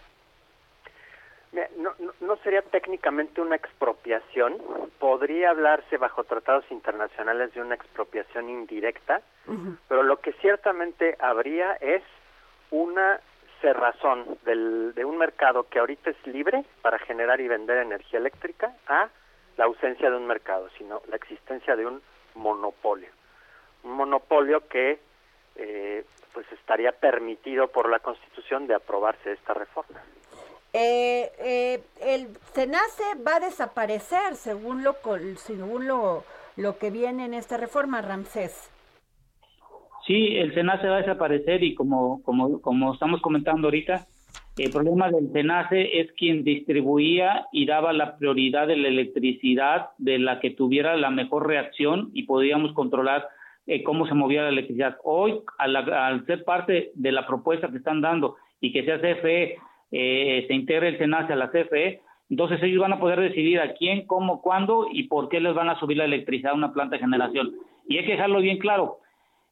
No, 1.78 1.93
no, 2.22 2.36
sería 2.38 2.62
técnicamente 2.62 3.41
una 3.41 3.56
expropiación, 3.56 4.58
podría 5.00 5.50
hablarse 5.50 5.97
bajo 5.97 6.24
tratados 6.24 6.64
internacionales 6.70 7.54
de 7.54 7.62
una 7.62 7.74
expropiación 7.74 8.50
indirecta, 8.50 9.22
pero 9.88 10.04
lo 10.04 10.18
que 10.18 10.34
ciertamente 10.34 11.16
habría 11.20 11.74
es 11.74 12.04
una 12.70 13.20
cerrazón 13.62 14.38
del, 14.45 14.93
de 14.93 15.06
un 15.06 15.18
mercado 15.18 15.64
que 15.64 15.80
ahorita 15.80 16.12
es 16.12 16.28
libre 16.28 16.64
para 16.82 17.00
generar 17.00 17.41
y 17.41 17.47
vender 17.47 17.78
energía 17.78 18.20
eléctrica 18.20 18.76
a 18.88 19.10
la 19.58 19.66
ausencia 19.66 20.10
de 20.10 20.18
un 20.18 20.28
mercado, 20.28 20.70
sino 20.78 21.02
la 21.10 21.16
existencia 21.16 21.76
de 21.76 21.86
un 21.86 22.02
monopolio. 22.36 23.10
Un 23.84 23.93
monopolio 23.93 24.68
que 24.68 25.00
eh, 25.56 26.06
pues 26.34 26.45
estaría 26.52 26.91
permitido 26.91 27.68
por 27.68 27.89
la 27.89 28.00
Constitución 28.00 28.68
de 28.68 28.76
aprobarse 28.76 29.34
esta 29.34 29.54
reforma. 29.54 30.00
Eh, 30.74 31.32
eh, 31.39 31.80
el 32.01 32.28
SENACE 32.53 33.03
va 33.26 33.38
a 33.38 33.39
desaparecer 33.39 34.36
según 34.36 34.84
lo 34.84 34.95
según 35.38 35.88
lo, 35.88 36.24
lo 36.57 36.78
que 36.78 36.91
viene 36.91 37.26
en 37.26 37.34
esta 37.34 37.57
reforma, 37.57 38.01
Ramsés. 38.01 38.72
Sí, 40.05 40.38
el 40.38 40.53
SENACE 40.53 40.88
va 40.88 40.97
a 40.97 41.01
desaparecer 41.01 41.63
y 41.63 41.76
como, 41.76 42.22
como, 42.24 42.61
como 42.61 42.93
estamos 42.93 43.22
comentando 43.22 43.67
ahorita, 43.67 44.07
el 44.57 44.72
problema 44.72 45.09
del 45.09 45.32
SENACE 45.32 46.01
es 46.01 46.11
quien 46.13 46.43
distribuía 46.43 47.47
y 47.51 47.65
daba 47.65 47.93
la 47.93 48.17
prioridad 48.17 48.67
de 48.67 48.76
la 48.76 48.89
electricidad 48.89 49.91
de 49.97 50.20
la 50.20 50.39
que 50.39 50.51
tuviera 50.51 50.97
la 50.97 51.09
mejor 51.09 51.47
reacción 51.47 52.09
y 52.13 52.24
podíamos 52.24 52.74
controlar 52.74 53.28
eh, 53.67 53.84
cómo 53.84 54.05
se 54.07 54.15
movía 54.15 54.41
la 54.41 54.49
electricidad. 54.49 54.97
Hoy, 55.03 55.39
al, 55.57 56.26
ser 56.26 56.43
parte 56.43 56.91
de 56.95 57.11
la 57.11 57.26
propuesta 57.26 57.70
que 57.70 57.78
están 57.78 58.01
dando 58.01 58.36
y 58.59 58.74
que 58.74 58.84
sea 58.84 58.99
CFE, 58.99 59.57
eh, 59.91 60.45
se 60.47 60.53
integre 60.53 60.89
el 60.89 60.97
SENACE 60.97 61.33
a 61.33 61.35
la 61.35 61.49
CFE, 61.49 62.01
entonces 62.29 62.61
ellos 62.61 62.81
van 62.81 62.93
a 62.93 62.99
poder 62.99 63.19
decidir 63.19 63.59
a 63.59 63.73
quién, 63.73 64.05
cómo, 64.05 64.41
cuándo 64.41 64.87
y 64.91 65.03
por 65.03 65.29
qué 65.29 65.39
les 65.39 65.53
van 65.55 65.69
a 65.69 65.79
subir 65.79 65.97
la 65.97 66.05
electricidad 66.05 66.51
a 66.51 66.55
una 66.55 66.73
planta 66.73 66.95
de 66.95 67.01
generación. 67.01 67.55
Y 67.87 67.97
hay 67.97 68.05
que 68.05 68.11
dejarlo 68.11 68.39
bien 68.39 68.59
claro 68.59 68.99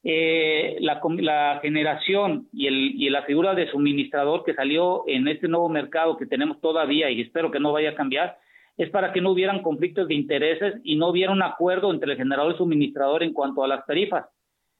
eh, 0.03 0.77
la, 0.79 1.01
la, 1.19 1.59
generación 1.61 2.47
y, 2.53 2.67
el, 2.67 2.75
y 3.01 3.09
la 3.09 3.23
figura 3.23 3.55
de 3.55 3.69
suministrador 3.71 4.43
que 4.43 4.53
salió 4.53 5.03
en 5.07 5.27
este 5.27 5.47
nuevo 5.47 5.69
mercado 5.69 6.17
que 6.17 6.27
tenemos 6.27 6.61
todavía 6.61 7.09
y 7.09 7.21
espero 7.21 7.51
que 7.51 7.59
no 7.59 7.73
vaya 7.73 7.89
a 7.89 7.95
cambiar, 7.95 8.37
es 8.77 8.91
para 8.91 9.11
que 9.11 9.21
no 9.21 9.31
hubieran 9.31 9.63
conflictos 9.63 10.07
de 10.07 10.13
intereses 10.13 10.75
y 10.83 10.95
no 10.95 11.09
hubiera 11.09 11.31
un 11.31 11.41
acuerdo 11.41 11.91
entre 11.91 12.11
el 12.11 12.17
generador 12.17 12.53
y 12.53 12.57
suministrador 12.57 13.23
en 13.23 13.33
cuanto 13.33 13.63
a 13.63 13.67
las 13.67 13.85
tarifas. 13.85 14.27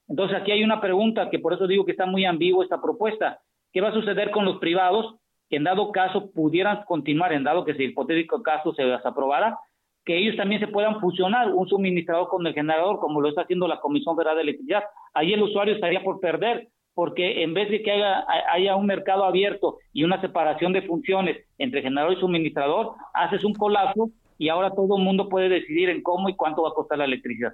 Entonces 0.08 0.38
aquí 0.40 0.52
hay 0.52 0.62
una 0.62 0.80
pregunta 0.80 1.28
que 1.30 1.40
por 1.40 1.52
eso 1.52 1.66
digo 1.66 1.84
que 1.84 1.92
está 1.92 2.06
muy 2.06 2.24
ambigua 2.24 2.64
esta 2.64 2.80
propuesta. 2.80 3.40
¿Qué 3.72 3.80
va 3.80 3.88
a 3.88 3.94
suceder 3.94 4.30
con 4.30 4.44
los 4.44 4.58
privados 4.58 5.16
que 5.48 5.56
en 5.56 5.64
dado 5.64 5.92
caso 5.92 6.30
pudieran 6.30 6.84
continuar, 6.84 7.32
en 7.32 7.44
dado 7.44 7.64
que 7.64 7.72
ese 7.72 7.84
hipotético 7.84 8.42
caso 8.42 8.72
se 8.74 8.82
aprobara, 9.04 9.58
que 10.04 10.16
ellos 10.16 10.36
también 10.36 10.60
se 10.60 10.68
puedan 10.68 11.00
fusionar 11.00 11.52
un 11.52 11.68
suministrador 11.68 12.28
con 12.28 12.46
el 12.46 12.54
generador, 12.54 12.98
como 12.98 13.20
lo 13.20 13.28
está 13.28 13.42
haciendo 13.42 13.68
la 13.68 13.80
Comisión 13.80 14.16
Federal 14.16 14.36
de 14.36 14.42
Electricidad. 14.42 14.84
Ahí 15.12 15.32
el 15.32 15.42
usuario 15.42 15.74
estaría 15.74 16.02
por 16.02 16.20
perder, 16.20 16.68
porque 16.94 17.42
en 17.42 17.54
vez 17.54 17.70
de 17.70 17.82
que 17.82 17.92
haya, 17.92 18.24
haya 18.50 18.76
un 18.76 18.86
mercado 18.86 19.24
abierto 19.24 19.76
y 19.92 20.04
una 20.04 20.20
separación 20.20 20.72
de 20.72 20.82
funciones 20.82 21.36
entre 21.58 21.82
generador 21.82 22.14
y 22.14 22.20
suministrador, 22.20 22.94
haces 23.12 23.44
un 23.44 23.54
colapso 23.54 24.10
y 24.38 24.48
ahora 24.48 24.70
todo 24.70 24.96
el 24.96 25.02
mundo 25.02 25.28
puede 25.28 25.48
decidir 25.48 25.90
en 25.90 26.02
cómo 26.02 26.28
y 26.28 26.36
cuánto 26.36 26.62
va 26.62 26.70
a 26.70 26.74
costar 26.74 26.98
la 26.98 27.04
electricidad. 27.04 27.52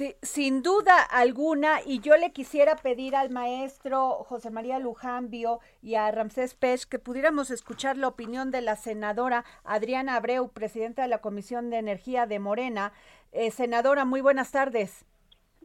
Sí, 0.00 0.16
sin 0.22 0.62
duda 0.62 1.02
alguna, 1.02 1.82
y 1.84 2.00
yo 2.00 2.16
le 2.16 2.32
quisiera 2.32 2.74
pedir 2.76 3.14
al 3.14 3.28
maestro 3.28 4.24
José 4.24 4.48
María 4.48 4.78
Lujambio 4.78 5.60
y 5.82 5.96
a 5.96 6.10
Ramsés 6.10 6.54
Pech 6.54 6.86
que 6.86 6.98
pudiéramos 6.98 7.50
escuchar 7.50 7.98
la 7.98 8.08
opinión 8.08 8.50
de 8.50 8.62
la 8.62 8.76
senadora 8.76 9.44
Adriana 9.62 10.16
Abreu, 10.16 10.48
presidenta 10.48 11.02
de 11.02 11.08
la 11.08 11.18
Comisión 11.18 11.68
de 11.68 11.76
Energía 11.76 12.24
de 12.24 12.38
Morena. 12.38 12.94
Eh, 13.32 13.50
senadora, 13.50 14.06
muy 14.06 14.22
buenas 14.22 14.52
tardes. 14.52 15.04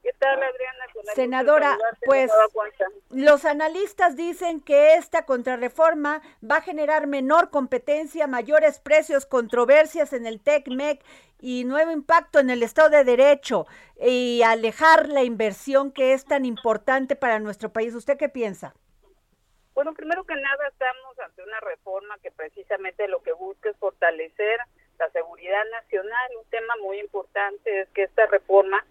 ¿Qué 0.05 0.13
tal, 0.19 0.43
Adriana? 0.43 0.85
Senadora, 1.15 1.77
pues 2.05 2.31
los 3.09 3.43
analistas 3.43 4.15
dicen 4.15 4.61
que 4.61 4.93
esta 4.93 5.25
contrarreforma 5.25 6.21
va 6.47 6.57
a 6.57 6.61
generar 6.61 7.07
menor 7.07 7.49
competencia, 7.49 8.27
mayores 8.27 8.77
precios, 8.77 9.25
controversias 9.25 10.13
en 10.13 10.27
el 10.27 10.43
TECMEC 10.43 11.03
y 11.41 11.63
nuevo 11.63 11.89
impacto 11.89 12.37
en 12.37 12.51
el 12.51 12.61
Estado 12.61 12.89
de 12.89 13.03
Derecho 13.03 13.65
y 13.99 14.43
alejar 14.43 15.09
la 15.09 15.23
inversión 15.23 15.91
que 15.91 16.13
es 16.13 16.23
tan 16.23 16.45
importante 16.45 17.15
para 17.15 17.39
nuestro 17.39 17.73
país. 17.73 17.95
¿Usted 17.95 18.15
qué 18.15 18.29
piensa? 18.29 18.75
Bueno, 19.73 19.95
primero 19.95 20.23
que 20.23 20.35
nada 20.35 20.67
estamos 20.67 21.17
ante 21.17 21.41
una 21.41 21.59
reforma 21.61 22.19
que 22.19 22.29
precisamente 22.29 23.07
lo 23.07 23.23
que 23.23 23.31
busca 23.31 23.71
es 23.71 23.77
fortalecer 23.77 24.59
la 24.99 25.09
seguridad 25.09 25.63
nacional. 25.71 26.31
Un 26.39 26.49
tema 26.51 26.75
muy 26.83 26.99
importante 26.99 27.81
es 27.81 27.89
que 27.89 28.03
esta 28.03 28.27
reforma 28.27 28.85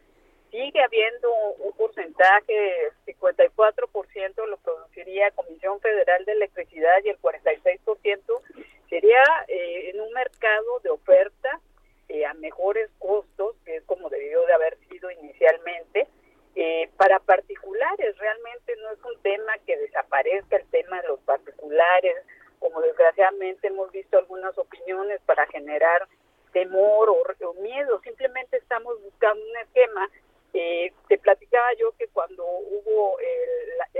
sigue 0.55 0.81
habiendo 0.85 1.35
un 1.59 1.73
porcentaje, 1.73 2.93
54% 3.07 4.47
lo 4.47 4.57
produciría 4.59 5.33
Comisión 5.33 5.81
Federal 5.81 6.25
de 6.25 6.33
Electricidad 6.33 6.95
y 7.05 7.09
el 7.09 7.21
46% 7.21 8.41
sería 8.89 9.21
eh, 9.49 9.91
en 9.91 10.01
un 10.01 10.13
mercado 10.13 10.79
de 10.85 10.91
oferta 10.91 11.61
eh, 12.09 12.25
a 12.25 12.35
mejores 12.35 12.89
costos, 13.01 13.57
que 13.65 13.79
es 13.79 13.85
como 13.85 14.09
debió 14.09 14.47
de 14.47 14.53
haber 14.53 14.79
sido 14.89 15.11
inicialmente, 15.11 16.07
eh, 16.55 16.89
para 16.99 17.19
particulares. 17.19 18.17
Realmente 18.17 18.77
no 18.77 18.93
es 18.93 19.05
un 19.05 19.21
tema 19.23 19.59
que 19.67 19.77
desaparezca 19.77 20.59
el 20.59 20.67
tema 20.69 21.03
de 21.03 21.09
los 21.09 21.21
particulares, 21.23 22.15
como 22.61 22.81
desgraciadamente 22.81 23.67
hemos 23.67 23.91
visto 23.91 24.19
algunas 24.19 24.57
opiniones 24.57 25.21
para 25.27 25.49
generar 25.49 26.07
temor 26.53 27.09
o, 27.09 27.25
o 27.49 27.55
miedo. 27.55 28.01
Simplemente 28.05 28.59
estamos 28.59 29.03
buscando 29.03 29.45
un 29.45 29.57
esquema 29.57 30.09
eh, 30.55 30.93
te 31.09 31.19
platicaba 31.19 31.73
yo 31.75 31.93
que 31.99 32.09
cuando 32.09 32.45
hubo 32.45 33.19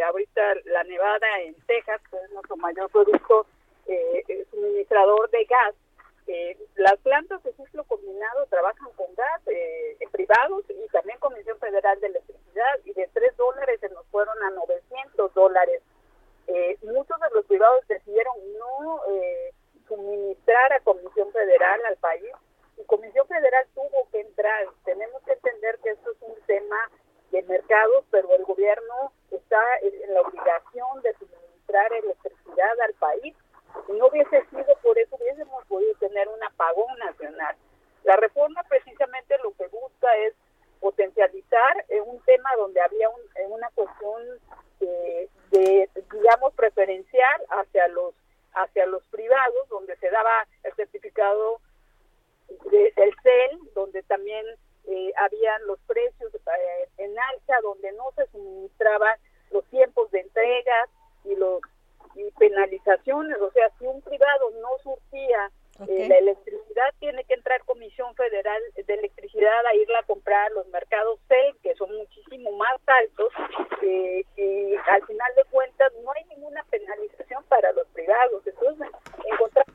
ahorita 0.07 0.55
la 0.65 0.85
nevada 0.85 1.27
en 1.43 1.55
Texas, 1.67 2.01
que 2.11 2.17
es 2.17 2.31
nuestro 2.31 2.57
mayor 2.57 2.91
producto 2.91 3.47
eh, 3.87 4.47
suministrador 4.51 5.31
de 5.31 5.45
gas, 5.45 5.75
eh, 6.27 6.57
las 6.77 6.97
plantas 7.01 7.43
de 7.43 7.53
ciclo 7.53 7.85
combinado 7.85 8.47
trabajan 8.47 8.91
con 8.97 9.15
gas 9.15 9.43
eh, 9.47 9.99
privados 10.11 10.65
y 10.71 10.89
también 10.89 11.19
Comisión 11.19 11.59
Federal 11.59 12.01
de 12.01 12.07
Electricidad 12.07 12.79
y 12.85 12.93
de 12.95 13.09
3 13.13 13.37
dólares 13.37 13.81
se 13.81 13.89
nos 13.91 14.07
fueron 14.07 14.35
a 14.43 14.51
900 14.51 15.35
dólares. 15.35 15.83
Eh, 16.47 16.79
muchos 16.83 17.21
de 17.21 17.27
los 17.35 17.45
privados 17.47 17.87
decidieron 17.89 18.35
no 18.59 19.01
eh, 19.11 19.53
suministrar 19.87 20.73
a 20.73 20.81
Comisión 20.81 21.31
Federal 21.33 21.85
al 21.85 21.97
país 21.97 22.31
y 22.77 22.85
Comisión 22.85 23.27
Federal 23.27 23.67
tuvo 23.75 24.09
que 24.11 24.21
entrar. 24.21 24.67
Tenemos 24.85 25.23
que 25.23 25.33
entender 25.33 25.79
que 25.83 25.91
esto 25.91 26.11
es 26.13 26.23
un 26.23 26.35
tema 26.47 26.91
de 27.31 27.43
mercados, 27.43 28.05
pero 28.11 28.33
el 28.35 28.45
gobierno 28.45 29.13
está 29.31 29.61
en 29.83 30.15
la 30.15 30.21
obligación 30.21 31.03
de 31.03 31.15
suministrar 31.15 31.93
electricidad 31.93 32.81
al 32.81 32.95
país. 32.95 33.35
Si 33.87 33.93
no 33.93 34.07
hubiese 34.07 34.45
sido 34.51 34.77
por 34.83 34.99
eso, 34.99 35.17
hubiésemos 35.17 35.65
podido 35.67 35.95
tener 35.99 36.29
un 36.29 36.43
apagón 36.45 36.97
nacional. 36.99 37.57
La 38.05 38.17
reforma 38.17 38.63
precisamente 38.69 39.37
lo 39.43 39.53
que 39.55 39.67
busca 39.69 40.15
es 40.19 40.35
potencializar 40.81 41.85
un 42.05 42.21
tema 42.21 42.51
donde 42.57 42.81
había 42.81 43.09
una 43.49 43.69
cuestión 43.75 44.23
de, 44.79 45.29
de, 45.51 45.91
digamos, 46.13 46.53
preferencial 46.55 47.43
hacia 47.49 47.89
los 47.89 48.15
hacia 48.55 48.87
los 48.87 49.03
privados, 49.07 49.69
donde 49.69 49.97
se 49.97 50.09
daba 50.11 50.47
el 50.63 50.73
certificado 50.75 51.61
de, 52.71 52.93
del 52.97 53.15
CEL, 53.23 53.59
donde 53.75 53.94
también 54.07 54.45
eh, 54.87 55.13
habían 55.17 55.67
los 55.67 55.79
precios 55.81 56.35
eh, 56.35 56.89
en 56.99 57.19
alza, 57.19 57.55
donde 57.63 57.91
no 57.93 58.05
se 58.17 58.27
suministraban 58.27 59.19
los 59.51 59.65
tiempos 59.67 60.11
de 60.11 60.21
entrega 60.21 60.89
y 61.25 61.35
los 61.37 61.61
y 62.17 62.31
penalizaciones, 62.39 63.41
o 63.41 63.51
sea, 63.51 63.69
si 63.77 63.87
un 63.87 64.01
privado 64.01 64.51
no 64.63 64.69
surtía 64.85 65.51
eh, 65.89 66.07
la 66.09 66.19
electricidad, 66.19 66.95
tiene 67.01 67.25
que 67.25 67.35
entrar 67.35 67.65
Comisión 67.65 68.15
Federal 68.15 68.63
de 68.77 68.95
Electricidad 68.95 69.67
a 69.67 69.75
irla 69.75 69.99
a 69.99 70.05
comprar 70.05 70.47
a 70.47 70.55
los 70.55 70.67
mercados 70.69 71.19
CEL, 71.27 71.57
que 71.61 71.75
son 71.75 71.93
muchísimo 71.97 72.53
más 72.53 72.79
altos, 72.87 73.33
y 73.83 74.77
al 74.89 75.05
final 75.07 75.35
de 75.35 75.45
cuentas 75.51 75.93
no 76.05 76.13
hay 76.13 76.25
ninguna 76.27 76.63
penalización 76.71 77.43
para 77.49 77.73
los 77.73 77.89
privados. 77.89 78.47
Entonces, 78.47 78.89
encontramos 79.33 79.75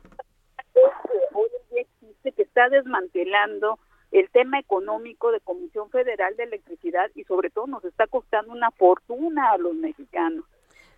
hoy 1.34 1.50
en 1.68 1.74
día 1.74 2.32
que 2.32 2.42
está 2.42 2.70
desmantelando 2.70 3.78
el 4.12 4.28
tema 4.30 4.58
económico 4.58 5.30
de 5.30 5.40
Comisión 5.40 5.90
Federal 5.90 6.36
de 6.36 6.44
Electricidad 6.44 7.10
y 7.14 7.24
sobre 7.24 7.50
todo 7.50 7.66
nos 7.66 7.84
está 7.84 8.06
costando 8.06 8.52
una 8.52 8.70
fortuna 8.70 9.52
a 9.52 9.58
los 9.58 9.74
mexicanos. 9.74 10.44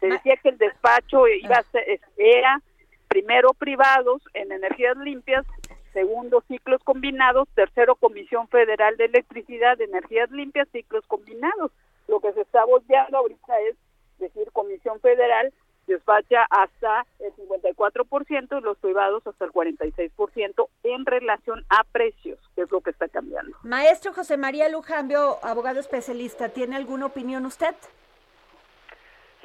Se 0.00 0.06
decía 0.06 0.36
que 0.36 0.48
el 0.48 0.58
despacho 0.58 1.28
iba 1.28 1.56
a 1.56 1.62
ser, 1.64 2.00
era 2.16 2.60
primero 3.08 3.52
privados 3.52 4.22
en 4.34 4.50
energías 4.50 4.96
limpias, 4.96 5.44
segundo 5.92 6.42
ciclos 6.48 6.82
combinados, 6.82 7.48
tercero 7.54 7.94
Comisión 7.96 8.48
Federal 8.48 8.96
de 8.96 9.04
Electricidad 9.04 9.76
de 9.76 9.84
energías 9.84 10.30
limpias, 10.30 10.68
ciclos 10.72 11.04
combinados. 11.06 11.70
Lo 12.08 12.20
que 12.20 12.32
se 12.32 12.40
está 12.40 12.64
volteando 12.64 13.18
ahorita 13.18 13.60
es 13.60 13.76
decir 14.18 14.50
Comisión 14.52 15.00
Federal 15.00 15.52
despacha 15.86 16.46
hasta 16.50 17.04
el 17.18 17.32
54% 17.34 18.58
y 18.58 18.62
los 18.62 18.78
privados 18.78 19.26
hasta 19.26 19.44
el 19.44 19.52
46% 19.52 20.68
en 20.84 21.06
relación 21.06 21.64
a 21.68 21.84
precios, 21.84 22.38
que 22.54 22.62
es 22.62 22.70
lo 22.70 22.80
que 22.80 22.90
está 22.90 23.08
cambiando. 23.08 23.56
Maestro 23.62 24.12
José 24.12 24.36
María 24.36 24.68
Lujambio, 24.68 25.38
abogado 25.42 25.80
especialista, 25.80 26.48
¿tiene 26.50 26.76
alguna 26.76 27.06
opinión 27.06 27.46
usted? 27.46 27.74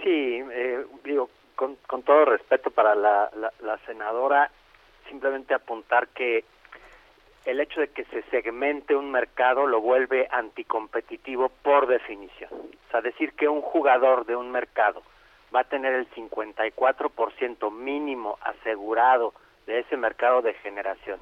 Sí, 0.04 0.42
eh, 0.52 0.86
digo, 1.04 1.30
con, 1.56 1.76
con, 1.88 2.04
todo 2.04 2.26
respeto 2.26 2.70
para 2.70 2.94
la, 2.94 3.32
la, 3.36 3.52
la 3.62 3.78
senadora, 3.80 4.52
simplemente 5.10 5.54
apuntar 5.54 6.08
que 6.10 6.46
el 7.46 7.60
hecho 7.62 7.80
de 7.80 7.88
que 7.88 8.04
se 8.06 8.22
segmente 8.24 8.96
un 8.96 9.10
mercado 9.10 9.66
lo 9.66 9.82
vuelve 9.82 10.28
anticompetitivo 10.32 11.50
por 11.64 11.88
definición. 11.88 12.50
O 12.52 12.92
sea, 12.92 13.02
decir 13.02 13.34
que 13.34 13.48
un 13.48 13.62
jugador 13.62 14.26
de 14.26 14.36
un 14.36 14.52
mercado 14.52 15.02
va 15.54 15.62
a 15.62 15.70
tener 15.70 15.94
el 15.94 16.10
54% 16.12 17.72
mínimo 17.72 18.38
asegurado 18.42 19.34
de 19.66 19.80
ese 19.80 19.98
mercado 19.98 20.42
de 20.42 20.54
generación. 20.56 21.20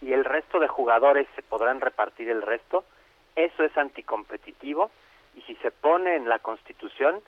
Y 0.00 0.12
el 0.12 0.24
resto 0.24 0.58
de 0.58 0.68
jugadores 0.68 1.26
se 1.36 1.42
podrán 1.42 1.80
repartir 1.80 2.28
el 2.28 2.42
resto, 2.42 2.84
eso 3.36 3.64
es 3.64 3.76
anticompetitivo. 3.76 4.90
Y 5.34 5.42
si 5.42 5.54
se 5.56 5.70
pone 5.70 6.16
en 6.16 6.28
la 6.28 6.38
Constitución, 6.40 7.20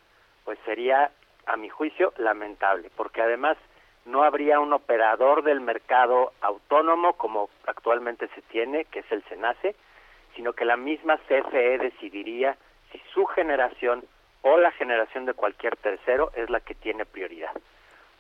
pues 0.44 0.58
sería, 0.64 1.10
a 1.46 1.56
mi 1.56 1.68
juicio, 1.68 2.12
lamentable, 2.18 2.90
porque 2.96 3.22
además 3.22 3.56
no 4.04 4.22
habría 4.22 4.60
un 4.60 4.72
operador 4.72 5.42
del 5.42 5.60
mercado 5.60 6.32
autónomo 6.42 7.14
como 7.14 7.48
actualmente 7.66 8.28
se 8.34 8.42
tiene, 8.42 8.84
que 8.86 9.00
es 9.00 9.12
el 9.12 9.22
SENACE, 9.24 9.74
sino 10.36 10.52
que 10.52 10.64
la 10.64 10.76
misma 10.76 11.16
CFE 11.16 11.78
decidiría 11.78 12.56
si 12.92 13.00
su 13.12 13.24
generación 13.26 14.04
o 14.44 14.58
la 14.58 14.72
generación 14.72 15.24
de 15.24 15.32
cualquier 15.32 15.74
tercero 15.76 16.30
es 16.36 16.50
la 16.50 16.60
que 16.60 16.74
tiene 16.74 17.06
prioridad. 17.06 17.52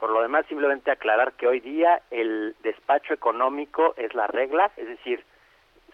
Por 0.00 0.10
lo 0.10 0.22
demás, 0.22 0.46
simplemente 0.48 0.90
aclarar 0.90 1.34
que 1.34 1.46
hoy 1.46 1.60
día 1.60 2.00
el 2.10 2.56
despacho 2.62 3.12
económico 3.12 3.94
es 3.98 4.14
la 4.14 4.26
regla, 4.26 4.72
es 4.78 4.88
decir, 4.88 5.22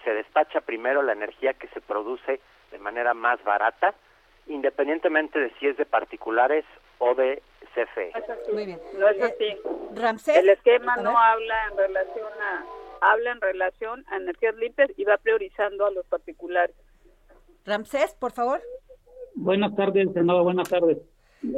se 0.04 0.14
despacha 0.14 0.60
primero 0.60 1.02
la 1.02 1.12
energía 1.12 1.54
que 1.54 1.66
se 1.68 1.80
produce 1.80 2.40
de 2.70 2.78
manera 2.78 3.12
más 3.12 3.42
barata, 3.42 3.94
independientemente 4.46 5.38
de 5.38 5.50
si 5.58 5.66
es 5.66 5.76
de 5.76 5.84
particulares 5.84 6.64
o 6.98 7.14
de 7.14 7.42
CFE. 7.74 8.12
Muy 8.52 8.66
bien. 8.66 8.80
No 8.98 9.08
es 9.08 9.20
así. 9.20 9.56
El 10.32 10.48
esquema 10.48 10.96
no 10.96 11.18
habla 11.18 11.66
en 11.70 11.76
relación 11.76 12.32
a 12.40 12.64
habla 13.02 13.32
en 13.32 13.40
relación 13.40 14.04
a 14.08 14.16
energías 14.16 14.54
limpias 14.56 14.90
y 14.96 15.04
va 15.04 15.16
priorizando 15.16 15.86
a 15.86 15.90
los 15.90 16.06
particulares. 16.06 16.76
Ramsés, 17.64 18.14
por 18.14 18.32
favor. 18.32 18.60
Buenas 19.34 19.74
tardes, 19.74 20.12
senador, 20.12 20.44
buenas 20.44 20.68
tardes. 20.68 20.98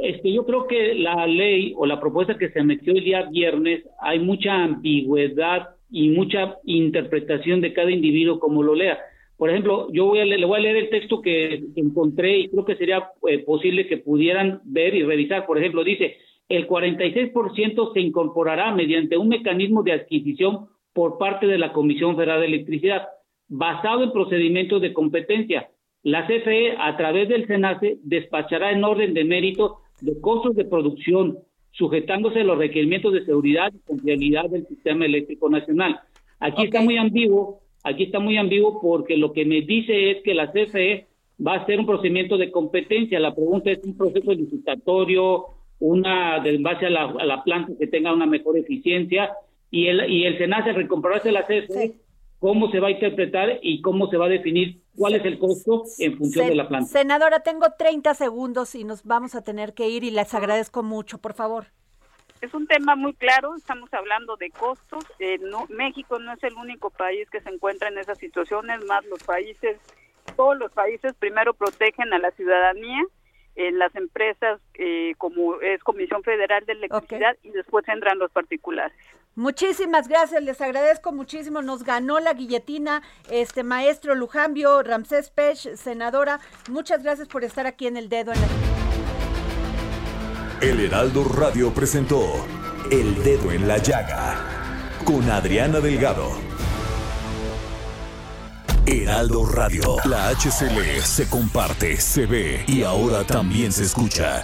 Este, 0.01 0.31
yo 0.31 0.45
creo 0.45 0.65
que 0.67 0.95
la 0.95 1.27
ley 1.27 1.73
o 1.75 1.85
la 1.85 1.99
propuesta 1.99 2.37
que 2.37 2.49
se 2.49 2.63
metió 2.63 2.93
el 2.93 3.03
día 3.03 3.23
viernes 3.29 3.83
hay 3.99 4.19
mucha 4.19 4.63
ambigüedad 4.63 5.69
y 5.91 6.09
mucha 6.09 6.57
interpretación 6.63 7.61
de 7.61 7.73
cada 7.73 7.91
individuo 7.91 8.39
como 8.39 8.63
lo 8.63 8.75
lea. 8.75 8.99
Por 9.37 9.49
ejemplo, 9.49 9.89
yo 9.91 10.05
voy 10.05 10.19
a 10.19 10.25
le 10.25 10.45
voy 10.45 10.57
a 10.57 10.61
leer 10.61 10.77
el 10.77 10.89
texto 10.89 11.21
que 11.21 11.63
encontré 11.75 12.39
y 12.39 12.49
creo 12.49 12.65
que 12.65 12.75
sería 12.75 13.09
eh, 13.27 13.39
posible 13.39 13.87
que 13.87 13.97
pudieran 13.97 14.61
ver 14.63 14.95
y 14.95 15.03
revisar. 15.03 15.45
Por 15.45 15.57
ejemplo, 15.57 15.83
dice, 15.83 16.17
el 16.47 16.67
46% 16.67 17.93
se 17.93 17.99
incorporará 17.99 18.73
mediante 18.73 19.17
un 19.17 19.27
mecanismo 19.27 19.83
de 19.83 19.93
adquisición 19.93 20.67
por 20.93 21.17
parte 21.17 21.47
de 21.47 21.57
la 21.57 21.73
Comisión 21.73 22.15
Federal 22.15 22.39
de 22.39 22.47
Electricidad, 22.47 23.07
basado 23.49 24.03
en 24.03 24.11
procedimientos 24.11 24.81
de 24.81 24.93
competencia 24.93 25.69
la 26.03 26.27
CFE 26.27 26.75
a 26.77 26.97
través 26.97 27.29
del 27.29 27.47
SENACE 27.47 27.97
despachará 28.03 28.71
en 28.71 28.83
orden 28.83 29.13
de 29.13 29.23
mérito 29.23 29.79
de 30.01 30.19
costos 30.19 30.55
de 30.55 30.65
producción, 30.65 31.39
sujetándose 31.71 32.41
a 32.41 32.43
los 32.43 32.57
requerimientos 32.57 33.13
de 33.13 33.25
seguridad 33.25 33.71
y 33.73 33.79
confiabilidad 33.79 34.49
del 34.49 34.67
sistema 34.67 35.05
eléctrico 35.05 35.49
nacional. 35.49 35.99
Aquí 36.39 36.65
está 36.65 36.81
muy 36.81 36.97
ambiguo, 36.97 37.61
aquí 37.83 38.03
está 38.03 38.19
muy 38.19 38.37
ambiguo 38.37 38.81
porque 38.81 39.15
lo 39.15 39.31
que 39.31 39.45
me 39.45 39.61
dice 39.61 40.11
es 40.11 40.23
que 40.23 40.33
la 40.33 40.51
CFE 40.51 41.07
va 41.45 41.55
a 41.55 41.65
ser 41.65 41.79
un 41.79 41.85
procedimiento 41.85 42.37
de 42.37 42.51
competencia. 42.51 43.19
La 43.19 43.33
pregunta 43.33 43.71
es 43.71 43.79
un 43.85 43.97
proceso 43.97 44.33
licitatorio, 44.33 45.45
una 45.79 46.41
de 46.41 46.57
base 46.57 46.85
a 46.85 46.89
la, 46.89 47.43
planta 47.43 47.73
que 47.79 47.87
tenga 47.87 48.13
una 48.13 48.25
mejor 48.25 48.57
eficiencia 48.57 49.31
y 49.71 49.87
el 49.87 50.09
y 50.09 50.25
el 50.25 50.37
SENACE 50.37 50.73
recomprarse 50.73 51.31
la 51.31 51.43
CFE 51.43 51.93
cómo 52.43 52.69
se 52.71 52.81
va 52.81 52.89
a 52.89 52.91
interpretar 52.91 53.59
y 53.61 53.81
cómo 53.81 54.09
se 54.09 54.17
va 54.17 54.25
a 54.25 54.27
definir 54.27 54.81
cuál 54.97 55.15
es 55.15 55.23
el 55.23 55.39
costo 55.39 55.85
en 55.97 56.17
función 56.17 56.49
de 56.49 56.55
la 56.55 56.67
planta. 56.67 56.89
Senadora, 56.89 57.39
tengo 57.39 57.67
30 57.77 58.13
segundos 58.15 58.75
y 58.75 58.83
nos 58.83 59.05
vamos 59.05 59.33
a 59.33 59.45
tener 59.45 59.73
que 59.73 59.87
ir 59.87 60.03
y 60.03 60.11
les 60.11 60.33
agradezco 60.33 60.83
mucho, 60.83 61.19
por 61.19 61.35
favor. 61.35 61.67
Es 62.41 62.53
un 62.53 62.67
tema 62.67 62.97
muy 62.97 63.13
claro, 63.13 63.55
estamos 63.55 63.93
hablando 63.93 64.35
de 64.35 64.49
costos. 64.49 65.05
Eh, 65.19 65.37
no, 65.39 65.67
México 65.69 66.19
no 66.19 66.33
es 66.33 66.43
el 66.43 66.55
único 66.55 66.89
país 66.89 67.29
que 67.29 67.39
se 67.39 67.49
encuentra 67.49 67.87
en 67.87 67.97
esas 67.97 68.17
situaciones, 68.17 68.83
más 68.83 69.05
los 69.05 69.23
países, 69.23 69.77
todos 70.35 70.57
los 70.57 70.73
países 70.73 71.13
primero 71.13 71.53
protegen 71.53 72.11
a 72.11 72.19
la 72.19 72.31
ciudadanía, 72.31 73.05
en 73.55 73.79
las 73.79 73.95
empresas 73.95 74.59
eh, 74.73 75.13
como 75.17 75.61
es 75.61 75.81
Comisión 75.81 76.23
Federal 76.23 76.65
de 76.65 76.73
Electricidad 76.73 77.37
y 77.41 77.51
después 77.51 77.87
entran 77.87 78.19
los 78.19 78.31
particulares. 78.31 78.97
Muchísimas 79.35 80.07
gracias, 80.07 80.43
les 80.43 80.61
agradezco 80.61 81.11
muchísimo. 81.11 81.61
Nos 81.61 81.83
ganó 81.83 82.19
la 82.19 82.33
guilletina, 82.33 83.01
este 83.31 83.63
maestro 83.63 84.13
Lujambio, 84.13 84.83
Ramsés 84.83 85.31
Pech, 85.31 85.75
senadora. 85.75 86.39
Muchas 86.69 87.01
gracias 87.01 87.27
por 87.27 87.43
estar 87.43 87.65
aquí 87.65 87.87
en 87.87 87.97
el 87.97 88.09
dedo 88.09 88.31
en 88.31 88.41
la. 88.41 88.47
El 90.61 90.79
Heraldo 90.79 91.25
Radio 91.25 91.73
presentó 91.73 92.21
El 92.89 93.21
Dedo 93.23 93.51
en 93.51 93.67
la 93.67 93.79
Llaga 93.79 94.37
con 95.03 95.29
Adriana 95.29 95.79
Delgado. 95.79 96.31
Heraldo 98.85 99.45
Radio, 99.45 99.97
la 100.05 100.29
HCL 100.29 101.01
se 101.03 101.27
comparte, 101.27 101.97
se 101.99 102.25
ve 102.25 102.63
y 102.67 102.83
ahora 102.83 103.23
también 103.23 103.71
se 103.71 103.83
escucha. 103.83 104.43